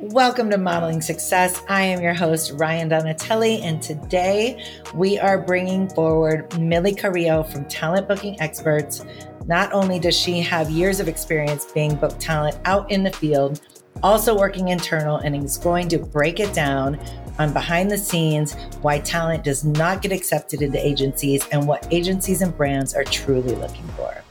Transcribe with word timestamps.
Welcome 0.00 0.50
to 0.50 0.58
Modeling 0.58 1.00
Success. 1.00 1.62
I 1.68 1.82
am 1.82 2.02
your 2.02 2.14
host, 2.14 2.56
Rian 2.56 2.88
Donatelli, 2.88 3.62
and 3.62 3.80
today 3.80 4.60
we 4.92 5.20
are 5.20 5.40
bringing 5.40 5.88
forward 5.88 6.58
Millie 6.58 6.96
Carillo 6.96 7.44
from 7.44 7.64
Talent 7.66 8.08
Booking 8.08 8.38
Experts. 8.40 9.04
Not 9.46 9.72
only 9.72 10.00
does 10.00 10.16
she 10.16 10.40
have 10.40 10.68
years 10.68 10.98
of 10.98 11.06
experience 11.06 11.66
being 11.66 11.94
booked 11.94 12.20
talent 12.20 12.58
out 12.64 12.90
in 12.90 13.04
the 13.04 13.12
field, 13.12 13.60
also 14.02 14.36
working 14.36 14.68
internal, 14.68 15.18
and 15.18 15.36
is 15.36 15.58
going 15.58 15.88
to 15.90 15.98
break 15.98 16.40
it 16.40 16.52
down 16.52 16.98
on 17.38 17.52
behind 17.52 17.88
the 17.88 17.98
scenes 17.98 18.54
why 18.82 18.98
talent 18.98 19.44
does 19.44 19.64
not 19.64 20.02
get 20.02 20.10
accepted 20.10 20.60
into 20.60 20.84
agencies 20.84 21.46
and 21.52 21.68
what 21.68 21.86
agencies 21.92 22.42
and 22.42 22.56
brands 22.56 22.94
are 22.94 23.04
truly 23.04 23.54
looking 23.54 23.86
for. 23.96 24.24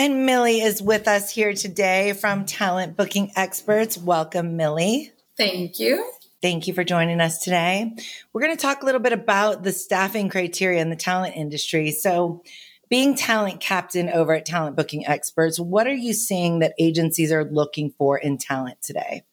And 0.00 0.24
Millie 0.24 0.62
is 0.62 0.80
with 0.80 1.06
us 1.06 1.30
here 1.30 1.52
today 1.52 2.14
from 2.14 2.46
Talent 2.46 2.96
Booking 2.96 3.32
Experts. 3.36 3.98
Welcome, 3.98 4.56
Millie. 4.56 5.12
Thank 5.36 5.78
you. 5.78 6.10
Thank 6.40 6.66
you 6.66 6.72
for 6.72 6.84
joining 6.84 7.20
us 7.20 7.36
today. 7.36 7.92
We're 8.32 8.40
going 8.40 8.56
to 8.56 8.62
talk 8.62 8.82
a 8.82 8.86
little 8.86 9.02
bit 9.02 9.12
about 9.12 9.62
the 9.62 9.72
staffing 9.72 10.30
criteria 10.30 10.80
in 10.80 10.88
the 10.88 10.96
talent 10.96 11.36
industry. 11.36 11.90
So, 11.90 12.42
being 12.88 13.14
talent 13.14 13.60
captain 13.60 14.08
over 14.08 14.32
at 14.32 14.46
Talent 14.46 14.74
Booking 14.74 15.06
Experts, 15.06 15.60
what 15.60 15.86
are 15.86 15.92
you 15.92 16.14
seeing 16.14 16.60
that 16.60 16.72
agencies 16.78 17.30
are 17.30 17.44
looking 17.44 17.90
for 17.90 18.16
in 18.16 18.38
talent 18.38 18.80
today? 18.80 19.24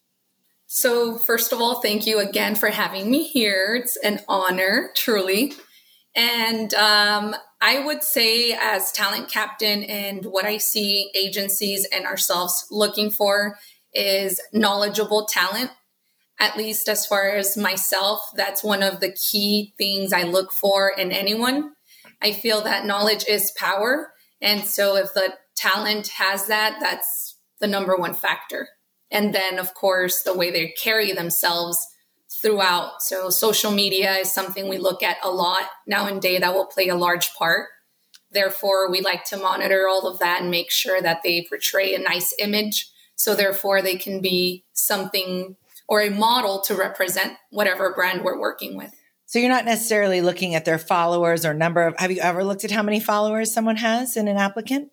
So, 0.66 1.18
first 1.18 1.54
of 1.54 1.62
all, 1.62 1.80
thank 1.80 2.06
you 2.06 2.20
again 2.20 2.56
for 2.56 2.68
having 2.68 3.10
me 3.10 3.24
here. 3.24 3.80
It's 3.82 3.96
an 3.96 4.20
honor, 4.28 4.92
truly. 4.96 5.54
And 6.14 6.74
um, 6.74 7.36
I 7.60 7.80
would 7.80 8.04
say, 8.04 8.54
as 8.54 8.92
talent 8.92 9.30
captain, 9.30 9.84
and 9.84 10.26
what 10.26 10.46
I 10.46 10.58
see 10.58 11.10
agencies 11.16 11.88
and 11.92 12.06
ourselves 12.06 12.68
looking 12.70 13.10
for 13.10 13.58
is 13.94 14.40
knowledgeable 14.54 15.26
talent. 15.26 15.72
At 16.40 16.56
least 16.56 16.88
as 16.88 17.08
far 17.08 17.32
as 17.32 17.58
myself, 17.58 18.22
that's 18.36 18.64
one 18.64 18.84
of 18.84 19.00
the 19.00 19.12
key 19.12 19.74
things 19.78 20.14
I 20.14 20.22
look 20.22 20.52
for 20.52 20.90
in 20.90 21.12
anyone. 21.12 21.72
I 22.22 22.32
feel 22.32 22.62
that 22.62 22.86
knowledge 22.86 23.26
is 23.28 23.52
power. 23.58 24.12
And 24.40 24.64
so 24.64 24.96
if 24.96 25.14
the 25.16 25.34
talent 25.56 26.10
has 26.10 26.46
that, 26.48 26.78
that's 26.80 27.38
the 27.60 27.66
number 27.66 27.96
one 27.96 28.14
factor. 28.14 28.70
And 29.10 29.34
then, 29.34 29.58
of 29.58 29.74
course, 29.74 30.22
the 30.22 30.38
way 30.38 30.52
they 30.52 30.76
carry 30.80 31.12
themselves 31.12 31.84
throughout. 32.42 33.02
So 33.02 33.30
social 33.30 33.72
media 33.72 34.14
is 34.16 34.32
something 34.32 34.68
we 34.68 34.78
look 34.78 35.04
at 35.04 35.18
a 35.24 35.30
lot 35.30 35.64
now 35.86 36.08
and 36.08 36.22
day 36.22 36.38
that 36.38 36.54
will 36.54 36.66
play 36.66 36.88
a 36.88 36.96
large 36.96 37.34
part. 37.34 37.68
Therefore, 38.32 38.92
we 38.92 39.02
like 39.02 39.24
to 39.26 39.38
monitor 39.38 39.88
all 39.88 40.08
of 40.08 40.20
that 40.20 40.42
and 40.42 40.52
make 40.52 40.70
sure 40.70 41.02
that 41.02 41.24
they 41.24 41.46
portray 41.48 41.96
a 41.96 42.00
nice 42.00 42.34
image. 42.40 42.90
So 43.16 43.34
therefore 43.34 43.82
they 43.82 43.96
can 43.96 44.22
be 44.22 44.66
something 44.74 45.56
or 45.88 46.02
a 46.02 46.10
model 46.10 46.62
to 46.62 46.76
represent 46.76 47.38
whatever 47.50 47.94
brand 47.94 48.24
we're 48.24 48.40
working 48.40 48.78
with. 48.78 48.92
So 49.26 49.40
you're 49.40 49.50
not 49.50 49.66
necessarily 49.66 50.22
looking 50.22 50.56
at 50.56 50.66
their 50.66 50.78
followers 50.78 51.46
or 51.46 51.54
number 51.54 51.88
of 51.88 51.96
have 51.98 52.12
you 52.12 52.22
ever 52.22 52.44
looked 52.44 52.64
at 52.64 52.72
how 52.72 52.84
many 52.84 53.00
followers 53.00 53.54
someone 53.54 53.78
has 53.78 54.16
in 54.16 54.28
an 54.28 54.38
applicant? 54.38 54.90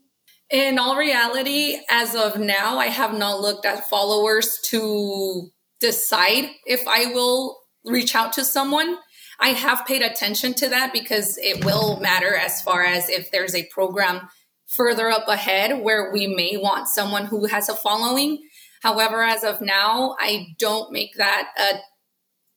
In 0.50 0.78
all 0.78 0.96
reality, 0.96 1.78
as 1.90 2.14
of 2.14 2.38
now, 2.38 2.78
I 2.78 2.86
have 2.86 3.16
not 3.16 3.40
looked 3.40 3.64
at 3.64 3.88
followers 3.88 4.58
to 4.66 5.50
decide 5.84 6.50
if 6.66 6.86
I 6.88 7.06
will 7.06 7.58
reach 7.84 8.14
out 8.14 8.32
to 8.34 8.44
someone. 8.44 8.96
I 9.38 9.48
have 9.48 9.86
paid 9.86 10.00
attention 10.00 10.54
to 10.54 10.68
that 10.70 10.92
because 10.92 11.36
it 11.38 11.64
will 11.64 12.00
matter 12.00 12.34
as 12.34 12.62
far 12.62 12.84
as 12.84 13.10
if 13.10 13.30
there's 13.30 13.54
a 13.54 13.66
program 13.66 14.28
further 14.66 15.10
up 15.10 15.28
ahead 15.28 15.82
where 15.82 16.10
we 16.10 16.26
may 16.26 16.56
want 16.56 16.88
someone 16.88 17.26
who 17.26 17.46
has 17.46 17.68
a 17.68 17.76
following. 17.76 18.38
However, 18.82 19.22
as 19.22 19.44
of 19.44 19.60
now, 19.60 20.16
I 20.18 20.54
don't 20.58 20.90
make 20.90 21.16
that 21.16 21.50
a 21.58 21.80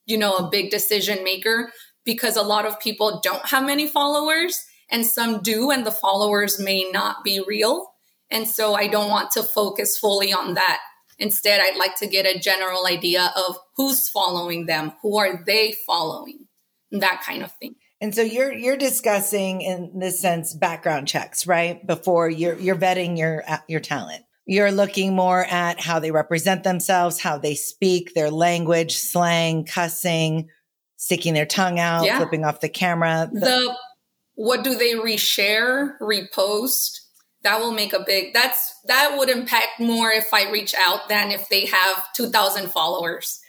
you 0.06 0.16
know 0.16 0.36
a 0.36 0.48
big 0.50 0.70
decision 0.70 1.22
maker 1.22 1.70
because 2.04 2.36
a 2.36 2.42
lot 2.42 2.64
of 2.64 2.80
people 2.80 3.20
don't 3.22 3.44
have 3.46 3.64
many 3.64 3.86
followers 3.86 4.64
and 4.90 5.04
some 5.04 5.42
do 5.42 5.70
and 5.70 5.84
the 5.84 5.90
followers 5.90 6.58
may 6.58 6.90
not 6.90 7.22
be 7.22 7.44
real. 7.46 7.88
And 8.30 8.48
so 8.48 8.74
I 8.74 8.86
don't 8.86 9.10
want 9.10 9.30
to 9.32 9.42
focus 9.42 9.98
fully 9.98 10.32
on 10.32 10.54
that. 10.54 10.80
Instead, 11.18 11.60
I'd 11.60 11.76
like 11.76 11.96
to 11.96 12.06
get 12.06 12.26
a 12.26 12.38
general 12.38 12.86
idea 12.86 13.32
of 13.36 13.58
who's 13.76 14.08
following 14.08 14.66
them, 14.66 14.92
who 15.02 15.18
are 15.18 15.42
they 15.44 15.74
following, 15.86 16.46
that 16.92 17.22
kind 17.26 17.42
of 17.42 17.52
thing. 17.54 17.74
And 18.00 18.14
so 18.14 18.22
you're 18.22 18.52
you're 18.52 18.76
discussing 18.76 19.60
in 19.60 19.98
this 19.98 20.20
sense 20.20 20.54
background 20.54 21.08
checks, 21.08 21.46
right? 21.46 21.84
Before 21.84 22.30
you're 22.30 22.54
you're 22.54 22.76
vetting 22.76 23.18
your 23.18 23.42
uh, 23.48 23.58
your 23.66 23.80
talent. 23.80 24.24
You're 24.46 24.70
looking 24.70 25.14
more 25.14 25.44
at 25.44 25.78
how 25.78 25.98
they 25.98 26.10
represent 26.10 26.64
themselves, 26.64 27.20
how 27.20 27.36
they 27.36 27.54
speak, 27.54 28.14
their 28.14 28.30
language, 28.30 28.96
slang, 28.96 29.64
cussing, 29.64 30.48
sticking 30.96 31.34
their 31.34 31.44
tongue 31.44 31.78
out, 31.78 32.04
yeah. 32.04 32.16
flipping 32.16 32.44
off 32.44 32.60
the 32.60 32.68
camera. 32.70 33.28
The, 33.30 33.40
the 33.40 33.76
what 34.36 34.62
do 34.62 34.76
they 34.76 34.94
reshare, 34.94 35.98
repost? 36.00 37.00
That 37.42 37.60
will 37.60 37.72
make 37.72 37.92
a 37.92 38.04
big 38.04 38.32
that's 38.32 38.74
that 38.86 39.16
would 39.16 39.28
impact 39.28 39.80
more 39.80 40.10
if 40.10 40.32
i 40.32 40.50
reach 40.50 40.74
out 40.74 41.08
than 41.08 41.30
if 41.30 41.48
they 41.48 41.66
have 41.66 42.04
2000 42.14 42.70
followers 42.70 43.40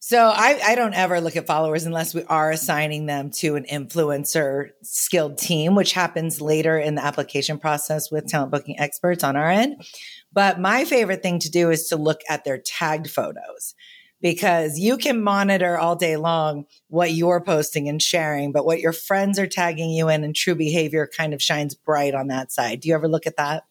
so 0.00 0.28
I, 0.32 0.60
I 0.64 0.74
don't 0.76 0.94
ever 0.94 1.20
look 1.20 1.34
at 1.34 1.46
followers 1.46 1.84
unless 1.84 2.14
we 2.14 2.22
are 2.24 2.52
assigning 2.52 3.06
them 3.06 3.30
to 3.32 3.56
an 3.56 3.64
influencer 3.64 4.68
skilled 4.82 5.38
team, 5.38 5.74
which 5.74 5.92
happens 5.92 6.40
later 6.40 6.78
in 6.78 6.94
the 6.94 7.04
application 7.04 7.58
process 7.58 8.08
with 8.08 8.28
talent 8.28 8.52
booking 8.52 8.78
experts 8.78 9.24
on 9.24 9.34
our 9.34 9.50
end. 9.50 9.84
But 10.32 10.60
my 10.60 10.84
favorite 10.84 11.22
thing 11.22 11.40
to 11.40 11.50
do 11.50 11.70
is 11.70 11.88
to 11.88 11.96
look 11.96 12.20
at 12.28 12.44
their 12.44 12.58
tagged 12.58 13.10
photos 13.10 13.74
because 14.20 14.78
you 14.78 14.96
can 14.96 15.22
monitor 15.22 15.78
all 15.78 15.96
day 15.96 16.16
long 16.16 16.64
what 16.88 17.12
you're 17.12 17.40
posting 17.40 17.88
and 17.88 18.02
sharing, 18.02 18.52
but 18.52 18.64
what 18.64 18.80
your 18.80 18.92
friends 18.92 19.38
are 19.38 19.46
tagging 19.46 19.90
you 19.90 20.08
in 20.08 20.24
and 20.24 20.34
true 20.34 20.54
behavior 20.54 21.08
kind 21.16 21.32
of 21.32 21.42
shines 21.42 21.74
bright 21.74 22.14
on 22.14 22.28
that 22.28 22.50
side. 22.50 22.80
Do 22.80 22.88
you 22.88 22.94
ever 22.94 23.08
look 23.08 23.26
at 23.26 23.36
that? 23.36 23.64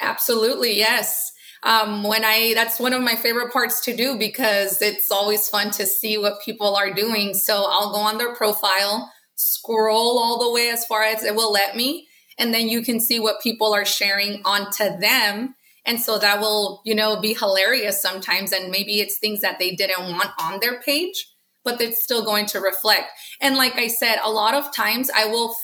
Absolutely, 0.00 0.76
yes. 0.76 1.32
Um, 1.62 2.02
when 2.02 2.24
I, 2.24 2.52
that's 2.54 2.78
one 2.78 2.92
of 2.92 3.00
my 3.00 3.16
favorite 3.16 3.52
parts 3.52 3.80
to 3.86 3.96
do 3.96 4.18
because 4.18 4.82
it's 4.82 5.10
always 5.10 5.48
fun 5.48 5.70
to 5.72 5.86
see 5.86 6.18
what 6.18 6.42
people 6.44 6.76
are 6.76 6.92
doing. 6.92 7.32
So 7.32 7.64
I'll 7.66 7.92
go 7.92 8.00
on 8.00 8.18
their 8.18 8.34
profile, 8.34 9.10
scroll 9.36 10.18
all 10.18 10.38
the 10.38 10.52
way 10.52 10.68
as 10.68 10.84
far 10.84 11.02
as 11.02 11.24
it 11.24 11.34
will 11.34 11.52
let 11.52 11.74
me, 11.74 12.06
and 12.38 12.52
then 12.52 12.68
you 12.68 12.82
can 12.82 13.00
see 13.00 13.18
what 13.18 13.40
people 13.40 13.72
are 13.72 13.86
sharing 13.86 14.42
onto 14.44 14.98
them 14.98 15.54
and 15.86 16.00
so 16.00 16.18
that 16.18 16.40
will, 16.40 16.80
you 16.84 16.94
know, 16.94 17.20
be 17.20 17.34
hilarious 17.34 18.00
sometimes. 18.00 18.52
And 18.52 18.70
maybe 18.70 19.00
it's 19.00 19.18
things 19.18 19.40
that 19.40 19.58
they 19.58 19.74
didn't 19.74 20.10
want 20.10 20.30
on 20.38 20.60
their 20.60 20.80
page, 20.80 21.28
but 21.62 21.80
it's 21.80 22.02
still 22.02 22.24
going 22.24 22.46
to 22.46 22.60
reflect. 22.60 23.10
And 23.40 23.56
like 23.56 23.76
I 23.76 23.88
said, 23.88 24.18
a 24.22 24.30
lot 24.30 24.54
of 24.54 24.74
times 24.74 25.10
I 25.14 25.26
will, 25.26 25.54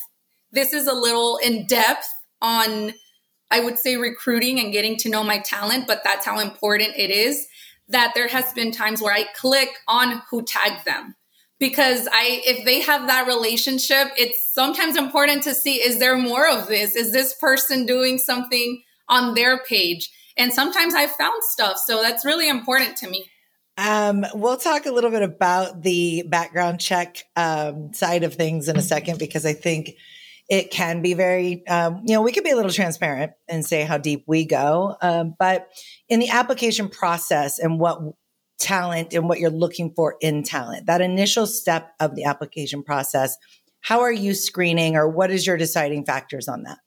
this 0.52 0.72
is 0.72 0.86
a 0.86 0.92
little 0.92 1.38
in 1.38 1.66
depth 1.66 2.06
on, 2.42 2.92
I 3.50 3.60
would 3.60 3.78
say 3.78 3.96
recruiting 3.96 4.60
and 4.60 4.72
getting 4.72 4.96
to 4.98 5.08
know 5.08 5.24
my 5.24 5.38
talent, 5.38 5.86
but 5.86 6.02
that's 6.04 6.26
how 6.26 6.38
important 6.40 6.96
it 6.96 7.10
is 7.10 7.46
that 7.88 8.12
there 8.14 8.28
has 8.28 8.52
been 8.52 8.70
times 8.70 9.02
where 9.02 9.14
I 9.14 9.24
click 9.34 9.70
on 9.88 10.22
who 10.30 10.42
tagged 10.42 10.84
them 10.84 11.16
because 11.58 12.08
I 12.10 12.40
if 12.46 12.64
they 12.64 12.80
have 12.80 13.08
that 13.08 13.26
relationship, 13.26 14.08
it's 14.16 14.52
sometimes 14.52 14.96
important 14.96 15.42
to 15.44 15.54
see 15.54 15.74
is 15.74 15.98
there 15.98 16.16
more 16.16 16.48
of 16.48 16.68
this? 16.68 16.94
Is 16.94 17.12
this 17.12 17.34
person 17.34 17.86
doing 17.86 18.18
something 18.18 18.82
on 19.10 19.34
their 19.34 19.58
page. 19.58 20.10
And 20.36 20.54
sometimes 20.54 20.94
I've 20.94 21.10
found 21.10 21.44
stuff. 21.44 21.76
So 21.84 22.00
that's 22.00 22.24
really 22.24 22.48
important 22.48 22.96
to 22.98 23.10
me. 23.10 23.26
Um, 23.76 24.24
we'll 24.34 24.56
talk 24.56 24.86
a 24.86 24.92
little 24.92 25.10
bit 25.10 25.22
about 25.22 25.82
the 25.82 26.22
background 26.26 26.80
check 26.80 27.24
um, 27.36 27.92
side 27.92 28.24
of 28.24 28.34
things 28.34 28.68
in 28.68 28.76
a 28.76 28.82
second 28.82 29.18
because 29.18 29.44
I 29.44 29.52
think 29.52 29.92
it 30.48 30.70
can 30.70 31.00
be 31.00 31.14
very, 31.14 31.66
um, 31.66 32.02
you 32.04 32.14
know, 32.14 32.22
we 32.22 32.32
could 32.32 32.44
be 32.44 32.50
a 32.50 32.56
little 32.56 32.72
transparent 32.72 33.32
and 33.48 33.64
say 33.64 33.82
how 33.82 33.96
deep 33.98 34.24
we 34.26 34.44
go. 34.44 34.96
Um, 35.00 35.34
but 35.38 35.68
in 36.08 36.20
the 36.20 36.28
application 36.28 36.88
process 36.88 37.58
and 37.58 37.78
what 37.78 38.00
talent 38.58 39.14
and 39.14 39.28
what 39.28 39.38
you're 39.38 39.48
looking 39.48 39.92
for 39.94 40.16
in 40.20 40.42
talent, 40.42 40.86
that 40.86 41.00
initial 41.00 41.46
step 41.46 41.92
of 42.00 42.16
the 42.16 42.24
application 42.24 42.82
process, 42.82 43.36
how 43.80 44.00
are 44.00 44.12
you 44.12 44.34
screening 44.34 44.96
or 44.96 45.08
what 45.08 45.30
is 45.30 45.46
your 45.46 45.56
deciding 45.56 46.04
factors 46.04 46.48
on 46.48 46.64
that? 46.64 46.78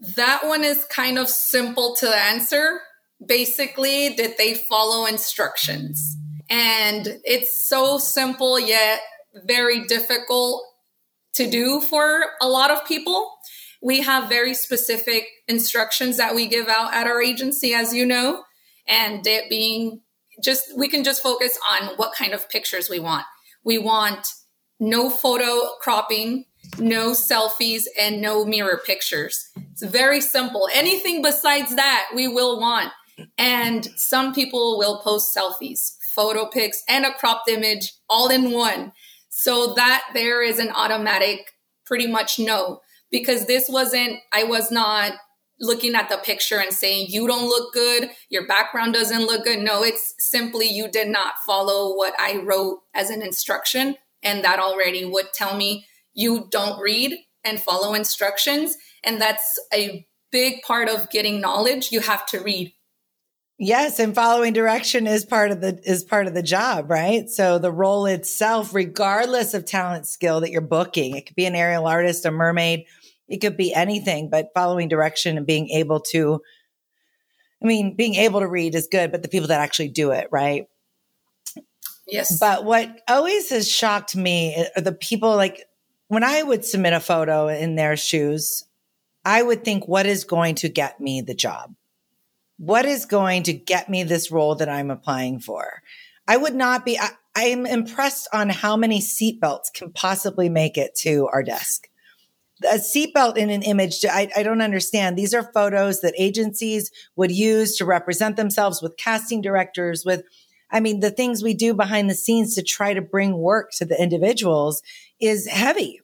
That 0.00 0.46
one 0.46 0.64
is 0.64 0.84
kind 0.84 1.18
of 1.18 1.28
simple 1.28 1.96
to 1.96 2.08
answer. 2.08 2.80
Basically, 3.24 4.10
did 4.14 4.36
they 4.38 4.54
follow 4.54 5.06
instructions? 5.06 6.16
And 6.48 7.18
it's 7.24 7.68
so 7.68 7.98
simple 7.98 8.58
yet 8.58 9.00
very 9.44 9.84
difficult 9.84 10.62
to 11.34 11.50
do 11.50 11.80
for 11.80 12.24
a 12.40 12.48
lot 12.48 12.70
of 12.70 12.84
people. 12.86 13.38
We 13.82 14.00
have 14.00 14.28
very 14.28 14.54
specific 14.54 15.26
instructions 15.46 16.16
that 16.16 16.34
we 16.34 16.46
give 16.46 16.68
out 16.68 16.94
at 16.94 17.06
our 17.06 17.22
agency, 17.22 17.74
as 17.74 17.94
you 17.94 18.06
know, 18.06 18.42
and 18.86 19.24
it 19.26 19.48
being 19.48 20.00
just, 20.42 20.76
we 20.76 20.88
can 20.88 21.04
just 21.04 21.22
focus 21.22 21.58
on 21.68 21.96
what 21.96 22.14
kind 22.14 22.32
of 22.32 22.48
pictures 22.48 22.88
we 22.88 22.98
want. 22.98 23.24
We 23.64 23.78
want 23.78 24.26
no 24.80 25.10
photo 25.10 25.70
cropping, 25.80 26.46
no 26.78 27.12
selfies, 27.12 27.84
and 27.98 28.20
no 28.20 28.44
mirror 28.44 28.80
pictures. 28.84 29.50
It's 29.72 29.82
very 29.82 30.20
simple. 30.20 30.68
Anything 30.72 31.22
besides 31.22 31.74
that, 31.76 32.08
we 32.14 32.28
will 32.28 32.60
want. 32.60 32.90
And 33.36 33.86
some 33.96 34.34
people 34.34 34.78
will 34.78 34.98
post 34.98 35.36
selfies. 35.36 35.96
photo 36.18 36.46
pics, 36.46 36.82
and 36.88 37.04
a 37.06 37.14
cropped 37.14 37.48
image 37.48 37.92
all 38.08 38.28
in 38.28 38.50
one. 38.50 38.92
So 39.28 39.74
that 39.74 40.02
there 40.14 40.42
is 40.42 40.58
an 40.58 40.72
automatic 40.74 41.54
pretty 41.86 42.08
much 42.08 42.40
no, 42.40 42.80
because 43.08 43.46
this 43.46 43.68
wasn't, 43.68 44.18
I 44.32 44.42
was 44.42 44.72
not 44.72 45.12
looking 45.60 45.94
at 45.94 46.08
the 46.08 46.16
picture 46.16 46.58
and 46.58 46.72
saying, 46.72 47.06
you 47.08 47.28
don't 47.28 47.46
look 47.46 47.72
good, 47.72 48.10
your 48.30 48.48
background 48.48 48.94
doesn't 48.94 49.26
look 49.26 49.44
good. 49.44 49.60
No, 49.60 49.84
it's 49.84 50.14
simply 50.18 50.66
you 50.66 50.88
did 50.88 51.08
not 51.08 51.34
follow 51.46 51.96
what 51.96 52.14
I 52.18 52.38
wrote 52.38 52.80
as 52.94 53.10
an 53.10 53.22
instruction. 53.22 53.96
And 54.22 54.44
that 54.44 54.58
already 54.58 55.04
would 55.04 55.32
tell 55.32 55.56
me 55.56 55.86
you 56.18 56.48
don't 56.50 56.80
read 56.80 57.16
and 57.44 57.62
follow 57.62 57.94
instructions. 57.94 58.76
And 59.04 59.20
that's 59.20 59.58
a 59.72 60.04
big 60.32 60.62
part 60.62 60.88
of 60.88 61.08
getting 61.10 61.40
knowledge. 61.40 61.92
You 61.92 62.00
have 62.00 62.26
to 62.26 62.40
read. 62.40 62.74
Yes, 63.60 63.98
and 63.98 64.14
following 64.14 64.52
direction 64.52 65.06
is 65.06 65.24
part 65.24 65.50
of 65.50 65.60
the 65.60 65.80
is 65.82 66.04
part 66.04 66.26
of 66.28 66.34
the 66.34 66.42
job, 66.42 66.90
right? 66.90 67.28
So 67.28 67.58
the 67.58 67.72
role 67.72 68.06
itself, 68.06 68.72
regardless 68.72 69.52
of 69.54 69.64
talent 69.64 70.06
skill 70.06 70.40
that 70.40 70.50
you're 70.50 70.60
booking, 70.60 71.16
it 71.16 71.26
could 71.26 71.34
be 71.34 71.46
an 71.46 71.56
aerial 71.56 71.88
artist, 71.88 72.24
a 72.24 72.30
mermaid, 72.30 72.84
it 73.26 73.38
could 73.38 73.56
be 73.56 73.74
anything, 73.74 74.30
but 74.30 74.50
following 74.54 74.88
direction 74.88 75.36
and 75.36 75.46
being 75.46 75.70
able 75.70 76.00
to 76.12 76.40
I 77.62 77.66
mean, 77.66 77.96
being 77.96 78.14
able 78.14 78.40
to 78.40 78.46
read 78.46 78.76
is 78.76 78.88
good, 78.90 79.10
but 79.10 79.22
the 79.22 79.28
people 79.28 79.48
that 79.48 79.60
actually 79.60 79.88
do 79.88 80.12
it, 80.12 80.28
right? 80.30 80.68
Yes. 82.06 82.38
But 82.38 82.64
what 82.64 83.00
always 83.08 83.50
has 83.50 83.70
shocked 83.70 84.16
me 84.16 84.54
uh, 84.56 84.64
are 84.76 84.82
the 84.82 84.92
people 84.92 85.36
like 85.36 85.64
when 86.08 86.24
I 86.24 86.42
would 86.42 86.64
submit 86.64 86.94
a 86.94 87.00
photo 87.00 87.48
in 87.48 87.76
their 87.76 87.96
shoes, 87.96 88.64
I 89.24 89.42
would 89.42 89.64
think, 89.64 89.86
what 89.86 90.06
is 90.06 90.24
going 90.24 90.56
to 90.56 90.68
get 90.68 91.00
me 91.00 91.20
the 91.20 91.34
job? 91.34 91.74
What 92.56 92.86
is 92.86 93.04
going 93.04 93.44
to 93.44 93.52
get 93.52 93.88
me 93.88 94.02
this 94.02 94.32
role 94.32 94.54
that 94.56 94.68
I'm 94.68 94.90
applying 94.90 95.38
for? 95.38 95.82
I 96.26 96.36
would 96.36 96.54
not 96.54 96.84
be, 96.84 96.98
I, 96.98 97.10
am 97.36 97.66
impressed 97.66 98.28
on 98.32 98.48
how 98.48 98.76
many 98.76 99.00
seatbelts 99.00 99.72
can 99.72 99.92
possibly 99.92 100.48
make 100.48 100.76
it 100.76 100.94
to 101.02 101.28
our 101.32 101.42
desk. 101.42 101.88
A 102.64 102.78
seatbelt 102.78 103.36
in 103.36 103.50
an 103.50 103.62
image, 103.62 104.04
I, 104.04 104.28
I 104.34 104.42
don't 104.42 104.62
understand. 104.62 105.16
These 105.16 105.34
are 105.34 105.52
photos 105.52 106.00
that 106.00 106.14
agencies 106.18 106.90
would 107.14 107.30
use 107.30 107.76
to 107.76 107.84
represent 107.84 108.36
themselves 108.36 108.82
with 108.82 108.96
casting 108.96 109.40
directors, 109.40 110.04
with 110.04 110.24
I 110.70 110.80
mean, 110.80 111.00
the 111.00 111.10
things 111.10 111.42
we 111.42 111.54
do 111.54 111.72
behind 111.72 112.10
the 112.10 112.14
scenes 112.14 112.54
to 112.54 112.62
try 112.62 112.92
to 112.92 113.00
bring 113.00 113.38
work 113.38 113.70
to 113.78 113.84
the 113.84 114.00
individuals 114.00 114.82
is 115.20 115.46
heavy. 115.46 116.00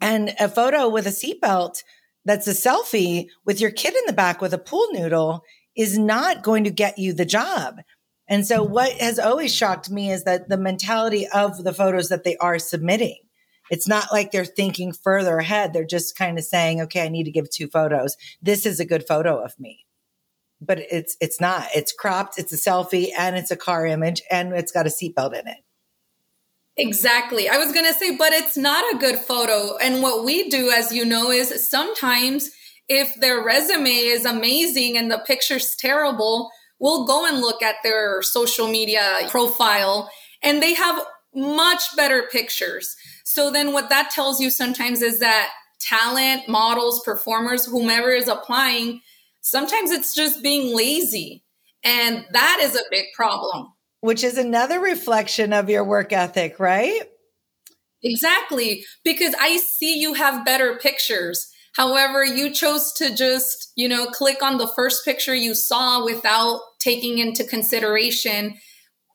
And 0.00 0.34
a 0.38 0.48
photo 0.48 0.88
with 0.88 1.06
a 1.06 1.10
seatbelt 1.10 1.82
that's 2.24 2.46
a 2.46 2.50
selfie 2.50 3.28
with 3.44 3.60
your 3.60 3.70
kid 3.70 3.94
in 3.94 4.02
the 4.06 4.12
back 4.12 4.40
with 4.40 4.52
a 4.52 4.58
pool 4.58 4.88
noodle 4.92 5.42
is 5.76 5.98
not 5.98 6.42
going 6.42 6.64
to 6.64 6.70
get 6.70 6.98
you 6.98 7.12
the 7.12 7.24
job. 7.24 7.76
And 8.28 8.46
so 8.46 8.62
what 8.62 8.92
has 8.92 9.18
always 9.18 9.54
shocked 9.54 9.90
me 9.90 10.10
is 10.10 10.24
that 10.24 10.48
the 10.48 10.56
mentality 10.56 11.28
of 11.28 11.62
the 11.62 11.72
photos 11.72 12.08
that 12.08 12.24
they 12.24 12.36
are 12.38 12.58
submitting. 12.58 13.18
It's 13.70 13.88
not 13.88 14.12
like 14.12 14.30
they're 14.30 14.44
thinking 14.44 14.92
further 14.92 15.38
ahead. 15.38 15.72
They're 15.72 15.84
just 15.84 16.16
kind 16.16 16.38
of 16.38 16.44
saying, 16.44 16.80
okay, 16.82 17.04
I 17.04 17.08
need 17.08 17.24
to 17.24 17.32
give 17.32 17.50
two 17.50 17.68
photos. 17.68 18.16
This 18.42 18.66
is 18.66 18.80
a 18.80 18.84
good 18.84 19.06
photo 19.06 19.42
of 19.42 19.58
me 19.58 19.86
but 20.60 20.78
it's 20.78 21.16
it's 21.20 21.40
not. 21.40 21.68
It's 21.74 21.92
cropped, 21.92 22.38
it's 22.38 22.52
a 22.52 22.56
selfie, 22.56 23.08
and 23.18 23.36
it's 23.36 23.50
a 23.50 23.56
car 23.56 23.86
image, 23.86 24.22
and 24.30 24.52
it's 24.52 24.72
got 24.72 24.86
a 24.86 24.90
seatbelt 24.90 25.38
in 25.38 25.46
it. 25.46 25.58
Exactly. 26.78 27.48
I 27.48 27.56
was 27.56 27.72
going 27.72 27.86
to 27.86 27.94
say, 27.98 28.16
but 28.16 28.32
it's 28.32 28.56
not 28.56 28.84
a 28.94 28.98
good 28.98 29.18
photo. 29.18 29.76
And 29.78 30.02
what 30.02 30.24
we 30.24 30.48
do, 30.48 30.70
as 30.70 30.92
you 30.92 31.04
know, 31.06 31.30
is 31.30 31.68
sometimes 31.68 32.50
if 32.88 33.14
their 33.16 33.42
resume 33.42 33.88
is 33.88 34.24
amazing 34.26 34.96
and 34.96 35.10
the 35.10 35.22
picture's 35.26 35.74
terrible, 35.74 36.50
we'll 36.78 37.06
go 37.06 37.26
and 37.26 37.40
look 37.40 37.62
at 37.62 37.76
their 37.82 38.20
social 38.22 38.68
media 38.68 39.20
profile 39.30 40.10
and 40.42 40.62
they 40.62 40.74
have 40.74 41.02
much 41.34 41.82
better 41.96 42.24
pictures. 42.30 42.94
So 43.24 43.50
then 43.50 43.72
what 43.72 43.88
that 43.88 44.10
tells 44.10 44.40
you 44.40 44.50
sometimes 44.50 45.00
is 45.02 45.18
that 45.20 45.52
talent, 45.80 46.48
models, 46.48 47.00
performers, 47.04 47.64
whomever 47.66 48.10
is 48.10 48.28
applying, 48.28 49.00
Sometimes 49.42 49.92
it's 49.92 50.12
just 50.12 50.42
being 50.42 50.74
lazy. 50.74 51.44
And 51.84 52.24
that 52.32 52.58
is 52.62 52.74
a 52.74 52.82
big 52.90 53.04
problem. 53.14 53.68
Which 54.06 54.22
is 54.22 54.38
another 54.38 54.78
reflection 54.78 55.52
of 55.52 55.68
your 55.68 55.82
work 55.82 56.12
ethic, 56.12 56.60
right? 56.60 57.02
Exactly. 58.04 58.84
Because 59.02 59.34
I 59.40 59.56
see 59.56 59.98
you 59.98 60.14
have 60.14 60.44
better 60.44 60.76
pictures. 60.76 61.50
However, 61.74 62.24
you 62.24 62.52
chose 62.52 62.92
to 62.98 63.12
just, 63.12 63.72
you 63.74 63.88
know, 63.88 64.06
click 64.06 64.44
on 64.44 64.58
the 64.58 64.68
first 64.68 65.04
picture 65.04 65.34
you 65.34 65.56
saw 65.56 66.04
without 66.04 66.60
taking 66.78 67.18
into 67.18 67.42
consideration 67.42 68.54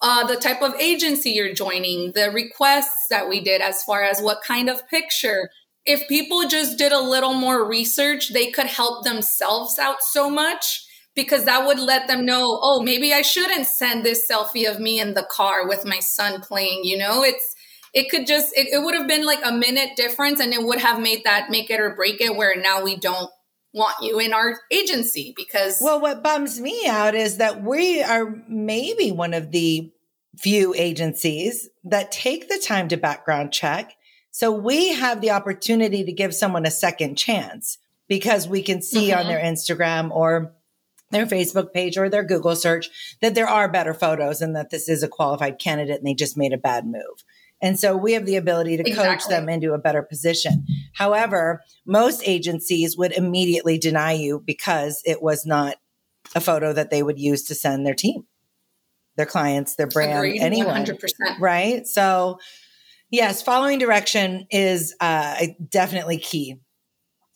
uh, 0.01 0.27
the 0.27 0.35
type 0.35 0.61
of 0.61 0.75
agency 0.75 1.29
you're 1.29 1.53
joining, 1.53 2.11
the 2.11 2.29
requests 2.29 3.05
that 3.09 3.29
we 3.29 3.39
did 3.39 3.61
as 3.61 3.81
far 3.83 4.03
as 4.03 4.19
what 4.19 4.43
kind 4.45 4.69
of 4.69 4.85
picture, 4.89 5.51
if 5.85 6.05
people 6.09 6.45
just 6.49 6.77
did 6.77 6.91
a 6.91 6.99
little 6.99 7.33
more 7.33 7.65
research, 7.65 8.33
they 8.33 8.51
could 8.51 8.65
help 8.65 9.05
themselves 9.05 9.79
out 9.79 10.03
so 10.03 10.29
much 10.29 10.85
because 11.15 11.45
that 11.45 11.65
would 11.65 11.79
let 11.79 12.07
them 12.07 12.25
know, 12.25 12.59
oh, 12.61 12.81
maybe 12.81 13.13
I 13.13 13.21
shouldn't 13.21 13.67
send 13.67 14.05
this 14.05 14.29
selfie 14.29 14.69
of 14.69 14.79
me 14.79 14.99
in 14.99 15.13
the 15.13 15.27
car 15.29 15.67
with 15.67 15.85
my 15.85 15.99
son 15.99 16.41
playing. 16.41 16.81
You 16.83 16.97
know, 16.97 17.23
it's, 17.23 17.55
it 17.93 18.09
could 18.09 18.27
just, 18.27 18.55
it, 18.55 18.67
it 18.71 18.83
would 18.83 18.95
have 18.95 19.07
been 19.07 19.25
like 19.25 19.41
a 19.43 19.51
minute 19.51 19.91
difference 19.95 20.39
and 20.39 20.53
it 20.53 20.63
would 20.63 20.79
have 20.79 21.01
made 21.01 21.23
that 21.25 21.49
make 21.49 21.69
it 21.69 21.79
or 21.79 21.95
break 21.95 22.21
it 22.21 22.35
where 22.35 22.55
now 22.55 22.81
we 22.81 22.95
don't 22.95 23.29
want 23.73 23.95
you 24.01 24.19
in 24.19 24.33
our 24.33 24.59
agency 24.71 25.33
because. 25.35 25.79
Well, 25.81 25.99
what 25.99 26.23
bums 26.23 26.59
me 26.59 26.87
out 26.87 27.15
is 27.15 27.37
that 27.37 27.61
we 27.61 28.01
are 28.01 28.41
maybe 28.47 29.11
one 29.11 29.33
of 29.33 29.51
the 29.51 29.91
few 30.37 30.73
agencies 30.75 31.69
that 31.83 32.11
take 32.11 32.47
the 32.47 32.57
time 32.57 32.87
to 32.87 32.97
background 32.97 33.51
check 33.51 33.95
so 34.31 34.51
we 34.51 34.93
have 34.93 35.21
the 35.21 35.31
opportunity 35.31 36.05
to 36.05 36.11
give 36.11 36.33
someone 36.33 36.65
a 36.65 36.71
second 36.71 37.17
chance 37.17 37.77
because 38.07 38.47
we 38.47 38.63
can 38.63 38.81
see 38.81 39.09
mm-hmm. 39.09 39.19
on 39.19 39.27
their 39.27 39.39
Instagram 39.39 40.09
or 40.11 40.53
their 41.11 41.25
Facebook 41.25 41.73
page 41.73 41.97
or 41.97 42.09
their 42.09 42.23
Google 42.23 42.55
search 42.55 42.89
that 43.21 43.35
there 43.35 43.47
are 43.47 43.71
better 43.71 43.93
photos 43.93 44.41
and 44.41 44.55
that 44.55 44.69
this 44.69 44.89
is 44.89 45.03
a 45.03 45.07
qualified 45.07 45.59
candidate 45.59 45.97
and 45.97 46.07
they 46.07 46.13
just 46.13 46.37
made 46.37 46.53
a 46.53 46.57
bad 46.57 46.85
move. 46.85 47.23
And 47.61 47.79
so 47.79 47.95
we 47.95 48.13
have 48.13 48.25
the 48.25 48.37
ability 48.37 48.77
to 48.77 48.83
exactly. 48.87 49.17
coach 49.17 49.27
them 49.27 49.47
into 49.47 49.73
a 49.73 49.77
better 49.77 50.01
position. 50.01 50.65
However, 50.93 51.61
most 51.85 52.23
agencies 52.25 52.97
would 52.97 53.11
immediately 53.11 53.77
deny 53.77 54.13
you 54.13 54.41
because 54.43 55.01
it 55.05 55.21
was 55.21 55.45
not 55.45 55.75
a 56.33 56.41
photo 56.41 56.73
that 56.73 56.89
they 56.89 57.03
would 57.03 57.19
use 57.19 57.43
to 57.43 57.55
send 57.55 57.85
their 57.85 57.93
team, 57.93 58.23
their 59.15 59.27
clients, 59.27 59.75
their 59.75 59.87
brand, 59.87 60.17
Agreed, 60.17 60.41
anyone. 60.41 60.83
100%. 60.83 61.39
Right. 61.39 61.85
So 61.85 62.39
Yes, 63.11 63.41
following 63.41 63.77
direction 63.77 64.47
is 64.49 64.95
uh, 65.01 65.47
definitely 65.69 66.17
key 66.17 66.61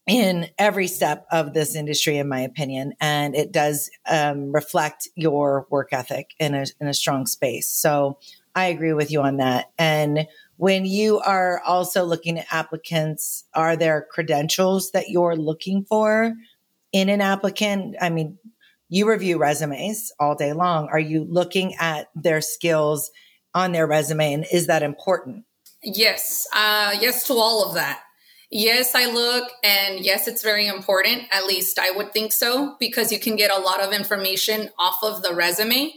in 0.08 0.48
every 0.60 0.88
step 0.88 1.26
of 1.32 1.54
this 1.54 1.76
industry, 1.76 2.18
in 2.18 2.28
my 2.28 2.42
opinion, 2.42 2.94
and 3.02 3.36
it 3.36 3.52
does 3.52 3.90
um, 4.08 4.52
reflect 4.52 5.08
your 5.16 5.66
work 5.70 5.90
ethic 5.92 6.36
in 6.40 6.54
a 6.54 6.66
in 6.80 6.88
a 6.88 6.94
strong 6.94 7.26
space. 7.26 7.68
So 7.70 8.20
I 8.54 8.66
agree 8.66 8.94
with 8.94 9.12
you 9.12 9.22
on 9.22 9.38
that. 9.38 9.72
And 9.78 10.28
when 10.58 10.86
you 10.86 11.20
are 11.20 11.60
also 11.62 12.06
looking 12.06 12.40
at 12.40 12.46
applicants, 12.52 13.44
are 13.54 13.76
there 13.76 14.08
credentials 14.12 14.92
that 14.92 15.10
you're 15.10 15.36
looking 15.36 15.86
for 15.86 16.34
in 16.92 17.10
an 17.10 17.20
applicant? 17.20 17.96
I 18.00 18.10
mean, 18.10 18.38
you 18.88 19.10
review 19.10 19.38
resumes 19.38 20.12
all 20.20 20.36
day 20.36 20.54
long. 20.54 20.88
Are 20.90 21.00
you 21.00 21.26
looking 21.28 21.76
at 21.76 22.08
their 22.16 22.42
skills 22.42 23.12
on 23.54 23.72
their 23.72 23.88
resume, 23.88 24.34
and 24.34 24.46
is 24.54 24.68
that 24.68 24.84
important? 24.84 25.46
Yes, 25.82 26.48
uh, 26.54 26.96
yes 27.00 27.26
to 27.28 27.34
all 27.34 27.68
of 27.68 27.74
that. 27.74 28.02
Yes, 28.52 28.94
I 28.94 29.06
look, 29.12 29.52
and 29.64 30.00
yes, 30.00 30.28
it's 30.28 30.44
very 30.44 30.68
important. 30.68 31.24
At 31.32 31.46
least 31.46 31.80
I 31.80 31.92
would 31.92 32.14
think 32.14 32.32
so, 32.32 32.76
because 32.80 33.12
you 33.12 33.20
can 33.20 33.36
get 33.36 33.52
a 33.52 33.60
lot 33.60 33.82
of 33.82 33.92
information 33.92 34.70
off 34.78 34.98
of 35.04 35.24
the 35.24 35.34
resume. 35.34 35.94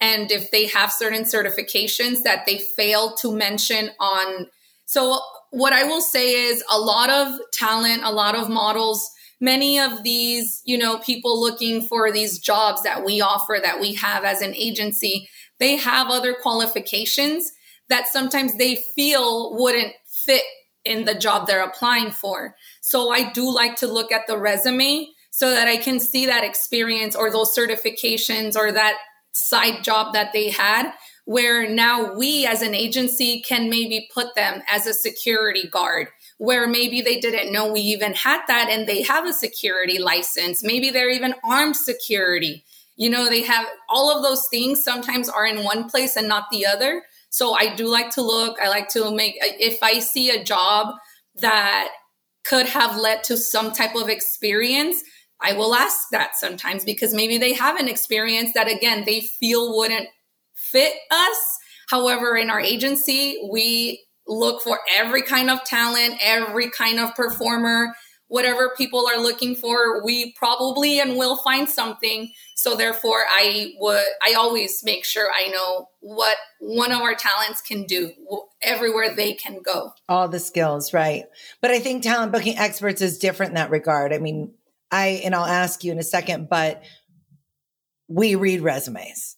And 0.00 0.30
if 0.30 0.50
they 0.50 0.66
have 0.66 0.92
certain 0.92 1.22
certifications 1.22 2.22
that 2.22 2.44
they 2.46 2.58
fail 2.58 3.14
to 3.16 3.34
mention 3.34 3.90
on. 3.98 4.48
So, 4.84 5.18
what 5.50 5.72
I 5.72 5.84
will 5.84 6.02
say 6.02 6.32
is 6.48 6.62
a 6.70 6.78
lot 6.78 7.08
of 7.08 7.38
talent, 7.52 8.02
a 8.04 8.12
lot 8.12 8.34
of 8.34 8.50
models, 8.50 9.10
many 9.40 9.78
of 9.80 10.02
these, 10.02 10.60
you 10.66 10.76
know, 10.76 10.98
people 10.98 11.40
looking 11.40 11.80
for 11.82 12.12
these 12.12 12.38
jobs 12.38 12.82
that 12.82 13.04
we 13.04 13.22
offer, 13.22 13.58
that 13.62 13.80
we 13.80 13.94
have 13.94 14.24
as 14.24 14.42
an 14.42 14.54
agency, 14.54 15.28
they 15.58 15.76
have 15.76 16.08
other 16.10 16.34
qualifications 16.34 17.52
that 17.88 18.06
sometimes 18.08 18.56
they 18.58 18.82
feel 18.94 19.56
wouldn't 19.56 19.94
fit 20.04 20.42
in 20.86 21.04
the 21.04 21.14
job 21.14 21.46
they're 21.46 21.64
applying 21.64 22.10
for. 22.10 22.56
So 22.80 23.10
I 23.10 23.30
do 23.32 23.52
like 23.52 23.76
to 23.76 23.86
look 23.86 24.12
at 24.12 24.26
the 24.26 24.38
resume 24.38 25.08
so 25.30 25.50
that 25.50 25.68
I 25.68 25.76
can 25.76 26.00
see 26.00 26.26
that 26.26 26.44
experience 26.44 27.14
or 27.14 27.30
those 27.30 27.54
certifications 27.54 28.56
or 28.56 28.72
that 28.72 28.96
side 29.32 29.84
job 29.84 30.14
that 30.14 30.32
they 30.32 30.50
had 30.50 30.92
where 31.26 31.68
now 31.68 32.14
we 32.14 32.46
as 32.46 32.62
an 32.62 32.74
agency 32.74 33.42
can 33.42 33.68
maybe 33.68 34.08
put 34.14 34.34
them 34.34 34.62
as 34.68 34.86
a 34.86 34.94
security 34.94 35.68
guard 35.68 36.08
where 36.38 36.66
maybe 36.68 37.02
they 37.02 37.18
didn't 37.20 37.52
know 37.52 37.70
we 37.70 37.80
even 37.80 38.14
had 38.14 38.40
that 38.46 38.70
and 38.70 38.86
they 38.86 39.02
have 39.02 39.26
a 39.26 39.32
security 39.32 39.98
license 39.98 40.64
maybe 40.64 40.90
they're 40.90 41.10
even 41.10 41.34
armed 41.44 41.76
security 41.76 42.64
You 42.96 43.10
know, 43.10 43.28
they 43.28 43.42
have 43.42 43.66
all 43.88 44.10
of 44.14 44.22
those 44.22 44.48
things 44.48 44.82
sometimes 44.82 45.28
are 45.28 45.46
in 45.46 45.62
one 45.62 45.88
place 45.88 46.16
and 46.16 46.28
not 46.28 46.50
the 46.50 46.64
other. 46.64 47.02
So 47.36 47.52
I 47.52 47.74
do 47.74 47.86
like 47.86 48.08
to 48.12 48.22
look, 48.22 48.58
I 48.62 48.70
like 48.70 48.88
to 48.90 49.14
make, 49.14 49.36
if 49.42 49.82
I 49.82 49.98
see 49.98 50.30
a 50.30 50.42
job 50.42 50.94
that 51.34 51.90
could 52.46 52.64
have 52.64 52.96
led 52.96 53.24
to 53.24 53.36
some 53.36 53.72
type 53.72 53.94
of 53.94 54.08
experience, 54.08 55.02
I 55.42 55.52
will 55.52 55.74
ask 55.74 55.98
that 56.12 56.38
sometimes 56.38 56.82
because 56.82 57.12
maybe 57.12 57.36
they 57.36 57.52
have 57.52 57.78
an 57.78 57.88
experience 57.88 58.52
that 58.54 58.72
again 58.72 59.04
they 59.04 59.20
feel 59.20 59.76
wouldn't 59.76 60.08
fit 60.54 60.94
us. 61.10 61.58
However, 61.90 62.38
in 62.38 62.48
our 62.48 62.58
agency, 62.58 63.38
we 63.52 64.02
look 64.26 64.62
for 64.62 64.80
every 64.96 65.20
kind 65.20 65.50
of 65.50 65.62
talent, 65.64 66.14
every 66.22 66.70
kind 66.70 66.98
of 66.98 67.14
performer, 67.14 67.94
whatever 68.28 68.72
people 68.76 69.06
are 69.06 69.20
looking 69.20 69.54
for, 69.54 70.04
we 70.04 70.32
probably 70.32 71.00
and 71.00 71.16
will 71.16 71.36
find 71.36 71.68
something. 71.68 72.32
So 72.54 72.74
therefore, 72.74 73.24
I 73.28 73.74
would 73.78 74.04
I 74.22 74.34
always 74.34 74.82
make 74.84 75.04
sure 75.04 75.30
I 75.32 75.48
know 75.48 75.88
what 76.00 76.36
one 76.58 76.92
of 76.92 77.00
our 77.00 77.14
talents 77.14 77.60
can 77.60 77.84
do 77.84 78.12
everywhere 78.62 79.14
they 79.14 79.34
can 79.34 79.60
go. 79.62 79.92
All 80.08 80.28
the 80.28 80.40
skills, 80.40 80.92
right? 80.92 81.24
But 81.60 81.70
I 81.70 81.78
think 81.78 82.02
talent 82.02 82.32
booking 82.32 82.58
experts 82.58 83.02
is 83.02 83.18
different 83.18 83.50
in 83.50 83.56
that 83.56 83.70
regard. 83.70 84.12
I 84.12 84.18
mean, 84.18 84.54
I 84.90 85.20
and 85.24 85.34
I'll 85.34 85.44
ask 85.44 85.84
you 85.84 85.92
in 85.92 85.98
a 85.98 86.04
second, 86.04 86.48
but 86.48 86.82
we 88.08 88.34
read 88.34 88.60
resumes 88.60 89.35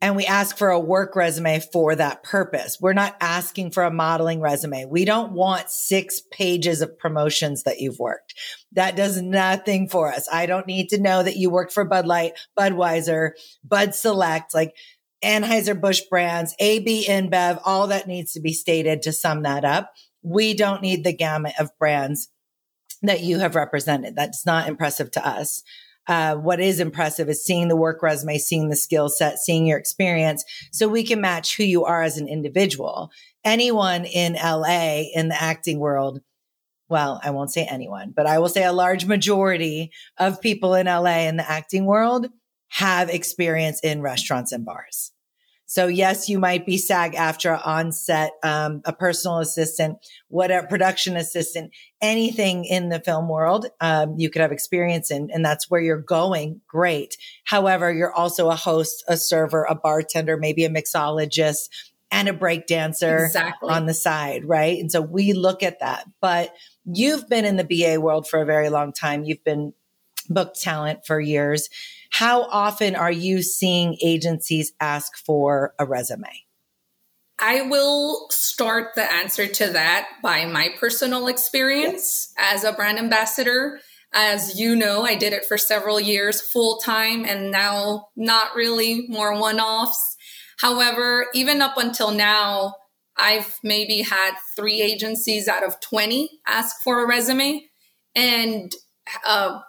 and 0.00 0.16
we 0.16 0.24
ask 0.24 0.56
for 0.56 0.70
a 0.70 0.80
work 0.80 1.14
resume 1.14 1.60
for 1.60 1.94
that 1.94 2.22
purpose. 2.22 2.78
We're 2.80 2.94
not 2.94 3.16
asking 3.20 3.72
for 3.72 3.82
a 3.82 3.92
modeling 3.92 4.40
resume. 4.40 4.86
We 4.86 5.04
don't 5.04 5.32
want 5.32 5.70
six 5.70 6.22
pages 6.30 6.80
of 6.80 6.98
promotions 6.98 7.64
that 7.64 7.80
you've 7.80 7.98
worked. 7.98 8.34
That 8.72 8.96
does 8.96 9.20
nothing 9.20 9.88
for 9.88 10.10
us. 10.10 10.26
I 10.32 10.46
don't 10.46 10.66
need 10.66 10.88
to 10.90 11.00
know 11.00 11.22
that 11.22 11.36
you 11.36 11.50
worked 11.50 11.72
for 11.72 11.84
Bud 11.84 12.06
Light, 12.06 12.32
Budweiser, 12.58 13.32
Bud 13.62 13.94
Select, 13.94 14.54
like 14.54 14.74
Anheuser-Busch 15.22 16.02
brands, 16.08 16.54
AB 16.58 17.06
InBev, 17.06 17.60
all 17.64 17.88
that 17.88 18.08
needs 18.08 18.32
to 18.32 18.40
be 18.40 18.54
stated 18.54 19.02
to 19.02 19.12
sum 19.12 19.42
that 19.42 19.66
up. 19.66 19.92
We 20.22 20.54
don't 20.54 20.82
need 20.82 21.04
the 21.04 21.12
gamut 21.12 21.54
of 21.58 21.76
brands 21.78 22.30
that 23.02 23.22
you 23.22 23.38
have 23.38 23.54
represented. 23.54 24.16
That's 24.16 24.46
not 24.46 24.68
impressive 24.68 25.10
to 25.12 25.26
us. 25.26 25.62
Uh, 26.06 26.34
what 26.34 26.60
is 26.60 26.80
impressive 26.80 27.28
is 27.28 27.44
seeing 27.44 27.68
the 27.68 27.76
work 27.76 28.02
resume, 28.02 28.38
seeing 28.38 28.68
the 28.68 28.76
skill 28.76 29.08
set, 29.08 29.38
seeing 29.38 29.66
your 29.66 29.78
experience, 29.78 30.44
so 30.72 30.88
we 30.88 31.04
can 31.04 31.20
match 31.20 31.56
who 31.56 31.64
you 31.64 31.84
are 31.84 32.02
as 32.02 32.16
an 32.18 32.26
individual. 32.26 33.10
Anyone 33.44 34.04
in 34.04 34.34
LA 34.34 35.02
in 35.14 35.28
the 35.28 35.40
acting 35.40 35.78
world, 35.78 36.20
well, 36.88 37.20
I 37.22 37.30
won't 37.30 37.52
say 37.52 37.64
anyone, 37.64 38.12
but 38.14 38.26
I 38.26 38.38
will 38.38 38.48
say 38.48 38.64
a 38.64 38.72
large 38.72 39.04
majority 39.04 39.92
of 40.18 40.40
people 40.40 40.74
in 40.74 40.86
LA 40.86 41.28
in 41.28 41.36
the 41.36 41.48
acting 41.48 41.86
world 41.86 42.26
have 42.70 43.08
experience 43.08 43.80
in 43.80 44.02
restaurants 44.02 44.52
and 44.52 44.64
bars. 44.64 45.12
So 45.70 45.86
yes, 45.86 46.28
you 46.28 46.40
might 46.40 46.66
be 46.66 46.76
SAG-AFTRA 46.76 47.64
on 47.64 47.92
set, 47.92 48.32
um, 48.42 48.82
a 48.84 48.92
personal 48.92 49.38
assistant, 49.38 49.98
whatever 50.26 50.66
production 50.66 51.16
assistant, 51.16 51.70
anything 52.00 52.64
in 52.64 52.88
the 52.88 52.98
film 52.98 53.28
world, 53.28 53.66
um, 53.80 54.16
you 54.18 54.30
could 54.30 54.42
have 54.42 54.50
experience 54.50 55.12
in, 55.12 55.30
and 55.32 55.44
that's 55.44 55.70
where 55.70 55.80
you're 55.80 56.02
going. 56.02 56.60
Great. 56.66 57.16
However, 57.44 57.92
you're 57.92 58.12
also 58.12 58.50
a 58.50 58.56
host, 58.56 59.04
a 59.06 59.16
server, 59.16 59.62
a 59.62 59.76
bartender, 59.76 60.36
maybe 60.36 60.64
a 60.64 60.68
mixologist 60.68 61.68
and 62.10 62.28
a 62.28 62.32
break 62.32 62.66
dancer 62.66 63.26
exactly. 63.26 63.70
on 63.70 63.86
the 63.86 63.94
side. 63.94 64.44
Right. 64.44 64.76
And 64.80 64.90
so 64.90 65.00
we 65.00 65.34
look 65.34 65.62
at 65.62 65.78
that, 65.78 66.04
but 66.20 66.52
you've 66.84 67.28
been 67.28 67.44
in 67.44 67.56
the 67.56 67.62
BA 67.62 68.00
world 68.00 68.26
for 68.26 68.40
a 68.40 68.44
very 68.44 68.70
long 68.70 68.92
time. 68.92 69.22
You've 69.22 69.44
been 69.44 69.72
booked 70.28 70.60
talent 70.60 71.06
for 71.06 71.20
years 71.20 71.68
how 72.10 72.42
often 72.42 72.96
are 72.96 73.10
you 73.10 73.40
seeing 73.42 73.96
agencies 74.02 74.72
ask 74.80 75.16
for 75.16 75.74
a 75.78 75.86
resume? 75.86 76.44
I 77.38 77.62
will 77.62 78.26
start 78.30 78.94
the 78.94 79.10
answer 79.10 79.46
to 79.46 79.68
that 79.68 80.08
by 80.22 80.44
my 80.44 80.70
personal 80.78 81.28
experience 81.28 82.34
yes. 82.36 82.64
as 82.64 82.64
a 82.64 82.72
brand 82.72 82.98
ambassador. 82.98 83.80
As 84.12 84.58
you 84.58 84.76
know, 84.76 85.04
I 85.04 85.14
did 85.14 85.32
it 85.32 85.46
for 85.46 85.56
several 85.56 86.00
years 86.00 86.42
full 86.42 86.78
time 86.78 87.24
and 87.24 87.50
now 87.50 88.08
not 88.16 88.54
really 88.54 89.06
more 89.08 89.38
one 89.38 89.60
offs. 89.60 90.16
However, 90.58 91.28
even 91.32 91.62
up 91.62 91.78
until 91.78 92.10
now, 92.10 92.74
I've 93.16 93.58
maybe 93.62 94.02
had 94.02 94.32
three 94.56 94.82
agencies 94.82 95.48
out 95.48 95.64
of 95.64 95.80
20 95.80 96.28
ask 96.46 96.82
for 96.82 97.02
a 97.02 97.06
resume. 97.06 97.62
And 98.14 98.72
uh, 99.24 99.60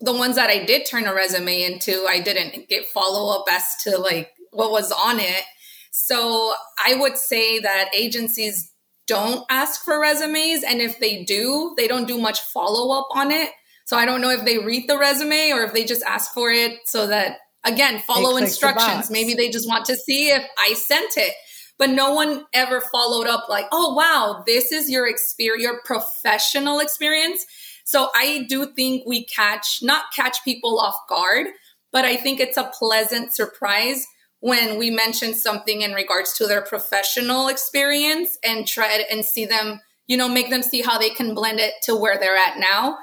the 0.00 0.14
ones 0.14 0.36
that 0.36 0.50
I 0.50 0.64
did 0.64 0.86
turn 0.86 1.06
a 1.06 1.14
resume 1.14 1.62
into, 1.62 2.06
I 2.08 2.20
didn't 2.20 2.68
get 2.68 2.88
follow 2.88 3.38
up 3.38 3.46
as 3.50 3.64
to 3.84 3.98
like 3.98 4.30
what 4.50 4.70
was 4.70 4.90
on 4.90 5.20
it. 5.20 5.44
So 5.92 6.54
I 6.84 6.94
would 6.94 7.16
say 7.16 7.58
that 7.58 7.90
agencies 7.94 8.72
don't 9.06 9.44
ask 9.50 9.84
for 9.84 10.00
resumes. 10.00 10.62
And 10.62 10.80
if 10.80 11.00
they 11.00 11.24
do, 11.24 11.74
they 11.76 11.88
don't 11.88 12.08
do 12.08 12.18
much 12.18 12.40
follow 12.40 12.98
up 12.98 13.08
on 13.14 13.30
it. 13.30 13.50
So 13.84 13.96
I 13.96 14.06
don't 14.06 14.20
know 14.20 14.30
if 14.30 14.44
they 14.44 14.58
read 14.58 14.88
the 14.88 14.98
resume 14.98 15.50
or 15.50 15.64
if 15.64 15.72
they 15.72 15.84
just 15.84 16.04
ask 16.04 16.32
for 16.32 16.50
it 16.50 16.78
so 16.86 17.08
that, 17.08 17.38
again, 17.64 18.00
follow 18.06 18.36
instructions. 18.36 19.10
Maybe 19.10 19.34
they 19.34 19.50
just 19.50 19.68
want 19.68 19.84
to 19.86 19.96
see 19.96 20.28
if 20.28 20.44
I 20.58 20.74
sent 20.74 21.16
it. 21.16 21.34
But 21.76 21.90
no 21.90 22.12
one 22.14 22.44
ever 22.52 22.80
followed 22.80 23.26
up 23.26 23.48
like, 23.48 23.66
oh, 23.72 23.94
wow, 23.94 24.44
this 24.46 24.70
is 24.70 24.88
your 24.88 25.08
experience, 25.08 25.62
your 25.62 25.80
professional 25.82 26.78
experience 26.78 27.44
so 27.90 28.08
I 28.14 28.46
do 28.48 28.66
think 28.66 29.02
we 29.04 29.24
catch, 29.24 29.80
not 29.82 30.12
catch 30.14 30.44
people 30.44 30.78
off 30.78 30.94
guard, 31.08 31.48
but 31.90 32.04
I 32.04 32.14
think 32.14 32.38
it's 32.38 32.56
a 32.56 32.70
pleasant 32.72 33.34
surprise 33.34 34.06
when 34.38 34.78
we 34.78 34.90
mention 34.90 35.34
something 35.34 35.82
in 35.82 35.90
regards 35.90 36.34
to 36.34 36.46
their 36.46 36.62
professional 36.62 37.48
experience 37.48 38.38
and 38.44 38.64
try 38.64 39.04
and 39.10 39.24
see 39.24 39.44
them, 39.44 39.80
you 40.06 40.16
know, 40.16 40.28
make 40.28 40.50
them 40.50 40.62
see 40.62 40.82
how 40.82 40.98
they 40.98 41.10
can 41.10 41.34
blend 41.34 41.58
it 41.58 41.72
to 41.82 41.96
where 41.96 42.16
they're 42.16 42.36
at 42.36 42.60
now. 42.60 42.96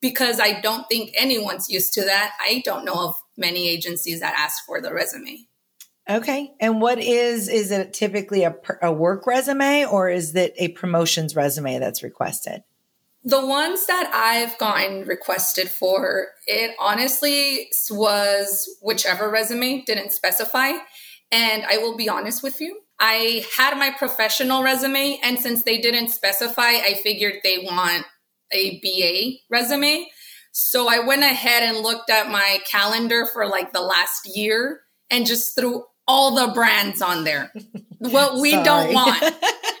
Because 0.00 0.40
I 0.40 0.58
don't 0.62 0.88
think 0.88 1.10
anyone's 1.14 1.68
used 1.68 1.92
to 1.92 2.04
that. 2.06 2.32
I 2.40 2.62
don't 2.64 2.86
know 2.86 3.08
of 3.08 3.16
many 3.36 3.68
agencies 3.68 4.20
that 4.20 4.38
ask 4.38 4.64
for 4.64 4.80
the 4.80 4.94
resume. 4.94 5.48
Okay. 6.08 6.50
And 6.58 6.80
what 6.80 6.98
is, 6.98 7.50
is 7.50 7.70
it 7.70 7.92
typically 7.92 8.44
a, 8.44 8.56
a 8.80 8.90
work 8.90 9.26
resume 9.26 9.84
or 9.84 10.08
is 10.08 10.34
it 10.34 10.54
a 10.56 10.68
promotions 10.68 11.36
resume 11.36 11.78
that's 11.78 12.02
requested? 12.02 12.62
The 13.22 13.44
ones 13.44 13.86
that 13.86 14.10
I've 14.14 14.56
gotten 14.58 15.04
requested 15.04 15.68
for, 15.68 16.28
it 16.46 16.74
honestly 16.78 17.68
was 17.90 18.68
whichever 18.80 19.30
resume 19.30 19.82
didn't 19.84 20.12
specify. 20.12 20.72
And 21.30 21.64
I 21.64 21.78
will 21.78 21.96
be 21.96 22.08
honest 22.08 22.42
with 22.42 22.60
you, 22.60 22.80
I 22.98 23.46
had 23.56 23.78
my 23.78 23.90
professional 23.90 24.62
resume, 24.62 25.18
and 25.22 25.38
since 25.38 25.62
they 25.62 25.78
didn't 25.78 26.08
specify, 26.08 26.62
I 26.62 26.98
figured 27.02 27.34
they 27.42 27.58
want 27.58 28.04
a 28.52 28.80
BA 28.80 29.38
resume. 29.48 30.06
So 30.52 30.88
I 30.88 30.98
went 31.00 31.22
ahead 31.22 31.62
and 31.62 31.78
looked 31.78 32.10
at 32.10 32.30
my 32.30 32.58
calendar 32.70 33.26
for 33.26 33.46
like 33.46 33.72
the 33.72 33.80
last 33.80 34.36
year 34.36 34.80
and 35.08 35.26
just 35.26 35.56
threw 35.56 35.84
all 36.06 36.34
the 36.34 36.52
brands 36.52 37.00
on 37.00 37.24
there. 37.24 37.52
what 37.98 38.40
we 38.40 38.52
don't 38.52 38.92
want. 38.92 39.22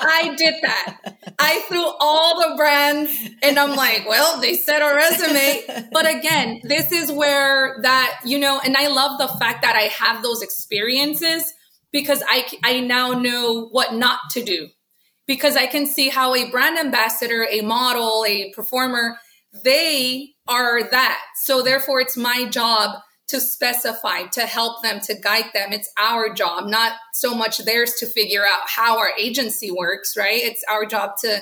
I 0.00 0.34
did 0.36 0.54
that. 0.62 1.34
I 1.38 1.60
threw 1.68 1.84
all 2.00 2.40
the 2.50 2.56
brands 2.56 3.10
and 3.42 3.58
I'm 3.58 3.76
like, 3.76 4.08
well, 4.08 4.40
they 4.40 4.54
said 4.54 4.80
a 4.80 4.94
resume. 4.94 5.88
But 5.92 6.08
again, 6.08 6.60
this 6.64 6.92
is 6.92 7.10
where 7.12 7.78
that, 7.82 8.20
you 8.24 8.38
know, 8.38 8.60
and 8.64 8.76
I 8.76 8.88
love 8.88 9.18
the 9.18 9.28
fact 9.38 9.62
that 9.62 9.76
I 9.76 9.82
have 9.82 10.22
those 10.22 10.42
experiences 10.42 11.52
because 11.92 12.22
I, 12.26 12.46
I 12.64 12.80
now 12.80 13.12
know 13.12 13.68
what 13.70 13.94
not 13.94 14.20
to 14.32 14.42
do 14.42 14.68
because 15.26 15.56
I 15.56 15.66
can 15.66 15.86
see 15.86 16.08
how 16.08 16.34
a 16.34 16.50
brand 16.50 16.78
ambassador, 16.78 17.46
a 17.50 17.60
model, 17.60 18.24
a 18.26 18.52
performer, 18.52 19.18
they 19.64 20.30
are 20.46 20.82
that. 20.82 21.20
So 21.44 21.62
therefore 21.62 22.00
it's 22.00 22.16
my 22.16 22.48
job 22.48 23.00
to 23.30 23.40
specify, 23.40 24.22
to 24.32 24.42
help 24.42 24.82
them, 24.82 25.00
to 25.00 25.14
guide 25.14 25.46
them. 25.54 25.72
It's 25.72 25.90
our 25.98 26.32
job, 26.34 26.66
not 26.66 26.92
so 27.14 27.34
much 27.34 27.58
theirs 27.58 27.94
to 28.00 28.06
figure 28.06 28.44
out 28.44 28.62
how 28.66 28.98
our 28.98 29.12
agency 29.18 29.70
works, 29.70 30.16
right? 30.16 30.42
It's 30.42 30.64
our 30.68 30.84
job 30.84 31.12
to 31.22 31.40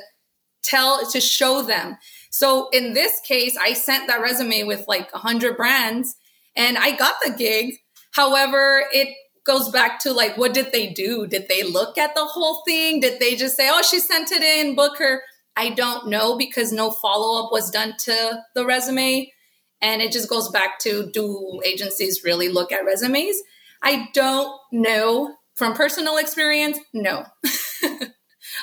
tell, 0.62 1.04
to 1.11 1.21
show 1.21 1.62
them. 1.62 1.97
So 2.30 2.68
in 2.71 2.92
this 2.92 3.21
case, 3.26 3.57
I 3.57 3.73
sent 3.73 4.07
that 4.07 4.21
resume 4.21 4.64
with 4.64 4.85
like 4.87 5.12
100 5.12 5.57
brands 5.57 6.14
and 6.54 6.76
I 6.76 6.95
got 6.97 7.14
the 7.25 7.33
gig. 7.33 7.75
However, 8.12 8.85
it 8.92 9.09
goes 9.47 9.71
back 9.71 9.99
to 10.00 10.12
like, 10.12 10.37
what 10.37 10.52
did 10.52 10.73
they 10.73 10.92
do? 10.92 11.26
Did 11.26 11.47
they 11.49 11.62
look 11.62 11.97
at 11.97 12.14
the 12.14 12.25
whole 12.25 12.62
thing? 12.66 13.00
Did 13.00 13.18
they 13.18 13.35
just 13.35 13.57
say, 13.57 13.71
oh, 13.73 13.83
she 13.83 13.99
sent 13.99 14.30
it 14.30 14.42
in, 14.42 14.75
book 14.75 14.99
her? 14.99 15.23
I 15.57 15.71
don't 15.71 16.09
know 16.09 16.37
because 16.37 16.71
no 16.71 16.90
follow 16.90 17.42
up 17.42 17.50
was 17.50 17.71
done 17.71 17.95
to 18.00 18.40
the 18.54 18.66
resume. 18.66 19.33
And 19.80 20.02
it 20.02 20.12
just 20.12 20.28
goes 20.28 20.50
back 20.50 20.78
to 20.80 21.11
do 21.12 21.61
agencies 21.64 22.23
really 22.25 22.49
look 22.49 22.73
at 22.73 22.85
resumes? 22.85 23.37
I 23.82 24.08
don't 24.12 24.50
know 24.73 25.37
from 25.54 25.75
personal 25.75 26.16
experience, 26.16 26.78
no. 26.92 27.18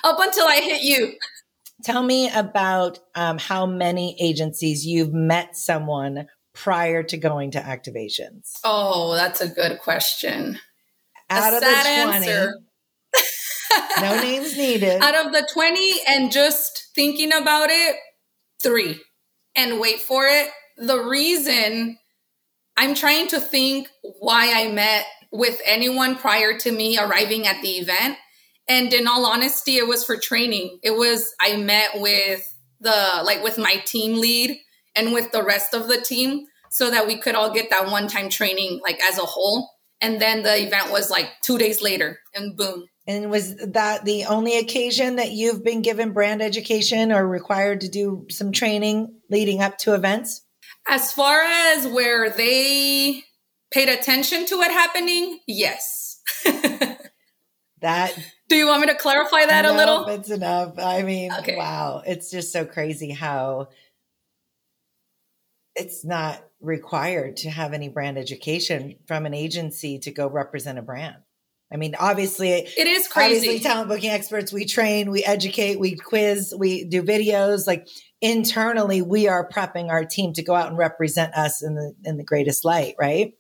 Up 0.04 0.20
until 0.20 0.48
I 0.48 0.62
hit 0.62 0.82
you. 0.82 1.14
Tell 1.84 2.04
me 2.04 2.30
about 2.30 3.00
um, 3.16 3.38
how 3.38 3.66
many 3.66 4.18
agencies 4.20 4.86
you've 4.86 5.14
met 5.14 5.56
someone 5.56 6.28
prior 6.54 7.04
to 7.04 7.18
going 7.18 7.52
to 7.52 7.60
activations? 7.60 8.54
Oh, 8.64 9.14
that's 9.16 9.42
a 9.42 9.48
good 9.48 9.80
question. 9.80 10.60
Out 11.30 11.54
a 11.54 11.58
of 11.58 11.62
the 11.62 11.68
20, 11.68 12.28
answer. 12.28 12.54
no 14.02 14.22
names 14.22 14.58
needed. 14.58 15.02
Out 15.02 15.26
of 15.26 15.34
the 15.34 15.48
20 15.52 15.96
and 16.08 16.32
just 16.32 16.92
thinking 16.96 17.34
about 17.34 17.70
it, 17.70 17.96
three. 18.62 19.02
And 19.56 19.80
wait 19.80 20.00
for 20.00 20.26
it. 20.26 20.50
The 20.78 21.00
reason 21.00 21.98
I'm 22.78 22.96
trying 22.96 23.28
to 23.30 23.40
think 23.40 23.88
why 24.20 24.54
I 24.54 24.72
met 24.72 25.06
with 25.32 25.60
anyone 25.66 26.16
prior 26.16 26.58
to 26.60 26.72
me 26.72 26.98
arriving 26.98 27.48
at 27.48 27.62
the 27.62 27.78
event. 27.78 28.18
And 28.68 28.94
in 28.94 29.08
all 29.08 29.26
honesty, 29.26 29.78
it 29.78 29.88
was 29.88 30.04
for 30.04 30.18
training. 30.18 30.80
It 30.82 30.92
was, 30.92 31.34
I 31.40 31.58
met 31.58 31.92
with 31.96 32.42
the, 32.80 33.22
like 33.24 33.44
with 33.44 33.58
my 33.58 33.76
team 33.86 34.20
lead 34.20 34.58
and 34.96 35.14
with 35.14 35.32
the 35.32 35.44
rest 35.44 35.74
of 35.74 35.88
the 35.88 36.02
team 36.02 36.46
so 36.72 36.90
that 36.90 37.08
we 37.08 37.18
could 37.18 37.36
all 37.36 37.54
get 37.54 37.70
that 37.70 37.92
one 37.92 38.08
time 38.08 38.30
training, 38.30 38.82
like 38.84 39.00
as 39.04 39.18
a 39.18 39.26
whole. 39.26 39.70
And 40.02 40.22
then 40.22 40.44
the 40.44 40.62
event 40.62 40.92
was 40.92 41.10
like 41.10 41.30
two 41.44 41.58
days 41.58 41.82
later 41.82 42.20
and 42.34 42.58
boom. 42.58 42.86
And 43.08 43.30
was 43.30 43.56
that 43.58 44.04
the 44.04 44.26
only 44.26 44.58
occasion 44.58 45.18
that 45.18 45.32
you've 45.32 45.64
been 45.64 45.82
given 45.82 46.12
brand 46.12 46.42
education 46.42 47.12
or 47.12 47.28
required 47.28 47.82
to 47.82 47.90
do 47.90 48.26
some 48.30 48.52
training 48.52 49.20
leading 49.30 49.62
up 49.62 49.78
to 49.80 49.94
events? 49.94 50.45
As 50.88 51.12
far 51.12 51.42
as 51.42 51.88
where 51.88 52.30
they 52.30 53.24
paid 53.72 53.90
attention 53.90 54.46
to 54.46 54.62
it 54.62 54.72
happening, 54.72 55.40
yes. 55.48 56.22
that 57.82 58.18
do 58.48 58.56
you 58.56 58.68
want 58.68 58.82
me 58.82 58.88
to 58.88 58.96
clarify 58.96 59.46
that 59.46 59.64
no, 59.64 59.74
a 59.74 59.76
little? 59.76 60.06
It's 60.08 60.30
enough. 60.30 60.78
I 60.78 61.02
mean, 61.02 61.32
okay. 61.40 61.58
wow. 61.58 62.04
It's 62.06 62.30
just 62.30 62.54
so 62.54 62.66
crazy 62.66 63.12
how 63.12 63.70
it's 65.76 66.06
not 66.06 66.44
required 66.62 67.38
to 67.38 67.50
have 67.50 67.74
any 67.74 67.90
brand 67.90 68.18
education 68.18 68.96
from 69.08 69.26
an 69.26 69.34
agency 69.34 70.00
to 70.00 70.12
go 70.12 70.28
represent 70.28 70.80
a 70.80 70.82
brand. 70.82 71.18
I 71.74 71.78
mean, 71.78 71.96
obviously, 72.00 72.52
it 72.52 72.88
is 72.88 73.08
crazy. 73.08 73.38
Obviously, 73.38 73.60
talent 73.60 73.90
booking 73.90 74.12
experts, 74.12 74.54
we 74.54 74.66
train, 74.66 75.10
we 75.10 75.24
educate, 75.24 75.80
we 75.80 75.96
quiz, 75.96 76.54
we 76.58 76.86
do 76.86 77.02
videos. 77.02 77.66
Like 77.66 77.88
internally, 78.22 79.02
we 79.02 79.28
are 79.28 79.50
prepping 79.50 79.90
our 79.90 80.06
team 80.06 80.34
to 80.34 80.44
go 80.44 80.54
out 80.54 80.70
and 80.70 80.78
represent 80.78 81.34
us 81.34 81.64
in 81.64 81.76
the 81.76 81.94
in 82.04 82.18
the 82.18 82.24
greatest 82.24 82.66
light, 82.66 82.96
right? 83.00 83.34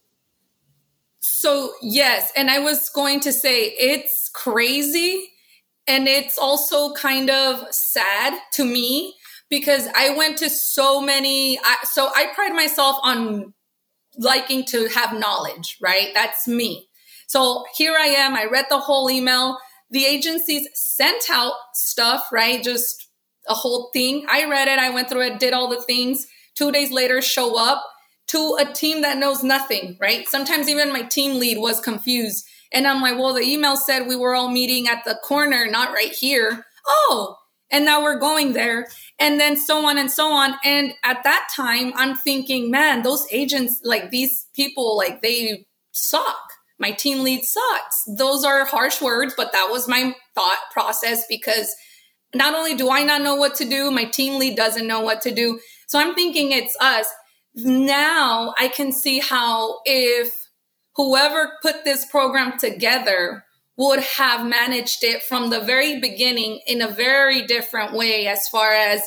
So, 1.27 1.73
yes. 1.81 2.31
And 2.35 2.51
I 2.51 2.59
was 2.59 2.89
going 2.89 3.19
to 3.21 3.33
say 3.33 3.63
it's 3.63 4.29
crazy. 4.29 5.27
And 5.87 6.07
it's 6.07 6.37
also 6.37 6.93
kind 6.93 7.31
of 7.31 7.65
sad 7.73 8.39
to 8.53 8.63
me 8.63 9.15
because 9.49 9.87
I 9.95 10.11
went 10.15 10.37
to 10.39 10.49
so 10.49 11.01
many. 11.01 11.59
I, 11.59 11.77
so, 11.83 12.11
I 12.13 12.27
pride 12.35 12.53
myself 12.53 12.97
on 13.01 13.53
liking 14.17 14.65
to 14.65 14.87
have 14.89 15.17
knowledge, 15.17 15.77
right? 15.81 16.09
That's 16.13 16.47
me. 16.47 16.89
So, 17.27 17.65
here 17.75 17.95
I 17.97 18.07
am. 18.07 18.35
I 18.35 18.45
read 18.45 18.65
the 18.69 18.79
whole 18.79 19.09
email. 19.09 19.57
The 19.89 20.05
agencies 20.05 20.67
sent 20.73 21.29
out 21.29 21.53
stuff, 21.73 22.27
right? 22.31 22.63
Just 22.63 23.07
a 23.47 23.53
whole 23.53 23.89
thing. 23.93 24.25
I 24.29 24.49
read 24.49 24.67
it. 24.67 24.79
I 24.79 24.89
went 24.89 25.09
through 25.09 25.27
it, 25.27 25.39
did 25.39 25.53
all 25.53 25.69
the 25.69 25.81
things. 25.81 26.25
Two 26.55 26.71
days 26.71 26.91
later, 26.91 27.21
show 27.21 27.57
up 27.57 27.83
to 28.27 28.57
a 28.59 28.65
team 28.65 29.01
that 29.01 29.17
knows 29.17 29.43
nothing, 29.43 29.97
right? 30.01 30.27
Sometimes 30.27 30.67
even 30.67 30.91
my 30.91 31.03
team 31.03 31.39
lead 31.39 31.57
was 31.59 31.79
confused. 31.79 32.45
And 32.71 32.87
I'm 32.87 33.01
like, 33.01 33.17
well, 33.17 33.33
the 33.33 33.41
email 33.41 33.77
said 33.77 34.07
we 34.07 34.15
were 34.15 34.35
all 34.35 34.49
meeting 34.49 34.87
at 34.87 35.03
the 35.05 35.17
corner, 35.23 35.67
not 35.69 35.93
right 35.93 36.11
here. 36.11 36.65
Oh, 36.85 37.37
and 37.71 37.85
now 37.85 38.01
we're 38.01 38.19
going 38.19 38.53
there. 38.53 38.87
And 39.19 39.39
then 39.39 39.55
so 39.57 39.85
on 39.85 39.97
and 39.97 40.11
so 40.11 40.31
on. 40.31 40.55
And 40.63 40.93
at 41.03 41.23
that 41.23 41.49
time, 41.55 41.93
I'm 41.95 42.15
thinking, 42.15 42.71
man, 42.71 43.03
those 43.03 43.25
agents, 43.31 43.81
like 43.83 44.11
these 44.11 44.47
people, 44.55 44.97
like 44.97 45.21
they 45.21 45.67
suck. 45.91 46.37
My 46.79 46.91
team 46.91 47.23
lead 47.23 47.43
sucks. 47.43 48.03
Those 48.17 48.43
are 48.43 48.65
harsh 48.65 49.01
words, 49.01 49.33
but 49.35 49.51
that 49.53 49.69
was 49.71 49.87
my 49.87 50.15
thought 50.33 50.59
process 50.71 51.25
because 51.27 51.73
not 52.33 52.53
only 52.53 52.75
do 52.75 52.89
I 52.91 53.03
not 53.03 53.21
know 53.21 53.35
what 53.35 53.55
to 53.55 53.65
do, 53.65 53.91
my 53.91 54.03
team 54.05 54.39
lead 54.39 54.57
doesn't 54.57 54.87
know 54.87 54.99
what 54.99 55.21
to 55.21 55.33
do. 55.33 55.59
So 55.87 55.99
I'm 55.99 56.15
thinking 56.15 56.51
it's 56.51 56.75
us 56.81 57.07
now 57.55 58.53
I 58.57 58.67
can 58.67 58.91
see 58.91 59.19
how 59.19 59.79
if 59.85 60.49
whoever 60.95 61.53
put 61.61 61.83
this 61.83 62.05
program 62.05 62.57
together 62.57 63.43
would 63.77 64.01
have 64.01 64.45
managed 64.45 65.03
it 65.03 65.23
from 65.23 65.49
the 65.49 65.61
very 65.61 65.99
beginning 65.99 66.61
in 66.67 66.81
a 66.81 66.87
very 66.87 67.45
different 67.45 67.93
way 67.93 68.27
as 68.27 68.47
far 68.47 68.73
as 68.73 69.01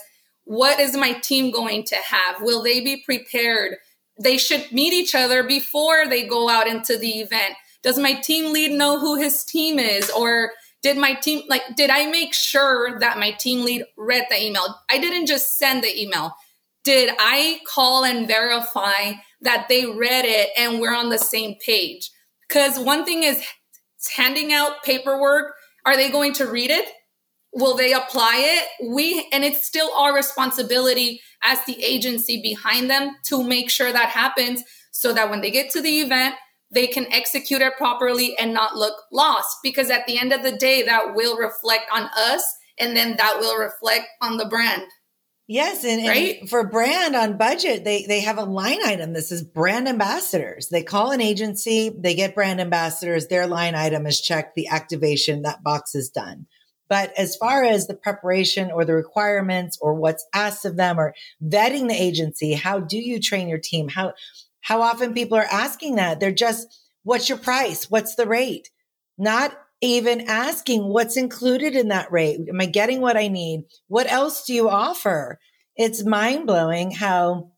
what 0.45 0.81
is 0.81 0.97
my 0.97 1.12
team 1.12 1.51
going 1.51 1.85
to 1.85 1.97
have? 1.97 2.40
Will 2.40 2.62
they 2.62 2.81
be 2.81 3.03
prepared? 3.05 3.77
They 4.21 4.38
should 4.38 4.73
meet 4.73 4.92
each 4.92 5.14
other 5.14 5.42
before 5.42 6.07
they 6.07 6.27
go 6.27 6.49
out 6.49 6.66
into 6.66 6.97
the 6.99 7.21
event. 7.21 7.55
Does 7.83 7.99
my 7.99 8.14
team 8.14 8.53
lead 8.53 8.73
know 8.73 8.99
who 8.99 9.17
his 9.17 9.45
team 9.45 9.79
is? 9.79 10.11
Or 10.11 10.53
did 10.83 10.97
my 10.97 11.14
team, 11.14 11.43
like, 11.49 11.62
did 11.77 11.91
I 11.91 12.07
make 12.07 12.35
sure 12.35 12.99
that 13.01 13.19
my 13.19 13.33
team 13.33 13.64
lead 13.64 13.85
read 13.97 14.27
the 14.31 14.43
email? 14.43 14.77
I 14.91 14.99
didn't 14.99 15.27
just 15.27 15.59
send 15.59 15.83
the 15.83 16.01
email 16.01 16.35
did 16.88 17.11
I 17.19 17.61
call 17.67 18.03
and 18.03 18.27
verify 18.27 19.12
that 19.43 19.67
they 19.69 19.85
read 19.85 20.25
it 20.25 20.49
and 20.57 20.81
we're 20.81 20.95
on 20.95 21.11
the 21.11 21.19
same 21.19 21.57
page? 21.57 22.11
Because 22.49 22.79
one 22.79 23.05
thing 23.05 23.25
is 23.25 23.45
handing 24.17 24.55
out 24.55 24.83
paperwork. 24.85 25.53
Are 25.85 25.97
they 25.97 26.11
going 26.11 26.33
to 26.35 26.47
read 26.47 26.71
it? 26.71 26.88
Will 27.53 27.77
they 27.77 27.93
apply 27.93 28.37
it? 28.38 28.91
We, 28.91 29.29
and 29.33 29.45
it's 29.45 29.67
still 29.67 29.91
our 29.99 30.14
responsibility 30.14 31.21
as 31.43 31.62
the 31.67 31.77
agency 31.85 32.41
behind 32.41 32.88
them 32.88 33.17
to 33.27 33.45
make 33.45 33.69
sure 33.69 33.93
that 33.93 34.09
happens 34.09 34.62
so 34.91 35.12
that 35.12 35.29
when 35.29 35.43
they 35.43 35.51
get 35.51 35.69
to 35.73 35.83
the 35.83 36.01
event, 36.01 36.37
they 36.70 36.87
can 36.87 37.07
execute 37.12 37.62
it 37.62 37.76
properly 37.76 38.37
and 38.38 38.52
not 38.52 38.76
look 38.76 39.04
lost. 39.12 39.59
Because 39.62 39.90
at 39.90 40.07
the 40.07 40.18
end 40.18 40.33
of 40.33 40.42
the 40.42 40.52
day, 40.52 40.83
that 40.83 41.14
will 41.14 41.37
reflect 41.37 41.85
on 41.92 42.09
us 42.16 42.44
and 42.78 42.96
then 42.96 43.16
that 43.16 43.38
will 43.40 43.59
reflect 43.59 44.07
on 44.20 44.37
the 44.37 44.46
brand. 44.46 44.83
Yes, 45.50 45.83
and, 45.83 46.07
right? 46.07 46.40
and, 46.40 46.50
for 46.50 46.68
brand 46.68 47.16
on 47.16 47.38
budget, 47.38 47.83
they 47.83 48.04
they 48.07 48.20
have 48.20 48.37
a 48.37 48.44
line 48.44 48.81
item. 48.85 49.14
This 49.14 49.33
is 49.33 49.42
brand 49.42 49.88
ambassadors. 49.88 50.68
They 50.68 50.83
call 50.83 51.11
an 51.11 51.22
agency, 51.22 51.90
they 51.98 52.14
get 52.14 52.35
brand 52.35 52.61
ambassadors. 52.61 53.28
Their 53.28 53.46
line 53.46 53.74
item 53.74 54.07
is 54.07 54.20
checked. 54.20 54.54
The 54.54 54.68
activation 54.68 55.42
that 55.42 55.62
box 55.62 55.94
is 55.94 56.11
done. 56.11 56.46
But 56.90 57.12
as 57.18 57.37
far 57.37 57.64
as 57.64 57.87
the 57.87 57.94
preparation 57.94 58.70
or 58.70 58.85
the 58.85 58.94
requirements 58.94 59.78
or 59.81 59.94
what's 59.94 60.26
asked 60.35 60.64
of 60.64 60.76
them 60.76 60.98
or 60.98 61.14
vetting 61.42 61.88
the 61.88 61.94
agency, 61.94 62.52
how 62.52 62.81
do 62.81 62.98
you 62.98 63.20
train 63.20 63.48
your 63.48 63.59
team? 63.59 63.88
How 63.88 64.12
how 64.61 64.83
often 64.83 65.14
people 65.14 65.38
are 65.38 65.47
asking 65.51 65.97
that? 65.97 66.21
They're 66.21 66.33
just, 66.33 66.66
what's 67.03 67.29
your 67.29 67.38
price? 67.38 67.90
What's 67.90 68.14
the 68.14 68.27
rate? 68.27 68.71
Not 69.16 69.57
even 69.81 70.23
asking 70.23 70.85
what's 70.85 71.16
included 71.16 71.75
in 71.75 71.88
that 71.88 72.11
rate. 72.11 72.40
Am 72.49 72.61
I 72.61 72.66
getting 72.66 73.01
what 73.01 73.16
I 73.16 73.29
need? 73.29 73.64
What 73.87 74.11
else 74.11 74.44
do 74.44 74.55
you 74.55 74.68
offer? 74.68 75.38
It's 75.77 76.05
mind 76.05 76.47
blowing 76.47 76.90
how 76.90 77.53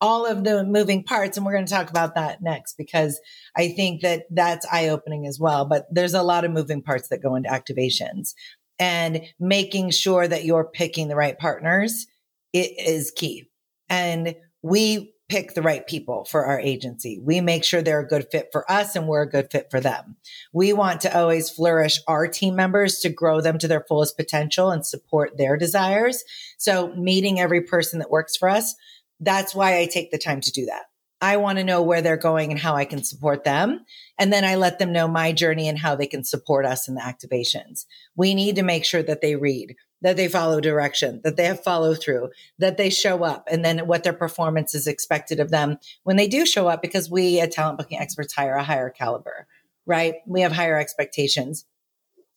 all 0.00 0.24
of 0.24 0.44
the 0.44 0.64
moving 0.64 1.02
parts, 1.04 1.36
and 1.36 1.44
we're 1.44 1.52
going 1.52 1.66
to 1.66 1.72
talk 1.72 1.90
about 1.90 2.14
that 2.14 2.40
next 2.40 2.74
because 2.78 3.20
I 3.56 3.68
think 3.68 4.02
that 4.02 4.22
that's 4.30 4.66
eye 4.72 4.88
opening 4.88 5.26
as 5.26 5.38
well. 5.38 5.64
But 5.66 5.86
there's 5.90 6.14
a 6.14 6.22
lot 6.22 6.44
of 6.44 6.52
moving 6.52 6.82
parts 6.82 7.08
that 7.08 7.22
go 7.22 7.34
into 7.34 7.50
activations 7.50 8.34
and 8.78 9.22
making 9.38 9.90
sure 9.90 10.26
that 10.26 10.44
you're 10.44 10.70
picking 10.72 11.08
the 11.08 11.16
right 11.16 11.38
partners 11.38 12.06
it 12.52 12.72
is 12.78 13.10
key. 13.10 13.48
And 13.88 14.34
we 14.62 15.14
pick 15.30 15.54
the 15.54 15.62
right 15.62 15.86
people 15.86 16.24
for 16.24 16.44
our 16.44 16.58
agency. 16.58 17.20
We 17.22 17.40
make 17.40 17.62
sure 17.62 17.80
they're 17.80 18.00
a 18.00 18.06
good 18.06 18.26
fit 18.32 18.48
for 18.50 18.70
us 18.70 18.96
and 18.96 19.06
we're 19.06 19.22
a 19.22 19.30
good 19.30 19.48
fit 19.50 19.68
for 19.70 19.80
them. 19.80 20.16
We 20.52 20.72
want 20.72 21.00
to 21.02 21.16
always 21.16 21.48
flourish 21.48 22.00
our 22.08 22.26
team 22.26 22.56
members 22.56 22.98
to 22.98 23.10
grow 23.10 23.40
them 23.40 23.56
to 23.58 23.68
their 23.68 23.84
fullest 23.88 24.16
potential 24.16 24.70
and 24.70 24.84
support 24.84 25.38
their 25.38 25.56
desires. 25.56 26.24
So 26.58 26.92
meeting 26.96 27.38
every 27.38 27.62
person 27.62 28.00
that 28.00 28.10
works 28.10 28.36
for 28.36 28.48
us, 28.48 28.74
that's 29.20 29.54
why 29.54 29.78
I 29.78 29.86
take 29.86 30.10
the 30.10 30.18
time 30.18 30.40
to 30.40 30.50
do 30.50 30.66
that. 30.66 30.86
I 31.20 31.36
want 31.36 31.58
to 31.58 31.64
know 31.64 31.82
where 31.82 32.02
they're 32.02 32.16
going 32.16 32.50
and 32.50 32.58
how 32.58 32.74
I 32.74 32.84
can 32.84 33.04
support 33.04 33.44
them. 33.44 33.84
And 34.18 34.32
then 34.32 34.44
I 34.44 34.56
let 34.56 34.78
them 34.78 34.92
know 34.92 35.06
my 35.06 35.32
journey 35.32 35.68
and 35.68 35.78
how 35.78 35.94
they 35.94 36.06
can 36.06 36.24
support 36.24 36.64
us 36.64 36.88
in 36.88 36.94
the 36.94 37.02
activations. 37.02 37.84
We 38.16 38.34
need 38.34 38.56
to 38.56 38.62
make 38.62 38.84
sure 38.84 39.02
that 39.02 39.20
they 39.20 39.36
read 39.36 39.76
that 40.02 40.16
they 40.16 40.28
follow 40.28 40.60
direction, 40.60 41.20
that 41.24 41.36
they 41.36 41.44
have 41.44 41.62
follow 41.62 41.94
through, 41.94 42.30
that 42.58 42.76
they 42.76 42.90
show 42.90 43.22
up, 43.22 43.46
and 43.50 43.64
then 43.64 43.86
what 43.86 44.04
their 44.04 44.12
performance 44.12 44.74
is 44.74 44.86
expected 44.86 45.40
of 45.40 45.50
them 45.50 45.78
when 46.04 46.16
they 46.16 46.28
do 46.28 46.46
show 46.46 46.68
up, 46.68 46.82
because 46.82 47.10
we 47.10 47.40
at 47.40 47.52
Talent 47.52 47.78
Booking 47.78 47.98
Experts 47.98 48.34
hire 48.34 48.54
a 48.54 48.64
higher 48.64 48.90
caliber, 48.90 49.46
right? 49.86 50.14
We 50.26 50.40
have 50.40 50.52
higher 50.52 50.78
expectations 50.78 51.66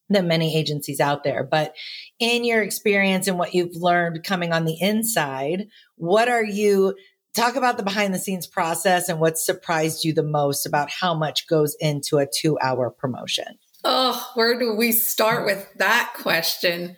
than 0.10 0.28
many 0.28 0.58
agencies 0.58 1.00
out 1.00 1.24
there. 1.24 1.44
But 1.44 1.76
in 2.20 2.44
your 2.44 2.62
experience 2.62 3.28
and 3.28 3.40
what 3.40 3.54
you've 3.54 3.76
learned 3.76 4.24
coming 4.24 4.52
on 4.52 4.66
the 4.66 4.78
inside, 4.80 5.68
what 5.96 6.28
are 6.28 6.44
you 6.44 6.96
talk 7.34 7.56
about 7.56 7.78
the 7.78 7.84
behind 7.84 8.14
the 8.14 8.20
scenes 8.20 8.46
process 8.46 9.10
and 9.10 9.20
what 9.20 9.38
surprised 9.38 10.04
you 10.04 10.14
the 10.14 10.24
most 10.24 10.66
about 10.66 10.90
how 10.90 11.14
much 11.14 11.48
goes 11.48 11.76
into 11.80 12.18
a 12.18 12.28
two 12.28 12.60
hour 12.60 12.90
promotion? 12.90 13.58
Oh, 13.84 14.32
where 14.36 14.58
do 14.58 14.76
we 14.76 14.92
start 14.92 15.46
with 15.46 15.68
that 15.78 16.14
question? 16.16 16.96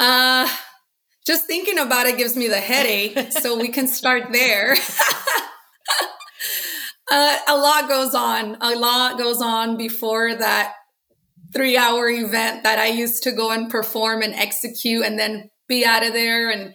Uh, 0.00 0.48
just 1.26 1.46
thinking 1.46 1.78
about 1.78 2.06
it 2.06 2.16
gives 2.16 2.34
me 2.34 2.48
the 2.48 2.58
headache. 2.58 3.30
so 3.32 3.56
we 3.56 3.68
can 3.68 3.86
start 3.86 4.32
there. 4.32 4.76
Uh, 7.10 7.36
a 7.48 7.56
lot 7.56 7.88
goes 7.88 8.14
on. 8.14 8.56
A 8.60 8.70
lot 8.76 9.18
goes 9.18 9.42
on 9.42 9.76
before 9.76 10.32
that 10.32 10.74
three 11.52 11.76
hour 11.76 12.08
event 12.08 12.62
that 12.62 12.78
I 12.78 12.86
used 12.86 13.24
to 13.24 13.32
go 13.32 13.50
and 13.50 13.68
perform 13.68 14.22
and 14.22 14.32
execute 14.32 15.04
and 15.04 15.18
then 15.18 15.50
be 15.66 15.84
out 15.84 16.06
of 16.06 16.12
there. 16.12 16.50
And, 16.50 16.74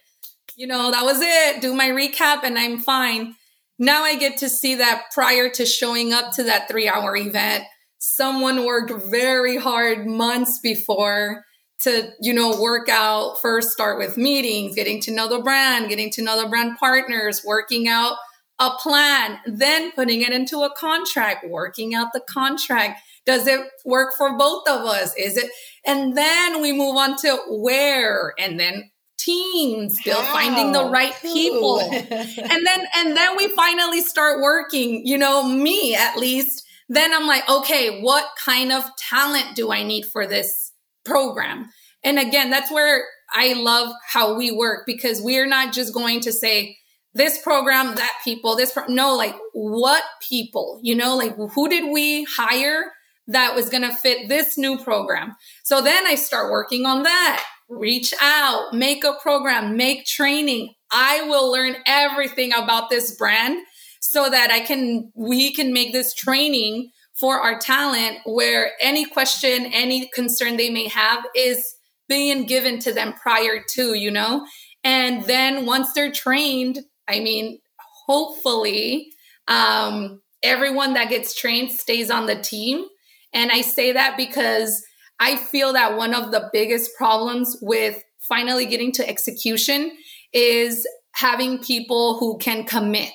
you 0.57 0.67
know, 0.67 0.91
that 0.91 1.05
was 1.05 1.19
it. 1.21 1.61
Do 1.61 1.73
my 1.73 1.87
recap 1.87 2.43
and 2.43 2.59
I'm 2.59 2.79
fine. 2.79 3.35
Now 3.79 4.03
I 4.03 4.17
get 4.17 4.37
to 4.39 4.49
see 4.49 4.75
that 4.75 5.03
prior 5.13 5.49
to 5.51 5.65
showing 5.65 6.11
up 6.11 6.33
to 6.33 6.43
that 6.43 6.67
three 6.67 6.89
hour 6.89 7.15
event, 7.15 7.63
someone 7.97 8.65
worked 8.65 8.91
very 9.09 9.55
hard 9.55 10.05
months 10.05 10.59
before 10.59 11.45
to, 11.83 12.13
you 12.21 12.33
know, 12.33 12.59
work 12.59 12.89
out 12.89 13.41
first, 13.41 13.71
start 13.71 13.97
with 13.97 14.17
meetings, 14.17 14.75
getting 14.75 15.01
to 15.01 15.11
know 15.11 15.27
the 15.27 15.39
brand, 15.39 15.89
getting 15.89 16.09
to 16.11 16.21
know 16.23 16.41
the 16.41 16.49
brand 16.49 16.77
partners, 16.77 17.41
working 17.45 17.87
out 17.87 18.17
a 18.59 18.71
plan, 18.79 19.37
then 19.45 19.91
putting 19.91 20.21
it 20.21 20.31
into 20.31 20.59
a 20.59 20.73
contract, 20.75 21.45
working 21.47 21.93
out 21.93 22.13
the 22.13 22.21
contract. 22.21 23.01
Does 23.25 23.47
it 23.47 23.59
work 23.83 24.13
for 24.17 24.37
both 24.37 24.67
of 24.69 24.81
us? 24.81 25.13
Is 25.17 25.35
it? 25.35 25.51
And 25.85 26.17
then 26.17 26.61
we 26.61 26.71
move 26.71 26.95
on 26.95 27.17
to 27.17 27.37
where 27.49 28.33
and 28.39 28.59
then 28.59 28.91
teams, 29.17 29.99
still 29.99 30.21
finding 30.21 30.71
the 30.71 30.85
right 30.85 31.15
people. 31.21 31.79
and 31.91 32.09
then, 32.09 32.85
and 32.95 33.17
then 33.17 33.35
we 33.35 33.49
finally 33.49 34.01
start 34.01 34.41
working, 34.41 35.05
you 35.05 35.17
know, 35.17 35.47
me 35.47 35.95
at 35.95 36.17
least. 36.17 36.63
Then 36.87 37.13
I'm 37.13 37.25
like, 37.25 37.49
okay, 37.49 38.01
what 38.01 38.25
kind 38.43 38.71
of 38.71 38.83
talent 38.97 39.55
do 39.55 39.71
I 39.71 39.83
need 39.83 40.05
for 40.05 40.27
this 40.27 40.64
program? 41.05 41.69
And 42.03 42.19
again, 42.19 42.49
that's 42.49 42.71
where 42.71 43.05
I 43.33 43.53
love 43.53 43.93
how 44.07 44.35
we 44.35 44.51
work 44.51 44.85
because 44.85 45.21
we're 45.21 45.47
not 45.47 45.73
just 45.73 45.93
going 45.93 46.21
to 46.21 46.31
say, 46.31 46.77
this 47.15 47.41
program, 47.41 47.95
that 47.95 48.19
people, 48.23 48.57
this, 48.57 48.73
pro-. 48.73 48.85
no, 48.87 49.15
like 49.15 49.35
what 49.53 50.03
people, 50.21 50.79
you 50.83 50.93
know, 50.93 51.15
like 51.15 51.35
who 51.53 51.69
did 51.69 51.91
we 51.91 52.25
hire 52.25 52.91
that 53.27 53.55
was 53.55 53.69
going 53.69 53.83
to 53.83 53.95
fit 53.95 54.27
this 54.27 54.57
new 54.57 54.77
program? 54.77 55.35
So 55.63 55.81
then 55.81 56.05
I 56.05 56.15
start 56.15 56.51
working 56.51 56.85
on 56.85 57.03
that. 57.03 57.43
Reach 57.69 58.13
out, 58.21 58.73
make 58.73 59.03
a 59.03 59.15
program, 59.23 59.77
make 59.77 60.05
training. 60.05 60.75
I 60.91 61.21
will 61.23 61.51
learn 61.51 61.77
everything 61.87 62.51
about 62.53 62.89
this 62.89 63.15
brand 63.15 63.59
so 64.01 64.29
that 64.29 64.51
I 64.51 64.59
can, 64.59 65.11
we 65.15 65.53
can 65.53 65.73
make 65.73 65.93
this 65.93 66.13
training 66.13 66.91
for 67.19 67.39
our 67.39 67.57
talent 67.59 68.19
where 68.25 68.71
any 68.81 69.05
question, 69.05 69.67
any 69.67 70.09
concern 70.13 70.57
they 70.57 70.69
may 70.69 70.87
have 70.87 71.25
is 71.35 71.75
being 72.07 72.45
given 72.45 72.79
to 72.79 72.93
them 72.93 73.13
prior 73.13 73.63
to, 73.75 73.93
you 73.93 74.11
know? 74.11 74.45
And 74.83 75.23
then 75.25 75.65
once 75.65 75.93
they're 75.93 76.11
trained, 76.11 76.79
I 77.07 77.19
mean, 77.19 77.59
hopefully, 78.05 79.09
um, 79.47 80.21
everyone 80.43 80.93
that 80.93 81.09
gets 81.09 81.33
trained 81.33 81.71
stays 81.71 82.11
on 82.11 82.27
the 82.27 82.39
team. 82.39 82.85
And 83.33 83.51
I 83.51 83.61
say 83.61 83.93
that 83.93 84.15
because 84.17 84.83
I 85.19 85.35
feel 85.37 85.73
that 85.73 85.97
one 85.97 86.13
of 86.13 86.31
the 86.31 86.49
biggest 86.53 86.91
problems 86.97 87.57
with 87.61 88.03
finally 88.19 88.65
getting 88.65 88.91
to 88.93 89.07
execution 89.07 89.91
is 90.33 90.87
having 91.13 91.59
people 91.59 92.17
who 92.19 92.37
can 92.37 92.65
commit. 92.65 93.09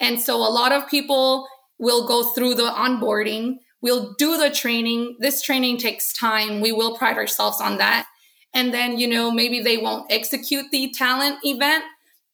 And 0.00 0.20
so 0.20 0.36
a 0.36 0.50
lot 0.50 0.72
of 0.72 0.88
people 0.88 1.46
will 1.78 2.06
go 2.06 2.24
through 2.24 2.54
the 2.54 2.70
onboarding, 2.70 3.56
we'll 3.82 4.14
do 4.18 4.36
the 4.36 4.50
training. 4.50 5.16
This 5.20 5.42
training 5.42 5.78
takes 5.78 6.12
time. 6.12 6.60
We 6.60 6.72
will 6.72 6.96
pride 6.96 7.16
ourselves 7.16 7.60
on 7.60 7.78
that. 7.78 8.06
And 8.54 8.72
then, 8.72 8.98
you 8.98 9.06
know, 9.06 9.30
maybe 9.30 9.60
they 9.60 9.76
won't 9.76 10.10
execute 10.10 10.66
the 10.72 10.90
talent 10.90 11.38
event, 11.42 11.84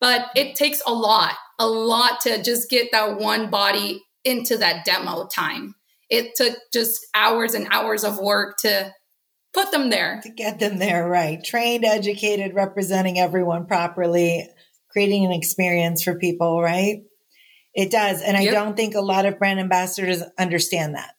but 0.01 0.27
it 0.37 0.55
takes 0.55 0.81
a 0.87 0.93
lot, 0.93 1.35
a 1.59 1.67
lot 1.67 2.21
to 2.23 2.43
just 2.43 2.71
get 2.71 2.93
that 2.93 3.19
one 3.19 3.51
body 3.51 4.03
into 4.25 4.57
that 4.59 4.85
demo 4.85 5.27
time. 5.27 5.75
It 6.09 6.35
took 6.37 6.57
just 6.73 7.05
hours 7.15 7.55
and 7.55 7.67
hours 7.71 8.05
of 8.05 8.19
work 8.19 8.59
to 8.59 8.93
put 9.53 9.73
them 9.73 9.91
there. 9.91 10.21
To 10.23 10.31
get 10.31 10.61
them 10.61 10.79
there, 10.79 11.09
right. 11.09 11.43
Trained, 11.43 11.85
educated, 11.85 12.55
representing 12.55 13.19
everyone 13.19 13.67
properly, 13.67 14.49
creating 14.91 15.25
an 15.25 15.33
experience 15.33 16.03
for 16.03 16.19
people, 16.19 16.63
right? 16.63 17.03
It 17.75 17.91
does. 17.91 18.21
And 18.23 18.37
I 18.37 18.47
don't 18.47 18.77
think 18.77 18.95
a 18.95 19.01
lot 19.01 19.27
of 19.27 19.39
brand 19.39 19.59
ambassadors 19.59 20.23
understand 20.39 20.95
that. 20.95 21.15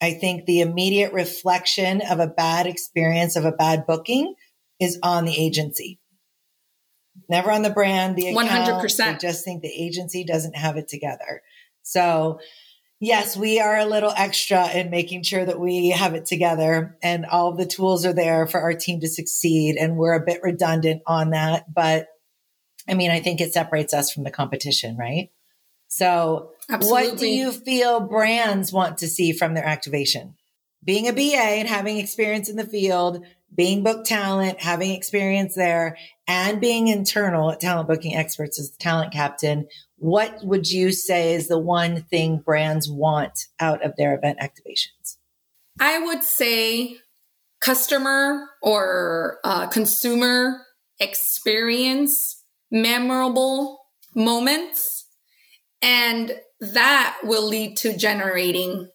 I 0.00 0.12
think 0.12 0.46
the 0.46 0.60
immediate 0.60 1.12
reflection 1.12 2.02
of 2.02 2.20
a 2.20 2.28
bad 2.28 2.66
experience, 2.66 3.34
of 3.34 3.44
a 3.44 3.52
bad 3.52 3.84
booking, 3.86 4.34
is 4.78 4.98
on 5.02 5.24
the 5.24 5.36
agency 5.36 5.98
never 7.28 7.50
on 7.50 7.62
the 7.62 7.70
brand, 7.70 8.16
the 8.16 8.28
account. 8.28 8.48
100%. 8.48 9.14
I 9.14 9.18
just 9.18 9.44
think 9.44 9.62
the 9.62 9.72
agency 9.72 10.24
doesn't 10.24 10.56
have 10.56 10.76
it 10.76 10.88
together. 10.88 11.42
So, 11.82 12.40
yes, 13.00 13.36
we 13.36 13.60
are 13.60 13.78
a 13.78 13.84
little 13.84 14.12
extra 14.16 14.68
in 14.70 14.90
making 14.90 15.22
sure 15.22 15.44
that 15.44 15.60
we 15.60 15.90
have 15.90 16.14
it 16.14 16.26
together 16.26 16.96
and 17.02 17.26
all 17.26 17.54
the 17.54 17.66
tools 17.66 18.04
are 18.04 18.12
there 18.12 18.46
for 18.46 18.60
our 18.60 18.74
team 18.74 19.00
to 19.00 19.08
succeed. 19.08 19.76
And 19.76 19.96
we're 19.96 20.14
a 20.14 20.24
bit 20.24 20.40
redundant 20.42 21.02
on 21.06 21.30
that. 21.30 21.72
But 21.72 22.08
I 22.88 22.94
mean, 22.94 23.10
I 23.10 23.20
think 23.20 23.40
it 23.40 23.52
separates 23.52 23.92
us 23.92 24.12
from 24.12 24.24
the 24.24 24.30
competition, 24.30 24.96
right? 24.96 25.30
So, 25.98 26.52
Absolutely. 26.70 27.10
what 27.10 27.18
do 27.18 27.26
you 27.26 27.50
feel 27.50 28.00
brands 28.00 28.72
want 28.72 28.98
to 28.98 29.08
see 29.08 29.32
from 29.32 29.54
their 29.54 29.66
activation? 29.66 30.36
Being 30.84 31.08
a 31.08 31.12
BA 31.12 31.36
and 31.36 31.66
having 31.66 31.98
experience 31.98 32.48
in 32.48 32.56
the 32.56 32.64
field, 32.64 33.24
being 33.52 33.82
book 33.82 34.04
talent, 34.04 34.60
having 34.60 34.92
experience 34.92 35.56
there, 35.56 35.96
and 36.28 36.60
being 36.60 36.86
internal 36.86 37.50
at 37.50 37.58
Talent 37.58 37.88
Booking 37.88 38.14
Experts 38.14 38.60
as 38.60 38.70
talent 38.78 39.12
captain, 39.12 39.66
what 39.96 40.38
would 40.44 40.70
you 40.70 40.92
say 40.92 41.34
is 41.34 41.48
the 41.48 41.58
one 41.58 42.02
thing 42.02 42.38
brands 42.38 42.88
want 42.88 43.46
out 43.58 43.84
of 43.84 43.96
their 43.96 44.14
event 44.14 44.38
activations? 44.38 45.16
I 45.80 45.98
would 45.98 46.22
say 46.22 46.98
customer 47.60 48.46
or 48.62 49.38
uh, 49.42 49.66
consumer 49.66 50.60
experience, 51.00 52.44
memorable 52.70 53.80
moments, 54.14 54.87
and 55.82 56.32
that 56.60 57.18
will 57.22 57.46
lead 57.46 57.76
to 57.78 57.96
generating 57.96 58.88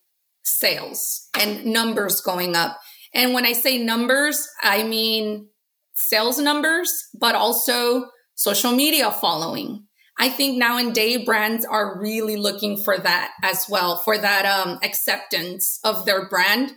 sales 0.44 1.30
and 1.40 1.66
numbers 1.66 2.22
going 2.22 2.56
up. 2.56 2.78
And 3.14 3.34
when 3.34 3.46
I 3.46 3.54
say 3.54 3.78
numbers, 3.78 4.48
I 4.62 4.84
mean 4.84 5.50
sales 5.96 6.40
numbers, 6.40 6.92
but 7.20 7.36
also 7.36 8.06
social 8.36 8.72
media 8.72 9.12
following. 9.12 9.86
I 10.20 10.30
think 10.30 10.58
nowadays 10.58 11.26
brands 11.26 11.66
are 11.66 12.00
really 12.00 12.36
looking 12.36 12.78
for 12.78 12.98
that 12.98 13.32
as 13.44 13.68
well, 13.68 13.98
for 13.98 14.18
that 14.18 14.46
um, 14.46 14.80
acceptance 14.84 15.80
of 15.84 16.06
their 16.06 16.30
brand 16.30 16.74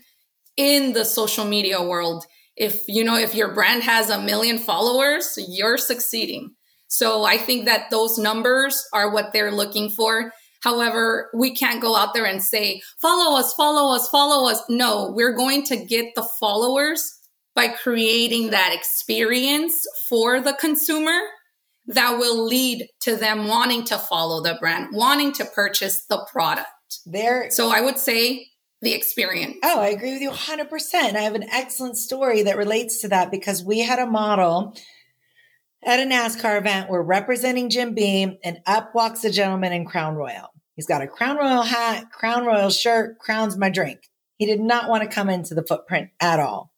in 0.57 0.95
the 0.95 1.05
social 1.05 1.45
media 1.45 1.83
world. 1.83 2.25
If 2.57 2.85
you 2.89 3.05
know, 3.05 3.17
if 3.17 3.35
your 3.35 3.53
brand 3.53 3.83
has 3.83 4.09
a 4.09 4.23
million 4.23 4.59
followers, 4.59 5.39
you're 5.49 5.77
succeeding. 5.77 6.56
So 6.89 7.25
I 7.25 7.37
think 7.37 7.67
that 7.67 7.91
those 7.91 8.19
numbers 8.19 8.83
are 8.93 9.13
what 9.13 9.33
they're 9.33 9.53
looking 9.53 9.91
for. 9.91 10.33
However, 10.63 11.31
we 11.35 11.55
can't 11.55 11.83
go 11.83 11.97
out 11.97 12.15
there 12.15 12.25
and 12.25 12.43
say, 12.43 12.81
follow 13.01 13.39
us, 13.39 13.53
follow 13.55 13.95
us, 13.95 14.09
follow 14.09 14.51
us. 14.51 14.63
No, 14.69 15.13
we're 15.15 15.37
going 15.37 15.63
to 15.65 15.77
get 15.77 16.15
the 16.15 16.27
followers 16.41 17.13
by 17.55 17.69
creating 17.69 18.51
that 18.51 18.75
experience 18.75 19.87
for 20.09 20.41
the 20.41 20.55
consumer 20.55 21.19
that 21.87 22.19
will 22.19 22.45
lead 22.45 22.89
to 23.01 23.17
them 23.17 23.47
wanting 23.47 23.85
to 23.85 23.97
follow 23.97 24.43
the 24.43 24.57
brand, 24.61 24.89
wanting 24.93 25.33
to 25.33 25.45
purchase 25.45 26.05
the 26.07 26.27
product. 26.33 26.69
There. 27.05 27.51
So 27.51 27.71
I 27.71 27.81
would 27.81 27.99
say 27.99 28.47
the 28.81 28.93
experience. 28.93 29.57
Oh, 29.65 29.81
I 29.81 29.89
agree 29.89 30.13
with 30.13 30.23
you 30.23 30.31
100%. 30.31 30.95
I 30.95 31.21
have 31.21 31.35
an 31.35 31.49
excellent 31.51 31.97
story 31.97 32.43
that 32.45 32.57
relates 32.57 33.01
to 33.01 33.09
that 33.09 33.31
because 33.31 33.65
we 33.65 33.81
had 33.81 33.99
a 33.99 34.07
model 34.07 34.77
at 35.87 36.01
a 36.01 36.03
NASCAR 36.03 36.59
event. 36.59 36.91
We're 36.91 37.03
representing 37.03 37.71
Jim 37.71 37.95
Beam, 37.95 38.39
and 38.45 38.59
up 38.67 38.95
walks 38.95 39.25
a 39.25 39.31
gentleman 39.31 39.73
in 39.73 39.87
Crown 39.87 40.17
Royal. 40.17 40.49
He's 40.75 40.87
got 40.87 41.01
a 41.01 41.07
Crown 41.07 41.37
Royal 41.37 41.63
hat, 41.63 42.11
Crown 42.11 42.45
Royal 42.45 42.71
shirt, 42.71 43.19
Crown's 43.21 43.57
my 43.57 43.71
drink. 43.71 44.01
He 44.37 44.45
did 44.45 44.61
not 44.61 44.91
want 44.91 45.05
to 45.05 45.09
come 45.09 45.31
into 45.31 45.55
the 45.55 45.65
footprint 45.65 46.11
at 46.21 46.41
all. 46.41 46.73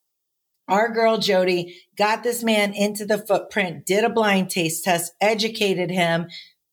Our 0.69 0.93
girl 0.93 1.17
Jody 1.17 1.81
got 1.97 2.21
this 2.21 2.43
man 2.43 2.73
into 2.73 3.03
the 3.03 3.17
footprint, 3.17 3.87
did 3.87 4.03
a 4.03 4.09
blind 4.09 4.51
taste 4.51 4.83
test, 4.83 5.13
educated 5.19 5.89
him. 5.89 6.27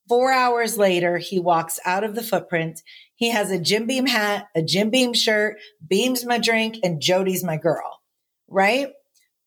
Four 0.07 0.31
hours 0.31 0.77
later, 0.77 1.17
he 1.17 1.41
walks 1.41 1.81
out 1.85 2.05
of 2.05 2.15
the 2.15 2.23
footprint. 2.23 2.83
He 3.17 3.31
has 3.31 3.51
a 3.51 3.59
Jim 3.59 3.87
Beam 3.87 4.07
hat, 4.07 4.49
a 4.55 4.63
Jim 4.63 4.91
Beam 4.91 5.15
shirt, 5.15 5.57
Beam's 5.85 6.27
my 6.27 6.39
drink, 6.39 6.77
and 6.85 7.01
Jody's 7.01 7.43
my 7.43 7.57
girl, 7.57 8.01
right? 8.47 8.91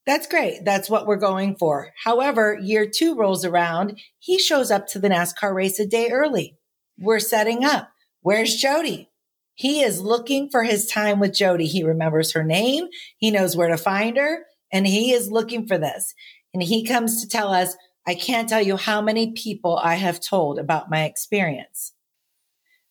That's 0.09 0.25
great. 0.25 0.65
That's 0.65 0.89
what 0.89 1.05
we're 1.05 1.17
going 1.17 1.55
for. 1.55 1.93
However, 2.03 2.57
year 2.59 2.89
two 2.89 3.13
rolls 3.13 3.45
around. 3.45 3.99
He 4.17 4.39
shows 4.39 4.71
up 4.71 4.87
to 4.87 4.97
the 4.97 5.07
NASCAR 5.07 5.53
race 5.53 5.79
a 5.79 5.85
day 5.85 6.09
early. 6.09 6.57
We're 6.97 7.19
setting 7.19 7.63
up. 7.63 7.91
Where's 8.21 8.55
Jody? 8.55 9.11
He 9.53 9.83
is 9.83 10.01
looking 10.01 10.49
for 10.49 10.63
his 10.63 10.87
time 10.87 11.19
with 11.19 11.35
Jody. 11.35 11.67
He 11.67 11.83
remembers 11.83 12.33
her 12.33 12.43
name. 12.43 12.87
He 13.19 13.29
knows 13.29 13.55
where 13.55 13.67
to 13.67 13.77
find 13.77 14.17
her 14.17 14.45
and 14.73 14.87
he 14.87 15.11
is 15.11 15.29
looking 15.29 15.67
for 15.67 15.77
this. 15.77 16.15
And 16.55 16.63
he 16.63 16.87
comes 16.87 17.21
to 17.21 17.29
tell 17.29 17.53
us, 17.53 17.77
I 18.07 18.15
can't 18.15 18.49
tell 18.49 18.63
you 18.63 18.77
how 18.77 19.03
many 19.03 19.33
people 19.33 19.77
I 19.77 19.93
have 19.93 20.19
told 20.19 20.57
about 20.57 20.89
my 20.89 21.03
experience. 21.03 21.93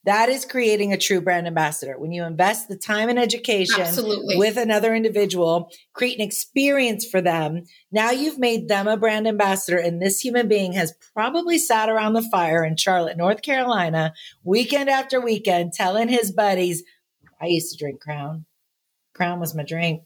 That 0.08 0.30
is 0.30 0.46
creating 0.46 0.94
a 0.94 0.96
true 0.96 1.20
brand 1.20 1.46
ambassador. 1.46 1.98
When 1.98 2.12
you 2.12 2.24
invest 2.24 2.66
the 2.66 2.78
time 2.78 3.10
and 3.10 3.18
education 3.18 3.82
Absolutely. 3.82 4.38
with 4.38 4.56
another 4.56 4.94
individual, 4.94 5.70
create 5.92 6.18
an 6.18 6.24
experience 6.24 7.04
for 7.06 7.20
them. 7.20 7.64
Now 7.92 8.10
you've 8.12 8.38
made 8.38 8.68
them 8.68 8.88
a 8.88 8.96
brand 8.96 9.28
ambassador 9.28 9.76
and 9.76 10.00
this 10.00 10.18
human 10.18 10.48
being 10.48 10.72
has 10.72 10.94
probably 11.12 11.58
sat 11.58 11.90
around 11.90 12.14
the 12.14 12.22
fire 12.22 12.64
in 12.64 12.78
Charlotte, 12.78 13.18
North 13.18 13.42
Carolina, 13.42 14.14
weekend 14.42 14.88
after 14.88 15.20
weekend, 15.20 15.74
telling 15.74 16.08
his 16.08 16.32
buddies, 16.32 16.84
I 17.38 17.48
used 17.48 17.70
to 17.72 17.76
drink 17.76 18.00
Crown. 18.00 18.46
Crown 19.12 19.40
was 19.40 19.54
my 19.54 19.62
drink. 19.62 20.04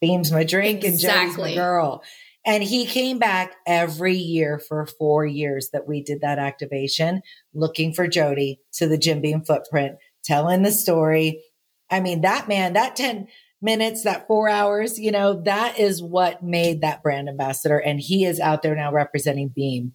Beam's 0.00 0.32
my 0.32 0.42
drink 0.42 0.82
exactly. 0.82 1.20
and 1.20 1.28
Jody's 1.36 1.38
my 1.38 1.54
girl. 1.54 2.02
And 2.46 2.62
he 2.62 2.84
came 2.84 3.18
back 3.18 3.54
every 3.66 4.16
year 4.16 4.58
for 4.58 4.86
four 4.86 5.24
years 5.24 5.70
that 5.72 5.86
we 5.88 6.02
did 6.02 6.20
that 6.20 6.38
activation, 6.38 7.22
looking 7.54 7.94
for 7.94 8.06
Jody 8.06 8.60
to 8.74 8.86
the 8.86 8.98
Jim 8.98 9.22
Beam 9.22 9.42
footprint, 9.42 9.96
telling 10.24 10.62
the 10.62 10.70
story. 10.70 11.42
I 11.90 12.00
mean, 12.00 12.20
that 12.20 12.46
man, 12.46 12.74
that 12.74 12.96
10 12.96 13.28
minutes, 13.62 14.02
that 14.02 14.26
four 14.26 14.48
hours, 14.48 14.98
you 14.98 15.10
know, 15.10 15.42
that 15.44 15.78
is 15.78 16.02
what 16.02 16.42
made 16.42 16.82
that 16.82 17.02
brand 17.02 17.30
ambassador. 17.30 17.78
And 17.78 17.98
he 17.98 18.26
is 18.26 18.38
out 18.40 18.62
there 18.62 18.76
now 18.76 18.92
representing 18.92 19.48
Beam 19.48 19.94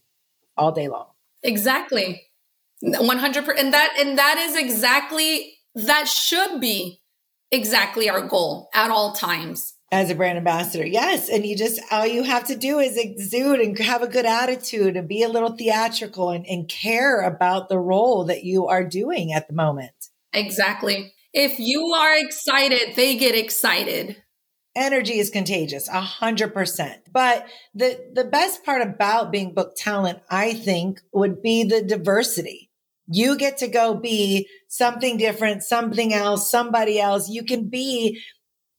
all 0.57 0.71
day 0.71 0.87
long. 0.87 1.07
Exactly. 1.43 2.23
100%. 2.83 3.59
And 3.59 3.73
that, 3.73 3.95
and 3.99 4.17
that 4.17 4.37
is 4.39 4.55
exactly, 4.55 5.53
that 5.75 6.07
should 6.07 6.59
be 6.59 7.01
exactly 7.51 8.09
our 8.09 8.25
goal 8.27 8.69
at 8.73 8.89
all 8.89 9.13
times 9.13 9.75
as 9.91 10.09
a 10.09 10.15
brand 10.15 10.37
ambassador. 10.37 10.85
Yes. 10.85 11.29
And 11.29 11.45
you 11.45 11.55
just, 11.57 11.79
all 11.91 12.05
you 12.05 12.23
have 12.23 12.45
to 12.45 12.55
do 12.55 12.79
is 12.79 12.95
exude 12.95 13.59
and 13.59 13.77
have 13.79 14.03
a 14.03 14.07
good 14.07 14.25
attitude 14.25 14.95
and 14.95 15.07
be 15.07 15.23
a 15.23 15.29
little 15.29 15.55
theatrical 15.55 16.29
and, 16.29 16.45
and 16.45 16.69
care 16.69 17.21
about 17.21 17.69
the 17.69 17.79
role 17.79 18.25
that 18.25 18.43
you 18.43 18.67
are 18.67 18.83
doing 18.83 19.33
at 19.33 19.47
the 19.47 19.53
moment. 19.53 19.91
Exactly. 20.31 21.13
If 21.33 21.59
you 21.59 21.85
are 21.93 22.17
excited, 22.17 22.95
they 22.95 23.15
get 23.17 23.35
excited. 23.35 24.17
Energy 24.75 25.17
is 25.17 25.31
contagious, 25.31 25.87
a 25.87 25.99
hundred 25.99 26.53
percent. 26.53 27.01
But 27.11 27.47
the, 27.73 27.99
the 28.13 28.23
best 28.23 28.63
part 28.63 28.83
about 28.83 29.31
being 29.31 29.55
book 29.55 29.73
talent, 29.75 30.19
I 30.29 30.53
think, 30.53 31.01
would 31.11 31.41
be 31.41 31.63
the 31.63 31.81
diversity. 31.81 32.69
You 33.07 33.37
get 33.37 33.57
to 33.57 33.67
go 33.67 33.95
be 33.95 34.47
something 34.67 35.17
different, 35.17 35.63
something 35.63 36.13
else, 36.13 36.51
somebody 36.51 36.99
else. 36.99 37.27
You 37.27 37.43
can 37.43 37.69
be 37.69 38.21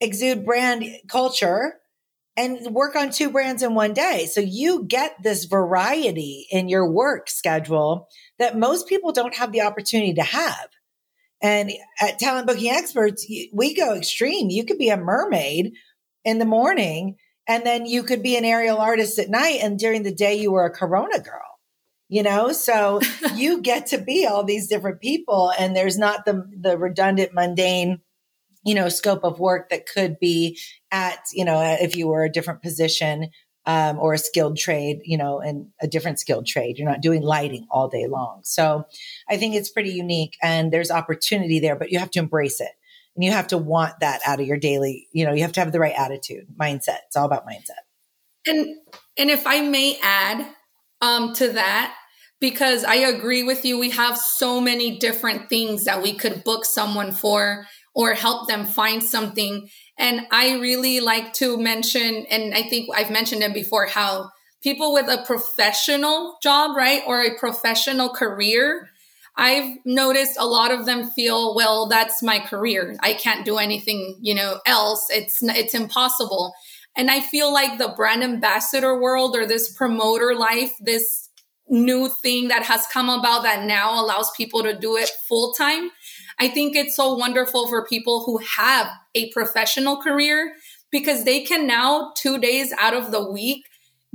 exude 0.01 0.45
brand 0.45 0.85
culture 1.09 1.75
and 2.37 2.75
work 2.75 2.97
on 2.97 3.11
two 3.11 3.31
brands 3.31 3.63
in 3.63 3.75
one 3.75 3.93
day. 3.93 4.27
So 4.27 4.41
you 4.41 4.85
get 4.85 5.23
this 5.23 5.45
variety 5.45 6.47
in 6.51 6.69
your 6.69 6.91
work 6.91 7.29
schedule 7.29 8.09
that 8.39 8.59
most 8.59 8.89
people 8.89 9.13
don't 9.13 9.37
have 9.37 9.53
the 9.53 9.63
opportunity 9.63 10.15
to 10.15 10.23
have. 10.23 10.69
And 11.43 11.73
at 12.01 12.19
Talent 12.19 12.47
Booking 12.47 12.71
Experts, 12.71 13.27
we 13.53 13.75
go 13.75 13.95
extreme. 13.95 14.51
You 14.51 14.65
could 14.65 14.79
be 14.79 14.91
a 14.91 14.97
mermaid 14.97 15.73
in 16.25 16.39
the 16.39 16.45
morning 16.45 17.17
and 17.49 17.65
then 17.65 17.87
you 17.87 18.03
could 18.03 18.23
be 18.23 18.37
an 18.37 18.45
aerial 18.45 18.79
artist 18.79 19.19
at 19.19 19.31
night. 19.31 19.61
And 19.63 19.79
during 19.79 20.03
the 20.03 20.15
day, 20.15 20.37
you 20.37 20.53
were 20.53 20.67
a 20.67 20.71
Corona 20.71 21.19
girl, 21.19 21.59
you 22.09 22.23
know? 22.23 22.53
So 22.53 23.01
you 23.35 23.61
get 23.61 23.87
to 23.89 23.99
be 23.99 24.27
all 24.27 24.45
these 24.45 24.69
different 24.69 25.01
people 25.01 25.53
and 25.59 25.75
there's 25.75 25.99
not 25.99 26.25
the, 26.25 26.47
the 26.59 26.79
redundant, 26.79 27.33
mundane, 27.35 28.01
you 28.65 28.75
know, 28.75 28.89
scope 28.89 29.25
of 29.25 29.41
work 29.41 29.71
that 29.71 29.87
could 29.87 30.19
be 30.19 30.59
at, 30.91 31.19
you 31.33 31.45
know, 31.45 31.61
if 31.81 31.97
you 31.97 32.09
were 32.09 32.25
a 32.25 32.31
different 32.31 32.63
position 32.63 33.31
um, 33.67 33.99
or 33.99 34.15
a 34.15 34.19
skilled 34.19 34.57
trade, 34.57 35.01
you 35.05 35.17
know, 35.17 35.41
and 35.41 35.69
a 35.81 35.87
different 35.87 36.19
skilled 36.19 36.47
trade. 36.47 36.79
You're 36.79 36.89
not 36.89 37.03
doing 37.03 37.23
lighting 37.23 37.67
all 37.71 37.89
day 37.89 38.07
long. 38.07 38.41
So 38.43 38.85
I 39.29 39.37
think 39.37 39.55
it's 39.55 39.71
pretty 39.71 39.91
unique 39.91 40.37
and 40.43 40.73
there's 40.73 40.91
opportunity 40.91 41.61
there, 41.61 41.77
but 41.77 41.93
you 41.93 41.99
have 41.99 42.11
to 42.13 42.19
embrace 42.19 42.61
it 42.61 42.71
and 43.15 43.25
you 43.25 43.33
have 43.33 43.49
to 43.49 43.59
want 43.59 44.01
that 44.01 44.21
out 44.27 44.41
of 44.41 44.47
your 44.47 44.57
daily, 44.57 45.09
you 45.13 45.25
know, 45.25 45.33
you 45.33 45.43
have 45.43 45.53
to 45.53 45.61
have 45.61 45.73
the 45.73 45.81
right 45.81 45.95
attitude, 45.97 46.47
mindset. 46.59 46.99
It's 47.07 47.17
all 47.17 47.27
about 47.27 47.47
mindset. 47.47 47.83
And, 48.47 48.77
and 49.19 49.31
if 49.31 49.47
I 49.47 49.61
may 49.61 49.99
add 50.03 50.47
um, 51.03 51.35
to 51.35 51.53
that, 51.53 51.95
because 52.41 52.85
I 52.85 52.95
agree 52.95 53.43
with 53.43 53.67
you, 53.67 53.79
we 53.79 53.91
have 53.91 54.17
so 54.17 54.61
many 54.61 54.99
different 54.99 55.51
things 55.51 55.85
that 55.85 56.03
we 56.03 56.15
could 56.15 56.43
book 56.43 56.65
someone 56.65 57.13
for 57.13 57.67
or 57.95 58.15
help 58.15 58.49
them 58.49 58.65
find 58.65 59.03
something. 59.03 59.69
And 59.99 60.27
I 60.31 60.59
really 60.59 61.01
like 61.01 61.33
to 61.35 61.59
mention, 61.59 62.27
and 62.31 62.55
I 62.55 62.63
think 62.63 62.89
I've 62.95 63.11
mentioned 63.11 63.43
it 63.43 63.53
before, 63.55 63.87
how 63.87 64.31
people 64.63 64.93
with 64.93 65.09
a 65.09 65.25
professional 65.27 66.37
job, 66.43 66.77
right, 66.77 67.03
or 67.07 67.21
a 67.23 67.39
professional 67.39 68.11
career, 68.11 68.89
I've 69.37 69.77
noticed 69.85 70.37
a 70.39 70.47
lot 70.47 70.71
of 70.71 70.87
them 70.87 71.11
feel, 71.11 71.55
well, 71.55 71.89
that's 71.89 72.23
my 72.23 72.41
career. 72.41 72.97
I 73.01 73.15
can't 73.15 73.45
do 73.45 73.59
anything, 73.59 74.19
you 74.21 74.35
know, 74.35 74.61
else. 74.67 75.07
It's 75.11 75.43
it's 75.43 75.75
impossible. 75.75 76.53
And 76.97 77.11
I 77.11 77.21
feel 77.21 77.53
like 77.53 77.79
the 77.79 77.95
brand 77.97 78.23
ambassador 78.23 79.01
world 79.01 79.37
or 79.37 79.47
this 79.47 79.73
promoter 79.73 80.35
life, 80.35 80.73
this 80.81 81.31
new 81.69 82.09
thing 82.21 82.49
that 82.49 82.65
has 82.65 82.85
come 82.93 83.09
about 83.09 83.45
that 83.45 83.65
now 83.65 84.05
allows 84.05 84.31
people 84.37 84.63
to 84.65 84.77
do 84.77 84.97
it 84.97 85.09
full 85.29 85.53
time 85.53 85.91
I 86.41 86.49
think 86.49 86.75
it's 86.75 86.97
so 86.97 87.15
wonderful 87.15 87.69
for 87.69 87.85
people 87.85 88.25
who 88.25 88.39
have 88.39 88.89
a 89.15 89.31
professional 89.31 90.01
career 90.01 90.55
because 90.91 91.25
they 91.25 91.43
can 91.43 91.67
now, 91.67 92.13
two 92.17 92.39
days 92.39 92.73
out 92.79 92.95
of 92.95 93.13
the 93.13 93.31
week, 93.31 93.67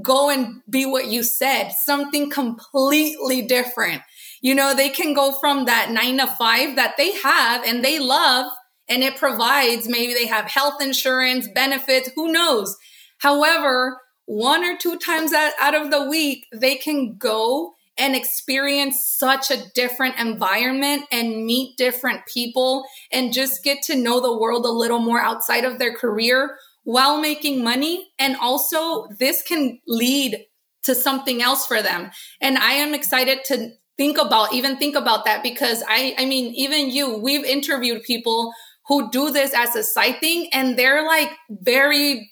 go 0.02 0.30
and 0.30 0.62
be 0.68 0.86
what 0.88 1.08
you 1.08 1.22
said, 1.22 1.70
something 1.70 2.32
completely 2.32 3.44
different. 3.44 4.02
You 4.42 4.56
know, 4.56 4.74
they 4.74 4.90
can 4.90 5.14
go 5.14 5.34
from 5.34 5.66
that 5.66 5.92
nine 5.92 6.18
to 6.18 6.28
five 6.28 6.76
that 6.76 6.96
they 6.98 7.12
have 7.20 7.64
and 7.64 7.86
they 7.86 8.00
love 8.00 8.52
and 8.90 9.04
it 9.04 9.18
provides, 9.18 9.88
maybe 9.88 10.14
they 10.14 10.28
have 10.28 10.46
health 10.46 10.82
insurance, 10.82 11.48
benefits, 11.54 12.10
who 12.16 12.32
knows. 12.32 12.76
However, 13.20 14.00
one 14.26 14.64
or 14.64 14.78
two 14.78 14.98
times 14.98 15.32
out 15.34 15.76
of 15.76 15.92
the 15.92 16.10
week, 16.10 16.46
they 16.52 16.76
can 16.76 17.18
go 17.18 17.75
and 17.98 18.16
experience 18.16 19.04
such 19.04 19.52
a 19.52 19.70
different 19.74 20.20
environment 20.20 21.04
and 21.12 21.46
meet 21.46 21.78
different 21.78 22.26
people 22.26 22.86
and 23.12 23.34
just 23.34 23.64
get 23.64 23.82
to 23.84 23.96
know 23.96 24.20
the 24.20 24.38
world 24.38 24.66
a 24.66 24.70
little 24.70 25.00
more 25.00 25.22
outside 25.22 25.64
of 25.64 25.80
their 25.80 25.94
career 25.94 26.58
while 26.84 27.20
making 27.20 27.64
money. 27.64 28.12
And 28.20 28.36
also, 28.36 29.08
this 29.18 29.42
can 29.42 29.80
lead 29.88 30.46
to 30.84 30.94
something 30.94 31.42
else 31.42 31.66
for 31.66 31.82
them. 31.82 32.12
And 32.42 32.58
I 32.58 32.74
am 32.74 32.94
excited 32.94 33.40
to 33.46 33.72
think 33.98 34.18
about, 34.18 34.54
even 34.54 34.78
think 34.78 34.96
about 34.96 35.26
that 35.26 35.42
because 35.42 35.84
I, 35.88 36.16
I 36.18 36.26
mean, 36.26 36.54
even 36.54 36.90
you, 36.90 37.18
we've 37.18 37.46
interviewed 37.46 38.04
people 38.04 38.54
who 38.88 39.10
do 39.10 39.32
this 39.32 39.54
as 39.54 39.76
a 39.76 39.84
side 39.84 40.20
thing 40.20 40.50
and 40.54 40.78
they're 40.78 41.06
like 41.06 41.32
very 41.50 42.30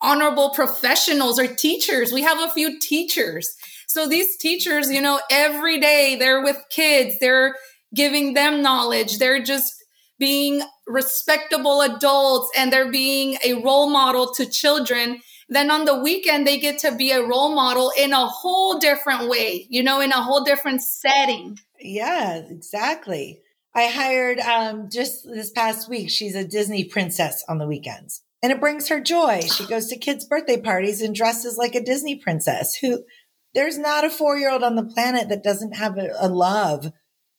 honorable 0.00 0.50
professionals 0.50 1.38
or 1.38 1.46
teachers. 1.46 2.12
We 2.12 2.22
have 2.22 2.38
a 2.40 2.50
few 2.52 2.78
teachers 2.78 3.54
so 3.92 4.08
these 4.08 4.38
teachers, 4.38 4.90
you 4.90 5.02
know, 5.02 5.20
every 5.30 5.78
day 5.78 6.16
they're 6.18 6.42
with 6.42 6.56
kids, 6.70 7.16
they're 7.20 7.54
giving 7.94 8.32
them 8.32 8.62
knowledge, 8.62 9.18
they're 9.18 9.42
just 9.42 9.74
being 10.18 10.62
respectable 10.86 11.82
adults 11.82 12.48
and 12.56 12.72
they're 12.72 12.90
being 12.90 13.36
a 13.44 13.54
role 13.62 13.90
model 13.90 14.32
to 14.32 14.48
children. 14.48 15.20
Then 15.50 15.70
on 15.70 15.84
the 15.84 15.98
weekend, 15.98 16.46
they 16.46 16.58
get 16.58 16.78
to 16.78 16.94
be 16.94 17.12
a 17.12 17.22
role 17.22 17.54
model 17.54 17.92
in 17.98 18.14
a 18.14 18.26
whole 18.26 18.78
different 18.78 19.28
way, 19.28 19.66
you 19.68 19.82
know, 19.82 20.00
in 20.00 20.10
a 20.10 20.22
whole 20.22 20.42
different 20.42 20.80
setting. 20.82 21.58
Yeah, 21.78 22.36
exactly. 22.36 23.40
I 23.74 23.88
hired 23.88 24.38
um, 24.38 24.88
just 24.90 25.24
this 25.24 25.50
past 25.50 25.90
week, 25.90 26.08
she's 26.08 26.34
a 26.34 26.46
Disney 26.46 26.84
princess 26.84 27.44
on 27.46 27.58
the 27.58 27.66
weekends. 27.66 28.22
And 28.42 28.50
it 28.50 28.60
brings 28.60 28.88
her 28.88 29.00
joy. 29.00 29.42
She 29.42 29.66
goes 29.66 29.86
to 29.88 29.98
kids' 29.98 30.24
birthday 30.24 30.60
parties 30.60 31.00
and 31.00 31.14
dresses 31.14 31.56
like 31.56 31.74
a 31.74 31.84
Disney 31.84 32.16
princess 32.16 32.74
who 32.74 33.04
there's 33.54 33.78
not 33.78 34.04
a 34.04 34.10
four 34.10 34.36
year 34.38 34.50
old 34.50 34.62
on 34.62 34.76
the 34.76 34.84
planet 34.84 35.28
that 35.28 35.42
doesn't 35.42 35.76
have 35.76 35.98
a, 35.98 36.10
a 36.18 36.28
love 36.28 36.92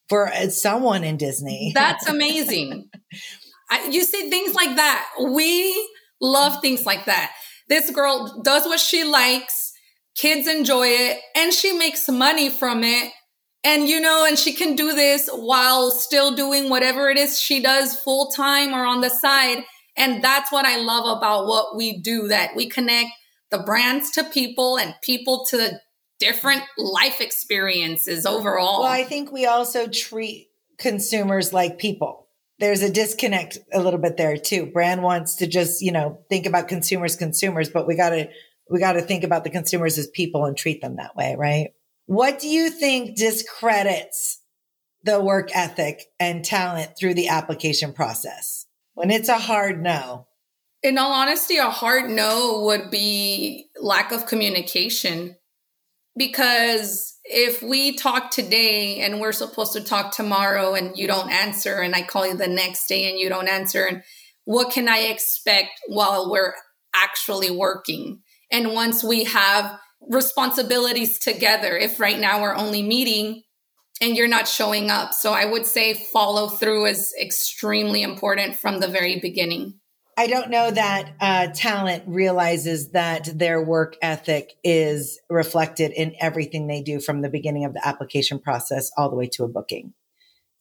for 0.09 0.27
uh, 0.31 0.49
someone 0.49 1.03
in 1.03 1.17
Disney. 1.17 1.71
That's 1.75 2.07
amazing. 2.07 2.89
I, 3.69 3.87
you 3.87 4.03
see 4.03 4.29
things 4.29 4.53
like 4.53 4.75
that. 4.75 5.07
We 5.19 5.89
love 6.21 6.61
things 6.61 6.85
like 6.85 7.05
that. 7.05 7.31
This 7.69 7.89
girl 7.89 8.41
does 8.43 8.65
what 8.65 8.79
she 8.79 9.03
likes. 9.03 9.71
Kids 10.15 10.47
enjoy 10.47 10.87
it 10.87 11.19
and 11.35 11.51
she 11.51 11.73
makes 11.73 12.07
money 12.07 12.49
from 12.49 12.83
it. 12.83 13.11
And 13.63 13.87
you 13.87 14.01
know, 14.01 14.25
and 14.27 14.37
she 14.37 14.53
can 14.53 14.75
do 14.75 14.93
this 14.93 15.29
while 15.31 15.89
still 15.89 16.35
doing 16.35 16.69
whatever 16.69 17.09
it 17.09 17.17
is 17.17 17.39
she 17.39 17.61
does 17.61 17.95
full 17.95 18.29
time 18.29 18.73
or 18.73 18.85
on 18.85 19.01
the 19.01 19.09
side. 19.09 19.63
And 19.95 20.23
that's 20.23 20.51
what 20.51 20.65
I 20.65 20.77
love 20.77 21.17
about 21.17 21.47
what 21.47 21.75
we 21.75 21.97
do 22.01 22.27
that 22.27 22.55
we 22.55 22.69
connect 22.69 23.09
the 23.51 23.59
brands 23.59 24.11
to 24.11 24.23
people 24.23 24.77
and 24.77 24.95
people 25.01 25.45
to 25.49 25.79
different 26.23 26.63
life 26.77 27.19
experiences 27.19 28.25
overall. 28.25 28.83
Well, 28.83 28.91
I 28.91 29.03
think 29.03 29.31
we 29.31 29.45
also 29.45 29.87
treat 29.87 30.47
consumers 30.77 31.51
like 31.51 31.77
people. 31.77 32.27
There's 32.59 32.81
a 32.81 32.89
disconnect 32.89 33.57
a 33.73 33.81
little 33.81 33.99
bit 33.99 34.15
there 34.15 34.37
too. 34.37 34.67
Brand 34.67 35.03
wants 35.03 35.35
to 35.37 35.47
just, 35.47 35.81
you 35.81 35.91
know, 35.91 36.19
think 36.29 36.45
about 36.45 36.69
consumers, 36.69 37.17
consumers, 37.17 37.69
but 37.69 37.87
we 37.87 37.97
got 37.97 38.11
to, 38.11 38.29
we 38.69 38.79
got 38.79 38.93
to 38.93 39.01
think 39.01 39.25
about 39.25 39.43
the 39.43 39.49
consumers 39.49 39.97
as 39.97 40.07
people 40.07 40.45
and 40.45 40.55
treat 40.55 40.81
them 40.81 40.95
that 40.95 41.13
way, 41.15 41.35
right? 41.37 41.71
What 42.05 42.39
do 42.39 42.47
you 42.47 42.69
think 42.69 43.17
discredits 43.17 44.39
the 45.03 45.19
work 45.19 45.49
ethic 45.53 46.05
and 46.21 46.45
talent 46.45 46.91
through 46.97 47.15
the 47.15 47.27
application 47.27 47.91
process? 47.91 48.65
When 48.93 49.11
it's 49.11 49.29
a 49.29 49.37
hard 49.37 49.83
no. 49.83 50.27
In 50.83 50.97
all 50.97 51.11
honesty, 51.11 51.57
a 51.57 51.69
hard 51.69 52.09
no 52.09 52.61
would 52.65 52.91
be 52.91 53.67
lack 53.81 54.13
of 54.13 54.25
communication. 54.25 55.35
Because 56.15 57.17
if 57.25 57.63
we 57.63 57.95
talk 57.95 58.29
today 58.29 58.99
and 58.99 59.19
we're 59.19 59.31
supposed 59.31 59.73
to 59.73 59.81
talk 59.81 60.11
tomorrow 60.11 60.75
and 60.75 60.97
you 60.97 61.07
don't 61.07 61.31
answer, 61.31 61.79
and 61.79 61.95
I 61.95 62.03
call 62.03 62.27
you 62.27 62.35
the 62.35 62.47
next 62.47 62.87
day 62.87 63.09
and 63.09 63.19
you 63.19 63.29
don't 63.29 63.47
answer, 63.47 63.85
and 63.85 64.03
what 64.45 64.71
can 64.71 64.87
I 64.87 64.99
expect 64.99 65.71
while 65.87 66.29
we're 66.29 66.53
actually 66.93 67.49
working? 67.49 68.21
And 68.51 68.73
once 68.73 69.03
we 69.03 69.23
have 69.23 69.79
responsibilities 70.01 71.17
together, 71.17 71.75
if 71.77 71.99
right 71.99 72.19
now 72.19 72.41
we're 72.41 72.55
only 72.55 72.83
meeting 72.83 73.43
and 74.01 74.17
you're 74.17 74.27
not 74.27 74.47
showing 74.47 74.91
up. 74.91 75.13
So 75.13 75.33
I 75.33 75.45
would 75.45 75.65
say 75.65 75.93
follow 75.93 76.49
through 76.49 76.87
is 76.87 77.13
extremely 77.19 78.03
important 78.03 78.55
from 78.55 78.79
the 78.79 78.87
very 78.87 79.19
beginning. 79.19 79.79
I 80.17 80.27
don't 80.27 80.49
know 80.49 80.69
that 80.69 81.13
uh, 81.19 81.47
talent 81.53 82.03
realizes 82.05 82.91
that 82.91 83.29
their 83.37 83.63
work 83.63 83.95
ethic 84.01 84.53
is 84.63 85.19
reflected 85.29 85.91
in 85.91 86.15
everything 86.19 86.67
they 86.67 86.81
do 86.81 86.99
from 86.99 87.21
the 87.21 87.29
beginning 87.29 87.65
of 87.65 87.73
the 87.73 87.85
application 87.85 88.39
process 88.39 88.91
all 88.95 89.09
the 89.09 89.15
way 89.15 89.27
to 89.33 89.43
a 89.43 89.47
booking. 89.47 89.93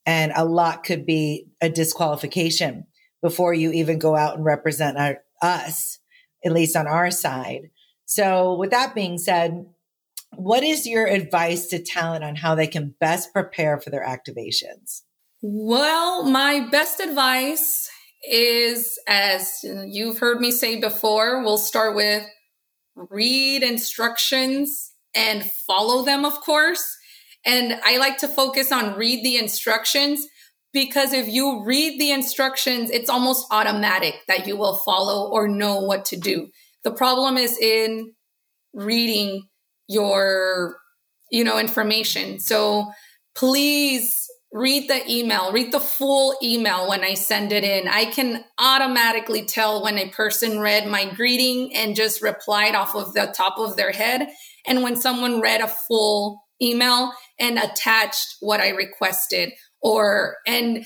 And 0.06 0.32
a 0.34 0.44
lot 0.44 0.84
could 0.84 1.04
be 1.04 1.48
a 1.60 1.68
disqualification 1.68 2.86
before 3.20 3.54
you 3.54 3.72
even 3.72 3.98
go 3.98 4.16
out 4.16 4.36
and 4.36 4.44
represent 4.44 4.96
our, 4.98 5.18
us, 5.40 5.98
at 6.44 6.52
least 6.52 6.74
on 6.74 6.86
our 6.86 7.10
side. 7.10 7.70
So, 8.06 8.54
with 8.54 8.70
that 8.70 8.94
being 8.94 9.18
said, 9.18 9.66
what 10.34 10.64
is 10.64 10.86
your 10.86 11.06
advice 11.06 11.66
to 11.68 11.82
talent 11.82 12.24
on 12.24 12.36
how 12.36 12.54
they 12.54 12.66
can 12.66 12.94
best 12.98 13.32
prepare 13.32 13.78
for 13.78 13.90
their 13.90 14.04
activations? 14.04 15.02
Well, 15.42 16.24
my 16.24 16.68
best 16.70 17.00
advice 17.00 17.90
is, 18.22 18.98
as 19.08 19.60
you've 19.62 20.18
heard 20.18 20.40
me 20.40 20.50
say 20.50 20.80
before, 20.80 21.42
we'll 21.42 21.58
start 21.58 21.94
with 21.94 22.26
read 22.94 23.62
instructions 23.62 24.92
and 25.14 25.44
follow 25.66 26.04
them, 26.04 26.24
of 26.24 26.40
course. 26.40 26.84
And 27.44 27.78
I 27.84 27.98
like 27.98 28.18
to 28.18 28.28
focus 28.28 28.70
on 28.70 28.96
read 28.96 29.24
the 29.24 29.36
instructions 29.36 30.26
because 30.72 31.12
if 31.12 31.28
you 31.28 31.64
read 31.64 32.00
the 32.00 32.12
instructions, 32.12 32.90
it's 32.90 33.10
almost 33.10 33.46
automatic 33.50 34.14
that 34.28 34.46
you 34.46 34.56
will 34.56 34.78
follow 34.78 35.30
or 35.30 35.48
know 35.48 35.80
what 35.80 36.04
to 36.06 36.16
do. 36.16 36.48
The 36.84 36.92
problem 36.92 37.36
is 37.36 37.58
in 37.58 38.12
reading 38.72 39.48
your, 39.88 40.76
you 41.30 41.44
know, 41.44 41.58
information. 41.58 42.40
So 42.40 42.90
please 43.34 44.26
read 44.52 44.88
the 44.88 45.10
email, 45.10 45.50
read 45.50 45.72
the 45.72 45.80
full 45.80 46.36
email 46.42 46.88
when 46.88 47.02
I 47.02 47.14
send 47.14 47.52
it 47.52 47.64
in. 47.64 47.88
I 47.88 48.04
can 48.04 48.44
automatically 48.58 49.44
tell 49.44 49.82
when 49.82 49.98
a 49.98 50.10
person 50.10 50.60
read 50.60 50.86
my 50.86 51.06
greeting 51.06 51.74
and 51.74 51.96
just 51.96 52.22
replied 52.22 52.74
off 52.74 52.94
of 52.94 53.14
the 53.14 53.32
top 53.34 53.58
of 53.58 53.76
their 53.76 53.92
head. 53.92 54.28
And 54.66 54.82
when 54.82 54.96
someone 54.96 55.40
read 55.40 55.62
a 55.62 55.68
full 55.68 56.42
email 56.60 57.12
and 57.40 57.58
attached 57.58 58.36
what 58.40 58.60
I 58.60 58.68
requested 58.70 59.52
or, 59.80 60.36
and 60.46 60.84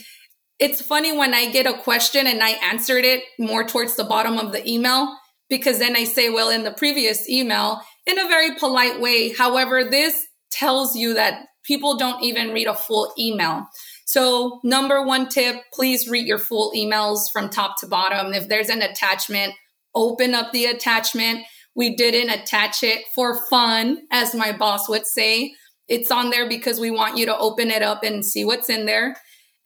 it's 0.59 0.81
funny 0.81 1.17
when 1.17 1.35
I 1.35 1.51
get 1.51 1.67
a 1.67 1.79
question 1.79 2.27
and 2.27 2.43
I 2.43 2.51
answered 2.51 3.05
it 3.05 3.25
more 3.39 3.65
towards 3.65 3.97
the 3.97 4.05
bottom 4.05 4.39
of 4.39 4.53
the 4.53 4.67
email 4.69 5.15
because 5.51 5.79
then 5.79 5.97
I 5.97 6.05
say, 6.05 6.31
well, 6.31 6.51
in 6.51 6.65
the 6.65 6.73
previous 6.73 7.29
email, 7.29 7.81
in 8.07 8.19
a 8.19 8.29
very 8.29 8.55
polite 8.55 9.01
way. 9.01 9.35
However, 9.35 9.85
this 9.85 10.27
tells 10.51 10.97
you 10.97 11.15
that 11.15 11.47
people 11.67 11.99
don't 11.99 12.23
even 12.23 12.53
read 12.53 12.67
a 12.67 12.75
full 12.75 13.13
email. 13.19 13.67
So, 14.05 14.61
number 14.63 15.03
one 15.03 15.29
tip 15.29 15.57
please 15.73 16.09
read 16.09 16.27
your 16.27 16.39
full 16.39 16.73
emails 16.75 17.31
from 17.33 17.51
top 17.51 17.79
to 17.81 17.87
bottom. 17.87 18.33
If 18.33 18.49
there's 18.49 18.69
an 18.69 18.83
attachment, 18.83 19.55
open 19.95 20.35
up 20.35 20.53
the 20.53 20.67
attachment. 20.67 21.41
We 21.75 21.97
didn't 21.97 22.31
attach 22.31 22.83
it 22.83 23.05
for 23.15 23.39
fun, 23.51 24.03
as 24.11 24.35
my 24.35 24.53
boss 24.53 24.89
would 24.89 25.07
say. 25.07 25.55
It's 25.89 26.11
on 26.11 26.31
there 26.31 26.49
because 26.49 26.81
we 26.81 26.91
want 26.91 27.17
you 27.17 27.27
to 27.27 27.37
open 27.37 27.71
it 27.71 27.83
up 27.83 28.03
and 28.03 28.25
see 28.25 28.45
what's 28.45 28.71
in 28.71 28.87
there. 28.87 29.17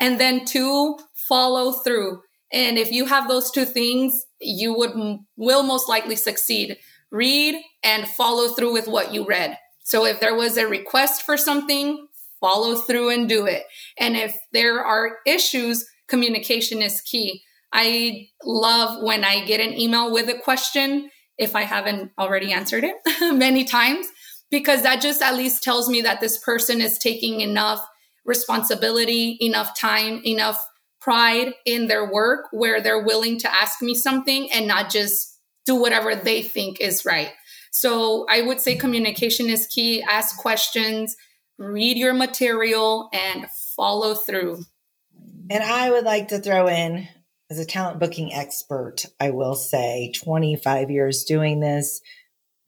And 0.01 0.19
then, 0.19 0.45
two, 0.45 0.99
follow 1.29 1.73
through. 1.73 2.23
And 2.53 2.79
if 2.79 2.91
you 2.91 3.07
have 3.07 3.29
those 3.29 3.51
two 3.51 3.65
things, 3.65 4.27
you 4.41 4.77
would 4.77 4.93
will 5.37 5.63
most 5.63 5.89
likely 5.89 6.17
succeed. 6.17 6.79
Read 7.13 7.63
and 7.83 8.09
follow 8.09 8.49
through 8.49 8.73
with 8.73 8.89
what 8.89 9.13
you 9.13 9.27
read. 9.27 9.57
So 9.91 10.05
if 10.05 10.21
there 10.21 10.37
was 10.37 10.57
a 10.57 10.69
request 10.69 11.23
for 11.23 11.37
something, 11.37 12.07
follow 12.41 12.77
through 12.77 13.11
and 13.11 13.29
do 13.29 13.47
it. 13.47 13.65
And 13.99 14.17
if 14.17 14.39
there 14.53 14.85
are 14.85 15.17
issues, 15.27 15.85
communication 16.07 16.81
is 16.81 17.01
key. 17.01 17.43
I 17.73 18.29
love 18.45 19.03
when 19.03 19.25
I 19.25 19.45
get 19.45 19.59
an 19.59 19.77
email 19.77 20.13
with 20.13 20.29
a 20.29 20.39
question, 20.39 21.11
if 21.39 21.57
I 21.57 21.63
haven't 21.63 22.13
already 22.17 22.53
answered 22.53 22.85
it 22.85 22.95
many 23.37 23.65
times, 23.65 24.07
because 24.49 24.83
that 24.85 25.03
just 25.03 25.23
at 25.23 25.35
least 25.35 25.65
tells 25.65 25.89
me 25.89 26.03
that 26.03 26.21
this 26.21 26.39
person 26.39 26.81
is 26.81 26.97
taking 26.97 27.41
enough 27.41 27.85
responsibility, 28.25 29.39
enough 29.41 29.77
time, 29.77 30.23
enough 30.25 30.65
pride 31.01 31.53
in 31.67 31.89
their 31.89 32.09
work 32.09 32.47
where 32.53 32.81
they're 32.81 33.03
willing 33.03 33.41
to 33.41 33.53
ask 33.53 33.83
me 33.83 33.97
something 33.97 34.53
and 34.53 34.69
not 34.69 34.89
just 34.89 35.37
do 35.67 35.75
whatever 35.75 36.15
they 36.15 36.43
think 36.43 36.81
is 36.81 37.05
right. 37.05 37.33
So 37.71 38.27
I 38.29 38.43
would 38.43 38.61
say 38.61 38.77
communication 38.77 39.49
is 39.49 39.67
key. 39.67 40.03
Ask 40.03 40.37
questions, 40.39 41.17
read 41.59 41.97
your 41.97 42.15
material, 42.15 43.09
and 43.13 43.47
follow 43.77 44.15
through. 44.15 44.65
And 45.49 45.63
I 45.63 45.91
would 45.91 46.05
like 46.05 46.29
to 46.29 46.39
throw 46.39 46.69
in, 46.69 47.09
as 47.49 47.59
a 47.59 47.65
talent 47.65 47.99
booking 47.99 48.33
expert, 48.33 49.07
I 49.19 49.31
will 49.31 49.55
say 49.55 50.13
25 50.17 50.91
years 50.91 51.25
doing 51.25 51.61
this, 51.61 52.01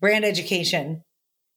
brand 0.00 0.24
education. 0.24 1.04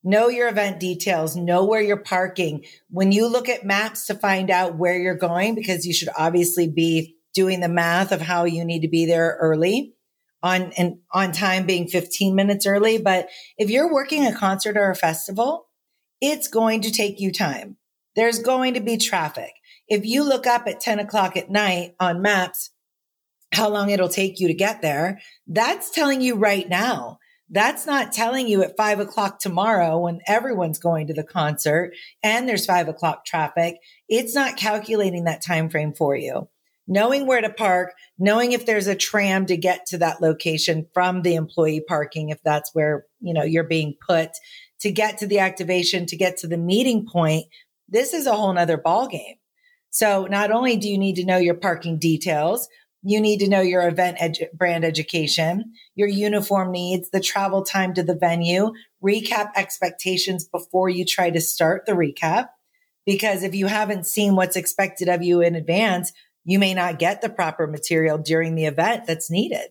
Know 0.04 0.28
your 0.28 0.50
event 0.50 0.80
details, 0.80 1.36
know 1.36 1.66
where 1.66 1.82
you're 1.82 1.98
parking. 1.98 2.66
When 2.90 3.12
you 3.12 3.28
look 3.28 3.50
at 3.50 3.66
maps 3.66 4.06
to 4.06 4.14
find 4.14 4.52
out 4.52 4.78
where 4.78 5.00
you're 5.00 5.16
going, 5.16 5.56
because 5.56 5.88
you 5.88 5.94
should 5.94 6.10
obviously 6.16 6.68
be 6.68 7.16
doing 7.34 7.60
the 7.60 7.70
math 7.70 8.12
of 8.12 8.22
how 8.22 8.46
you 8.46 8.64
need 8.64 8.82
to 8.82 8.88
be 8.88 9.08
there 9.08 9.38
early 9.42 9.96
on 10.46 10.72
and 10.78 11.00
on 11.12 11.32
time 11.32 11.66
being 11.66 11.88
15 11.88 12.36
minutes 12.36 12.68
early. 12.68 13.00
But 13.00 13.30
if 13.58 13.72
you're 13.72 13.92
working 13.92 14.28
a 14.28 14.36
concert 14.36 14.78
or 14.78 14.92
a 14.92 14.96
festival, 14.96 15.68
it's 16.22 16.48
going 16.48 16.82
to 16.82 16.92
take 16.92 17.20
you 17.20 17.34
time. 17.34 17.78
There's 18.16 18.40
going 18.40 18.76
to 18.76 18.80
be 18.80 18.98
traffic. 18.98 19.54
If 19.88 20.06
you 20.06 20.24
look 20.24 20.46
up 20.46 20.68
at 20.68 20.80
10 20.80 21.00
o'clock 21.00 21.36
at 21.36 21.50
night 21.50 21.96
on 22.00 22.22
maps, 22.22 22.70
how 23.52 23.70
long 23.70 23.90
it'll 23.90 24.08
take 24.08 24.40
you 24.40 24.48
to 24.48 24.54
get 24.54 24.84
there, 24.84 25.20
that's 25.48 25.90
telling 25.90 26.22
you 26.22 26.36
right 26.36 26.70
now. 26.70 27.18
That's 27.50 27.88
not 27.88 28.12
telling 28.12 28.48
you 28.48 28.64
at 28.64 28.78
five 28.78 29.00
o'clock 29.00 29.40
tomorrow 29.40 30.00
when 30.00 30.20
everyone's 30.28 30.80
going 30.80 31.08
to 31.08 31.14
the 31.14 31.24
concert 31.24 31.94
and 32.24 32.48
there's 32.48 32.66
five 32.66 32.88
o'clock 32.88 33.26
traffic. 33.26 33.78
It's 34.08 34.36
not 34.36 34.58
calculating 34.58 35.24
that 35.24 35.44
time 35.44 35.70
frame 35.70 35.94
for 35.94 36.16
you 36.16 36.50
knowing 36.88 37.26
where 37.26 37.42
to 37.42 37.50
park, 37.50 37.94
knowing 38.18 38.52
if 38.52 38.66
there's 38.66 38.88
a 38.88 38.96
tram 38.96 39.46
to 39.48 39.58
get 39.58 39.86
to 39.88 39.98
that 39.98 40.22
location 40.22 40.88
from 40.94 41.22
the 41.22 41.36
employee 41.36 41.84
parking, 41.88 42.30
if 42.30 42.42
that's 42.44 42.74
where, 42.74 43.06
you 43.20 43.34
know, 43.34 43.44
you're 43.44 43.64
being 43.64 43.96
put 44.08 44.32
to 44.82 44.92
get 44.92 45.18
to 45.18 45.28
the 45.28 45.40
activation, 45.40 46.06
to 46.06 46.16
get 46.16 46.38
to 46.38 46.48
the 46.48 46.58
meeting 46.58 47.08
point. 47.12 47.46
This 47.90 48.14
is 48.14 48.28
a 48.28 48.34
whole 48.34 48.54
nother 48.54 48.78
ball 48.78 49.08
game. 49.08 49.36
So 49.90 50.26
not 50.26 50.52
only 50.52 50.76
do 50.76 50.90
you 50.90 50.98
need 50.98 51.16
to 51.16 51.26
know 51.26 51.38
your 51.38 51.56
parking 51.56 51.98
details, 51.98 52.68
you 53.08 53.22
need 53.22 53.40
to 53.40 53.48
know 53.48 53.62
your 53.62 53.88
event 53.88 54.18
edu- 54.18 54.52
brand 54.52 54.84
education, 54.84 55.74
your 55.96 56.08
uniform 56.08 56.72
needs, 56.72 57.12
the 57.12 57.20
travel 57.20 57.64
time 57.64 57.94
to 57.94 58.04
the 58.04 58.16
venue, 58.16 58.74
recap 59.04 59.52
expectations 59.56 60.44
before 60.44 60.90
you 60.90 61.06
try 61.06 61.30
to 61.30 61.40
start 61.40 61.86
the 61.86 61.92
recap. 61.94 62.50
Because 63.06 63.44
if 63.44 63.54
you 63.54 63.68
haven't 63.68 64.08
seen 64.08 64.36
what's 64.36 64.56
expected 64.56 65.08
of 65.08 65.22
you 65.22 65.42
in 65.42 65.54
advance, 65.54 66.12
you 66.46 66.60
may 66.60 66.74
not 66.74 67.00
get 67.00 67.22
the 67.22 67.30
proper 67.30 67.68
material 67.68 68.18
during 68.20 68.56
the 68.56 68.66
event 68.66 69.06
that's 69.08 69.32
needed, 69.32 69.68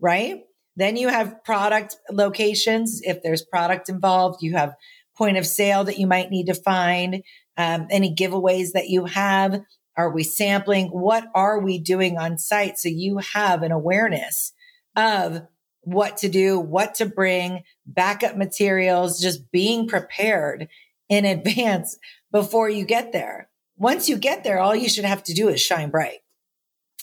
right? 0.00 0.42
Then 0.76 0.96
you 0.96 1.08
have 1.08 1.42
product 1.44 1.96
locations. 2.10 3.00
If 3.02 3.22
there's 3.22 3.42
product 3.42 3.88
involved, 3.88 4.42
you 4.42 4.54
have 4.54 4.74
point 5.16 5.38
of 5.38 5.46
sale 5.46 5.84
that 5.84 5.98
you 5.98 6.06
might 6.06 6.30
need 6.30 6.46
to 6.46 6.54
find, 6.54 7.22
um, 7.56 7.86
any 7.90 8.14
giveaways 8.14 8.72
that 8.72 8.88
you 8.88 9.04
have. 9.04 9.60
Are 9.96 10.10
we 10.10 10.22
sampling? 10.22 10.88
What 10.88 11.26
are 11.34 11.60
we 11.60 11.78
doing 11.78 12.18
on 12.18 12.38
site? 12.38 12.78
So 12.78 12.88
you 12.88 13.18
have 13.18 13.62
an 13.62 13.72
awareness 13.72 14.52
of 14.96 15.42
what 15.82 16.16
to 16.18 16.28
do, 16.28 16.58
what 16.58 16.94
to 16.96 17.06
bring, 17.06 17.62
backup 17.86 18.36
materials, 18.36 19.20
just 19.20 19.50
being 19.52 19.86
prepared 19.86 20.68
in 21.08 21.24
advance 21.24 21.98
before 22.32 22.68
you 22.68 22.84
get 22.84 23.12
there 23.12 23.49
once 23.80 24.10
you 24.10 24.16
get 24.16 24.44
there, 24.44 24.60
all 24.60 24.76
you 24.76 24.90
should 24.90 25.06
have 25.06 25.24
to 25.24 25.32
do 25.32 25.48
is 25.48 25.60
shine 25.60 25.90
bright. 25.90 26.18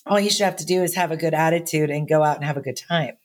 All 0.05 0.19
you 0.19 0.29
should 0.29 0.45
have 0.45 0.57
to 0.57 0.65
do 0.65 0.83
is 0.83 0.95
have 0.95 1.11
a 1.11 1.17
good 1.17 1.33
attitude 1.33 1.89
and 1.89 2.07
go 2.07 2.23
out 2.23 2.37
and 2.37 2.45
have 2.45 2.55
a 2.55 2.61
good 2.61 2.77
time. 2.77 3.17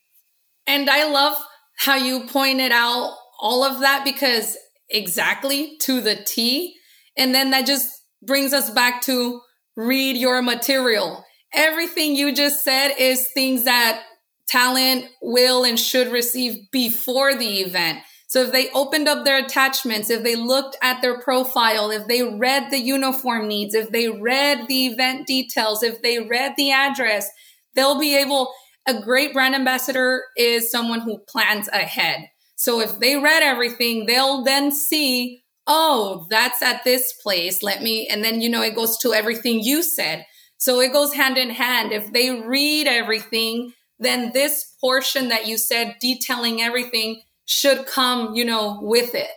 And 0.66 0.88
I 0.88 1.08
love 1.08 1.36
how 1.76 1.96
you 1.96 2.26
pointed 2.26 2.72
out 2.72 3.14
all 3.40 3.62
of 3.62 3.80
that 3.80 4.04
because 4.04 4.56
exactly 4.88 5.76
to 5.82 6.00
the 6.00 6.16
T. 6.16 6.74
And 7.16 7.34
then 7.34 7.50
that 7.50 7.66
just 7.66 7.88
brings 8.22 8.54
us 8.54 8.70
back 8.70 9.02
to 9.02 9.40
read 9.76 10.16
your 10.16 10.40
material. 10.40 11.22
Everything 11.52 12.16
you 12.16 12.34
just 12.34 12.64
said 12.64 12.94
is 12.98 13.28
things 13.34 13.64
that 13.64 14.02
talent 14.48 15.04
will 15.20 15.64
and 15.64 15.78
should 15.78 16.08
receive 16.08 16.70
before 16.70 17.34
the 17.34 17.60
event. 17.60 17.98
So 18.32 18.40
if 18.44 18.50
they 18.50 18.70
opened 18.70 19.08
up 19.08 19.26
their 19.26 19.44
attachments, 19.44 20.08
if 20.08 20.22
they 20.22 20.36
looked 20.36 20.78
at 20.80 21.02
their 21.02 21.20
profile, 21.20 21.90
if 21.90 22.06
they 22.06 22.22
read 22.22 22.70
the 22.70 22.78
uniform 22.78 23.46
needs, 23.46 23.74
if 23.74 23.90
they 23.90 24.08
read 24.08 24.68
the 24.68 24.86
event 24.86 25.26
details, 25.26 25.82
if 25.82 26.00
they 26.00 26.18
read 26.18 26.54
the 26.56 26.70
address, 26.70 27.28
they'll 27.74 28.00
be 28.00 28.16
able, 28.16 28.50
a 28.88 29.02
great 29.02 29.34
brand 29.34 29.54
ambassador 29.54 30.22
is 30.34 30.70
someone 30.70 31.00
who 31.00 31.18
plans 31.28 31.68
ahead. 31.74 32.30
So 32.56 32.80
if 32.80 32.98
they 33.00 33.16
read 33.16 33.42
everything, 33.42 34.06
they'll 34.06 34.42
then 34.42 34.72
see 34.72 35.42
oh, 35.66 36.26
that's 36.30 36.62
at 36.62 36.84
this 36.84 37.12
place. 37.22 37.62
Let 37.62 37.82
me, 37.82 38.08
and 38.08 38.24
then, 38.24 38.40
you 38.40 38.48
know, 38.48 38.62
it 38.62 38.74
goes 38.74 38.96
to 38.98 39.12
everything 39.12 39.60
you 39.60 39.82
said. 39.82 40.24
So 40.56 40.80
it 40.80 40.94
goes 40.94 41.12
hand 41.12 41.36
in 41.36 41.50
hand. 41.50 41.92
If 41.92 42.14
they 42.14 42.30
read 42.30 42.86
everything, 42.86 43.74
then 43.98 44.32
this 44.32 44.74
portion 44.80 45.28
that 45.28 45.46
you 45.46 45.58
said, 45.58 45.96
detailing 46.00 46.62
everything, 46.62 47.20
should 47.44 47.86
come, 47.86 48.34
you 48.34 48.44
know, 48.44 48.78
with 48.82 49.14
it. 49.14 49.30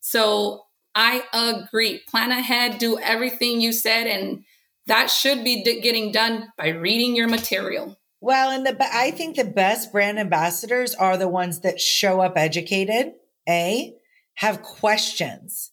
So 0.00 0.62
I 0.94 1.22
agree. 1.32 2.02
Plan 2.08 2.30
ahead, 2.30 2.78
do 2.78 2.98
everything 2.98 3.60
you 3.60 3.72
said, 3.72 4.06
and 4.06 4.44
that 4.86 5.10
should 5.10 5.44
be 5.44 5.62
d- 5.62 5.80
getting 5.80 6.12
done 6.12 6.48
by 6.56 6.68
reading 6.68 7.14
your 7.14 7.28
material. 7.28 7.98
Well, 8.20 8.50
and 8.50 8.66
the 8.66 8.76
I 8.80 9.12
think 9.12 9.36
the 9.36 9.44
best 9.44 9.92
brand 9.92 10.18
ambassadors 10.18 10.94
are 10.94 11.16
the 11.16 11.28
ones 11.28 11.60
that 11.60 11.80
show 11.80 12.20
up 12.20 12.32
educated. 12.36 13.12
A, 13.48 13.94
have 14.34 14.62
questions. 14.62 15.72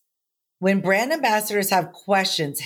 When 0.59 0.81
brand 0.81 1.11
ambassadors 1.11 1.69
have 1.69 1.91
questions, 1.91 2.61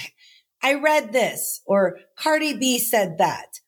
I 0.62 0.76
read 0.76 1.14
this 1.14 1.62
or 1.66 2.00
Cardi 2.18 2.58
B 2.58 2.80
said 2.80 3.18
that. 3.20 3.60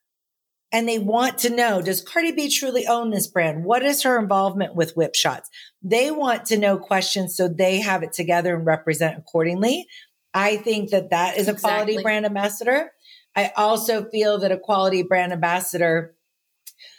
And 0.72 0.88
they 0.88 1.00
want 1.00 1.40
to 1.40 1.50
know, 1.50 1.82
does 1.82 2.02
Cardi 2.02 2.32
B 2.32 2.50
truly 2.50 2.88
own 2.88 3.10
this 3.10 3.28
brand? 3.28 3.66
What 3.66 3.84
is 3.84 4.04
her 4.04 4.18
involvement 4.18 4.74
with 4.74 4.96
Whipshots? 4.96 5.48
They 5.82 6.12
want 6.12 6.46
to 6.46 6.58
know 6.58 6.78
questions 6.78 7.36
so 7.36 7.50
they 7.50 7.80
have 7.80 8.04
it 8.04 8.14
together 8.14 8.56
and 8.56 8.66
represent 8.66 9.18
accordingly. 9.18 9.88
I 10.34 10.58
think 10.58 10.92
that 10.92 11.10
that 11.10 11.38
is 11.38 11.50
a 11.50 11.56
quality 11.56 12.02
brand 12.02 12.26
ambassador. 12.26 12.92
I 13.36 13.52
also 13.58 14.06
feel 14.06 14.40
that 14.40 14.52
a 14.52 14.58
quality 14.58 15.04
brand 15.04 15.34
ambassador 15.34 16.16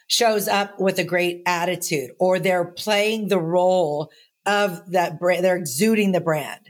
shows 0.07 0.49
up 0.49 0.79
with 0.79 0.99
a 0.99 1.05
great 1.05 1.43
attitude 1.47 2.11
or 2.19 2.39
they're 2.39 2.67
playing 2.67 3.29
the 3.29 3.39
role 3.39 4.11
of 4.45 4.91
that 4.93 5.19
brand. 5.19 5.45
They're 5.45 5.57
exuding 5.57 6.13
the 6.13 6.21
brand. 6.21 6.61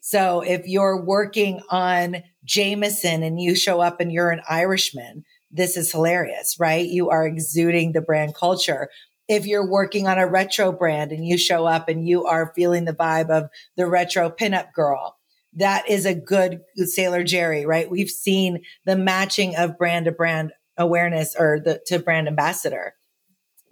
So 0.00 0.42
if 0.42 0.66
you're 0.66 1.02
working 1.02 1.60
on 1.70 2.22
Jameson 2.44 3.22
and 3.22 3.40
you 3.40 3.54
show 3.54 3.80
up 3.80 4.00
and 4.00 4.12
you're 4.12 4.30
an 4.30 4.42
Irishman, 4.48 5.24
this 5.50 5.76
is 5.76 5.92
hilarious, 5.92 6.56
right? 6.58 6.86
You 6.86 7.10
are 7.10 7.26
exuding 7.26 7.92
the 7.92 8.00
brand 8.00 8.34
culture. 8.34 8.88
If 9.28 9.46
you're 9.46 9.68
working 9.68 10.08
on 10.08 10.18
a 10.18 10.26
retro 10.26 10.72
brand 10.72 11.12
and 11.12 11.26
you 11.26 11.38
show 11.38 11.66
up 11.66 11.88
and 11.88 12.06
you 12.06 12.24
are 12.26 12.52
feeling 12.54 12.84
the 12.84 12.92
vibe 12.92 13.30
of 13.30 13.48
the 13.76 13.86
retro 13.86 14.30
pinup 14.30 14.72
girl, 14.72 15.16
that 15.54 15.88
is 15.88 16.06
a 16.06 16.14
good 16.14 16.60
Sailor 16.76 17.24
Jerry, 17.24 17.66
right? 17.66 17.90
We've 17.90 18.10
seen 18.10 18.62
the 18.84 18.96
matching 18.96 19.56
of 19.56 19.78
brand 19.78 20.04
to 20.04 20.12
brand 20.12 20.52
awareness 20.76 21.34
or 21.38 21.60
the 21.60 21.80
to 21.86 21.98
brand 21.98 22.28
ambassador. 22.28 22.94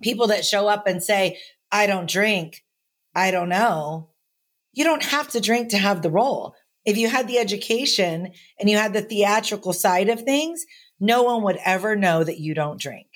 People 0.03 0.29
that 0.29 0.45
show 0.45 0.68
up 0.68 0.87
and 0.87 1.03
say, 1.03 1.39
I 1.70 1.87
don't 1.87 2.09
drink, 2.09 2.64
I 3.14 3.31
don't 3.31 3.49
know. 3.49 4.11
You 4.72 4.85
don't 4.85 5.05
have 5.05 5.29
to 5.31 5.41
drink 5.41 5.70
to 5.70 5.79
have 5.79 6.03
the 6.03 6.11
role. 6.11 6.55
If 6.85 6.97
you 6.97 7.09
had 7.09 7.26
the 7.29 7.39
education 7.39 8.33
and 8.59 8.70
you 8.70 8.76
had 8.76 8.93
the 8.93 9.03
theatrical 9.03 9.72
side 9.72 10.09
of 10.09 10.22
things, 10.22 10.64
no 11.01 11.22
one 11.22 11.42
would 11.44 11.59
ever 11.64 11.96
know 11.96 12.24
that 12.24 12.38
you 12.38 12.55
don't 12.55 12.80
drink. 12.80 13.07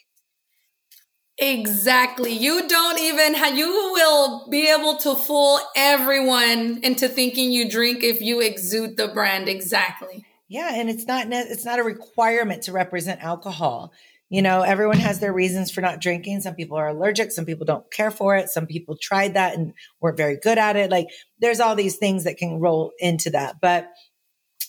Exactly. 1.38 2.32
You 2.32 2.68
don't 2.68 3.00
even 3.00 3.34
have, 3.34 3.56
you 3.56 3.66
will 3.66 4.48
be 4.48 4.68
able 4.68 4.96
to 4.98 5.16
fool 5.16 5.58
everyone 5.74 6.80
into 6.82 7.08
thinking 7.08 7.50
you 7.50 7.68
drink 7.68 8.04
if 8.04 8.20
you 8.20 8.40
exude 8.40 8.96
the 8.96 9.08
brand. 9.08 9.48
Exactly. 9.48 10.24
Yeah. 10.48 10.74
And 10.74 10.88
it's 10.90 11.06
not, 11.06 11.26
it's 11.30 11.64
not 11.64 11.78
a 11.78 11.82
requirement 11.82 12.62
to 12.64 12.72
represent 12.72 13.24
alcohol. 13.24 13.92
You 14.28 14.40
know, 14.40 14.62
everyone 14.62 14.98
has 14.98 15.20
their 15.20 15.32
reasons 15.32 15.70
for 15.70 15.80
not 15.80 16.00
drinking. 16.00 16.40
Some 16.40 16.54
people 16.54 16.76
are 16.76 16.88
allergic. 16.88 17.32
Some 17.32 17.44
people 17.44 17.66
don't 17.66 17.90
care 17.90 18.10
for 18.10 18.36
it. 18.36 18.48
Some 18.48 18.66
people 18.66 18.96
tried 18.96 19.34
that 19.34 19.54
and 19.54 19.74
weren't 20.00 20.16
very 20.16 20.36
good 20.36 20.58
at 20.58 20.76
it. 20.76 20.90
Like 20.90 21.08
there's 21.40 21.60
all 21.60 21.74
these 21.74 21.96
things 21.96 22.24
that 22.24 22.36
can 22.36 22.60
roll 22.60 22.92
into 22.98 23.30
that. 23.30 23.56
But 23.60 23.88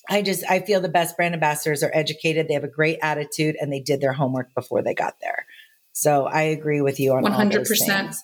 I 0.09 0.21
just, 0.21 0.43
I 0.49 0.59
feel 0.59 0.81
the 0.81 0.89
best 0.89 1.15
brand 1.15 1.33
ambassadors 1.33 1.83
are 1.83 1.91
educated. 1.93 2.47
They 2.47 2.53
have 2.55 2.63
a 2.63 2.69
great 2.69 2.99
attitude 3.01 3.55
and 3.59 3.71
they 3.71 3.79
did 3.79 4.01
their 4.01 4.13
homework 4.13 4.53
before 4.53 4.81
they 4.81 4.93
got 4.93 5.15
there. 5.21 5.45
So 5.93 6.25
I 6.25 6.41
agree 6.41 6.81
with 6.81 6.99
you 6.99 7.13
on 7.13 7.23
100%. 7.23 8.15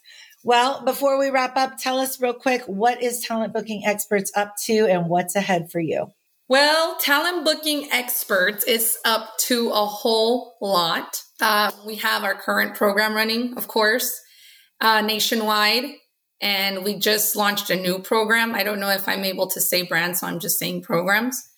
Well, 0.44 0.84
before 0.84 1.20
we 1.20 1.30
wrap 1.30 1.58
up, 1.58 1.78
tell 1.78 2.00
us 2.00 2.20
real 2.22 2.34
quick, 2.34 2.64
what 2.64 3.02
is 3.02 3.20
Talent 3.22 3.54
Booking 3.54 3.84
Experts 3.86 4.32
up 4.36 4.56
to 4.66 4.88
and 4.88 5.10
what's 5.10 5.36
ahead 5.36 5.70
for 5.72 5.80
you? 5.80 6.14
Well, 6.50 6.98
talent 7.00 7.46
booking 7.46 7.90
experts 7.92 8.64
is 8.64 8.98
up 9.06 9.38
to 9.42 9.70
a 9.70 9.86
whole 9.86 10.56
lot. 10.60 11.22
Uh, 11.40 11.72
we 11.86 11.98
have 11.98 12.24
our 12.24 12.34
current 12.34 12.76
program 12.76 13.14
running, 13.14 13.56
of 13.56 13.68
course, 13.68 14.20
uh, 14.82 15.02
nationwide, 15.02 15.86
and 16.42 16.84
we 16.84 16.98
just 16.98 17.36
launched 17.36 17.70
a 17.70 17.76
new 17.76 18.00
program. 18.00 18.56
I 18.56 18.64
don't 18.64 18.80
know 18.80 18.90
if 18.90 19.08
I'm 19.08 19.26
able 19.26 19.48
to 19.52 19.62
say 19.62 19.84
brand, 19.84 20.18
so 20.18 20.26
I'm 20.26 20.40
just 20.40 20.58
saying 20.58 20.82
programs. 20.82 21.49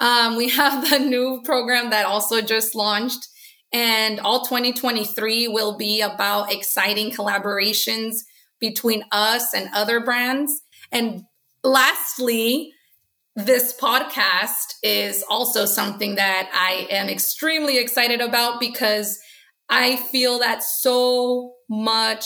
Um, 0.00 0.36
we 0.36 0.48
have 0.60 0.88
the 0.90 0.98
new 0.98 1.42
program 1.44 1.90
that 1.90 2.06
also 2.06 2.40
just 2.40 2.74
launched, 2.74 3.28
and 3.72 4.20
all 4.20 4.44
2023 4.44 5.48
will 5.48 5.76
be 5.76 6.00
about 6.00 6.52
exciting 6.52 7.10
collaborations 7.10 8.16
between 8.60 9.04
us 9.12 9.54
and 9.54 9.68
other 9.74 10.00
brands. 10.00 10.62
And 10.90 11.24
lastly, 11.62 12.72
this 13.36 13.76
podcast 13.80 14.74
is 14.82 15.24
also 15.28 15.64
something 15.64 16.16
that 16.16 16.50
I 16.52 16.88
am 16.90 17.08
extremely 17.08 17.78
excited 17.78 18.20
about 18.20 18.58
because 18.58 19.18
I 19.68 19.96
feel 19.96 20.40
that 20.40 20.62
so 20.62 21.54
much 21.68 22.24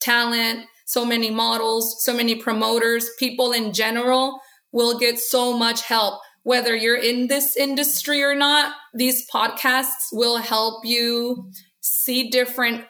talent, 0.00 0.66
so 0.84 1.04
many 1.04 1.30
models, 1.30 2.04
so 2.04 2.12
many 2.12 2.34
promoters, 2.34 3.08
people 3.18 3.52
in 3.52 3.72
general 3.72 4.40
will 4.72 4.98
get 4.98 5.18
so 5.18 5.56
much 5.56 5.82
help. 5.82 6.20
Whether 6.42 6.74
you're 6.74 6.96
in 6.96 7.26
this 7.26 7.56
industry 7.56 8.22
or 8.22 8.34
not, 8.34 8.74
these 8.94 9.26
podcasts 9.30 10.08
will 10.12 10.38
help 10.38 10.84
you 10.84 11.50
see 11.80 12.30
different 12.30 12.84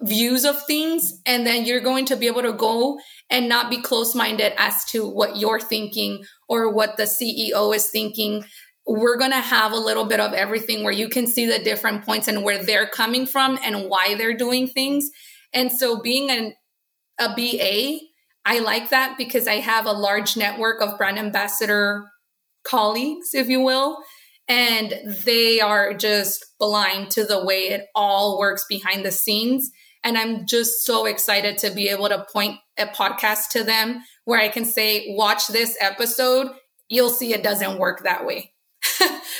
views 0.00 0.44
of 0.44 0.62
things. 0.66 1.20
And 1.26 1.46
then 1.46 1.64
you're 1.64 1.80
going 1.80 2.06
to 2.06 2.16
be 2.16 2.26
able 2.26 2.42
to 2.42 2.52
go 2.52 2.98
and 3.30 3.48
not 3.48 3.70
be 3.70 3.80
close 3.80 4.14
minded 4.14 4.52
as 4.58 4.84
to 4.86 5.08
what 5.08 5.36
you're 5.36 5.60
thinking 5.60 6.24
or 6.48 6.72
what 6.72 6.96
the 6.96 7.04
CEO 7.04 7.74
is 7.74 7.90
thinking. 7.90 8.44
We're 8.86 9.18
going 9.18 9.32
to 9.32 9.40
have 9.40 9.72
a 9.72 9.78
little 9.78 10.04
bit 10.04 10.20
of 10.20 10.32
everything 10.32 10.84
where 10.84 10.92
you 10.92 11.08
can 11.08 11.26
see 11.26 11.46
the 11.46 11.58
different 11.58 12.04
points 12.04 12.28
and 12.28 12.44
where 12.44 12.62
they're 12.62 12.86
coming 12.86 13.26
from 13.26 13.58
and 13.64 13.88
why 13.88 14.14
they're 14.16 14.36
doing 14.36 14.68
things. 14.68 15.10
And 15.52 15.72
so 15.72 16.00
being 16.00 16.30
an, 16.30 16.54
a 17.18 17.34
BA, 17.34 17.98
I 18.44 18.60
like 18.60 18.90
that 18.90 19.16
because 19.18 19.48
I 19.48 19.54
have 19.54 19.86
a 19.86 19.92
large 19.92 20.36
network 20.36 20.80
of 20.80 20.98
brand 20.98 21.18
ambassador 21.18 22.04
colleagues, 22.66 23.34
if 23.34 23.48
you 23.48 23.60
will, 23.60 23.98
and 24.48 24.94
they 25.24 25.60
are 25.60 25.94
just 25.94 26.44
blind 26.58 27.10
to 27.10 27.24
the 27.24 27.44
way 27.44 27.68
it 27.68 27.86
all 27.94 28.38
works 28.38 28.64
behind 28.68 29.04
the 29.04 29.10
scenes. 29.10 29.70
And 30.04 30.16
I'm 30.16 30.46
just 30.46 30.84
so 30.84 31.06
excited 31.06 31.58
to 31.58 31.70
be 31.70 31.88
able 31.88 32.08
to 32.08 32.26
point 32.32 32.56
a 32.78 32.86
podcast 32.86 33.50
to 33.50 33.64
them 33.64 34.02
where 34.24 34.40
I 34.40 34.48
can 34.48 34.64
say, 34.64 35.14
watch 35.16 35.48
this 35.48 35.76
episode. 35.80 36.48
You'll 36.88 37.10
see 37.10 37.32
it 37.32 37.42
doesn't 37.42 37.78
work 37.78 38.04
that 38.04 38.24
way. 38.24 38.52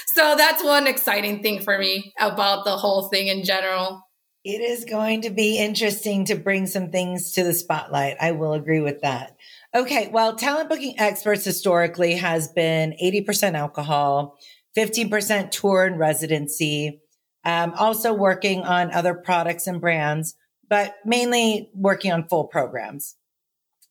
so 0.06 0.34
that's 0.36 0.64
one 0.64 0.88
exciting 0.88 1.42
thing 1.42 1.60
for 1.60 1.78
me 1.78 2.12
about 2.18 2.64
the 2.64 2.76
whole 2.76 3.08
thing 3.08 3.28
in 3.28 3.44
general. 3.44 4.02
It 4.44 4.60
is 4.60 4.84
going 4.84 5.22
to 5.22 5.30
be 5.30 5.58
interesting 5.58 6.24
to 6.26 6.36
bring 6.36 6.66
some 6.66 6.90
things 6.90 7.32
to 7.32 7.44
the 7.44 7.52
spotlight. 7.52 8.16
I 8.20 8.32
will 8.32 8.52
agree 8.52 8.80
with 8.80 9.02
that. 9.02 9.35
Okay, 9.76 10.08
well, 10.08 10.34
talent 10.34 10.68
booking 10.68 10.98
experts 10.98 11.44
historically 11.44 12.14
has 12.14 12.48
been 12.48 12.96
80% 13.02 13.54
alcohol, 13.54 14.38
15% 14.76 15.50
tour 15.50 15.84
and 15.84 15.98
residency, 15.98 17.02
um, 17.44 17.74
also 17.74 18.14
working 18.14 18.62
on 18.62 18.90
other 18.92 19.14
products 19.14 19.66
and 19.66 19.80
brands, 19.80 20.34
but 20.68 20.96
mainly 21.04 21.70
working 21.74 22.10
on 22.10 22.26
full 22.26 22.44
programs 22.44 23.16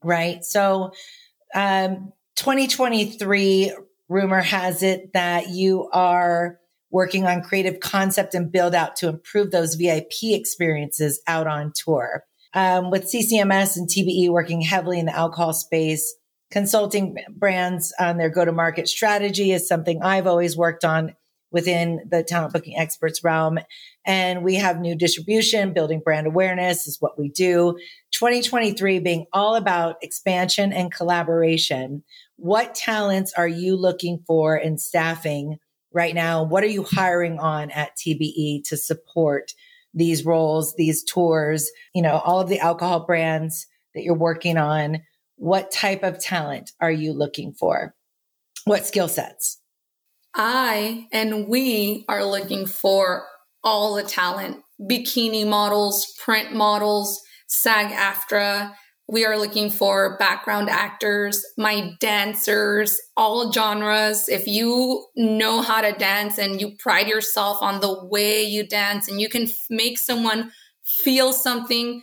right? 0.06 0.44
So, 0.46 0.92
um, 1.54 2.14
2023 2.36 3.74
rumor 4.08 4.42
has 4.42 4.84
it 4.84 5.14
that 5.14 5.50
you 5.50 5.90
are 5.92 6.60
working 6.92 7.26
on 7.26 7.42
creative 7.42 7.80
concept 7.80 8.36
and 8.36 8.52
build 8.52 8.76
out 8.76 8.96
to 8.98 9.10
improve 9.10 9.52
those 9.52 9.76
VIP 9.76 10.24
experiences 10.24 11.22
out 11.28 11.48
on 11.48 11.74
tour. 11.76 12.24
Um, 12.56 12.90
with 12.90 13.12
CCMS 13.12 13.76
and 13.76 13.88
TBE 13.88 14.30
working 14.30 14.62
heavily 14.62 14.98
in 14.98 15.06
the 15.06 15.16
alcohol 15.16 15.52
space, 15.52 16.16
consulting 16.52 17.18
brands 17.30 17.94
on 18.00 18.18
their 18.18 18.30
go 18.30 18.46
to 18.46 18.54
market 18.54 18.88
strategy 18.88 19.52
is 19.52 19.68
something 19.68 20.02
I've 20.02 20.26
always 20.26 20.56
worked 20.56 20.86
on 20.86 21.14
within 21.52 22.02
the 22.10 22.24
talent 22.24 22.54
booking 22.54 22.78
experts 22.78 23.24
realm. 23.24 23.60
And 24.06 24.44
we 24.44 24.56
have 24.56 24.80
new 24.80 24.96
distribution, 24.96 25.74
building 25.74 26.00
brand 26.00 26.28
awareness 26.28 26.88
is 26.88 26.98
what 27.02 27.20
we 27.20 27.30
do. 27.30 27.78
2023 28.12 29.00
being 29.00 29.26
all 29.34 29.56
about 29.56 29.98
expansion 30.02 30.72
and 30.72 30.94
collaboration. 30.94 32.04
What 32.38 32.74
talents 32.74 33.34
are 33.38 33.48
you 33.48 33.76
looking 33.76 34.24
for 34.26 34.56
in 34.56 34.78
staffing 34.78 35.58
right 35.92 36.16
now? 36.16 36.44
What 36.44 36.64
are 36.64 36.68
you 36.68 36.84
hiring 36.84 37.38
on 37.40 37.70
at 37.72 37.98
TBE 37.98 38.64
to 38.70 38.78
support 38.78 39.54
these 39.96 40.26
roles, 40.26 40.76
these 40.76 41.04
tours, 41.04 41.72
you 41.96 42.02
know, 42.02 42.22
all 42.24 42.40
of 42.40 42.50
the 42.50 42.60
alcohol 42.60 43.06
brands 43.06 43.66
that 43.96 44.04
you're 44.04 44.14
working 44.14 44.58
on? 44.58 45.02
What 45.38 45.72
type 45.72 46.04
of 46.04 46.20
talent 46.20 46.72
are 46.80 46.92
you 46.92 47.12
looking 47.12 47.54
for? 47.54 47.96
What 48.66 48.86
skill 48.86 49.08
sets? 49.08 49.60
I 50.36 51.08
and 51.12 51.48
we 51.48 52.06
are 52.10 52.26
looking 52.26 52.66
for 52.66 53.26
all 53.64 53.96
the 53.96 54.04
talent 54.04 54.58
bikini 54.80 55.48
models, 55.48 56.14
print 56.24 56.54
models, 56.54 57.22
SAG 57.48 57.92
AFTRA. 57.92 58.74
We 59.08 59.24
are 59.24 59.38
looking 59.38 59.70
for 59.70 60.18
background 60.18 60.68
actors, 60.68 61.46
my 61.58 61.92
dancers, 62.00 63.00
all 63.16 63.52
genres. 63.52 64.28
If 64.28 64.48
you 64.48 65.06
know 65.16 65.62
how 65.62 65.82
to 65.82 65.92
dance 65.92 66.40
and 66.40 66.60
you 66.60 66.72
pride 66.80 67.08
yourself 67.08 67.62
on 67.62 67.82
the 67.82 68.04
way 68.06 68.44
you 68.44 68.66
dance 68.66 69.08
and 69.08 69.22
you 69.22 69.30
can 69.30 69.48
make 69.70 70.00
someone 70.00 70.52
feel 70.84 71.34
something, 71.34 72.02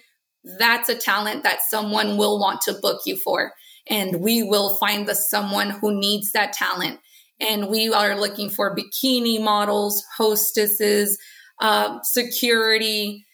that's 0.58 0.88
a 0.88 0.94
talent 0.94 1.42
that 1.42 1.62
someone 1.62 2.16
will 2.16 2.38
want 2.38 2.60
to 2.62 2.74
book 2.74 3.00
you 3.04 3.16
for. 3.16 3.52
And 3.88 4.20
we 4.20 4.44
will 4.44 4.76
find 4.76 5.08
the 5.08 5.16
someone 5.16 5.70
who 5.70 5.98
needs 5.98 6.30
that 6.32 6.52
talent. 6.52 7.00
And 7.40 7.68
we 7.68 7.92
are 7.92 8.18
looking 8.18 8.48
for 8.48 8.76
bikini 8.76 9.42
models, 9.42 10.04
hostesses, 10.16 11.18
uh, 11.60 11.98
security, 12.04 13.26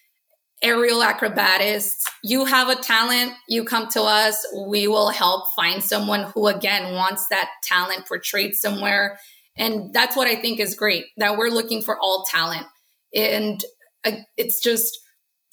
aerial 0.61 1.01
acrobatists. 1.01 2.03
You 2.23 2.45
have 2.45 2.69
a 2.69 2.75
talent, 2.75 3.33
you 3.47 3.63
come 3.63 3.87
to 3.89 4.01
us, 4.01 4.45
we 4.67 4.87
will 4.87 5.09
help 5.09 5.49
find 5.55 5.83
someone 5.83 6.31
who, 6.33 6.47
again, 6.47 6.93
wants 6.93 7.27
that 7.29 7.49
talent 7.63 8.07
portrayed 8.07 8.55
somewhere. 8.55 9.19
And 9.55 9.93
that's 9.93 10.15
what 10.15 10.27
I 10.27 10.35
think 10.35 10.59
is 10.59 10.75
great 10.75 11.05
that 11.17 11.37
we're 11.37 11.49
looking 11.49 11.81
for 11.81 11.97
all 11.99 12.25
talent. 12.29 12.65
And 13.13 13.63
uh, 14.05 14.11
it's 14.37 14.61
just, 14.61 14.99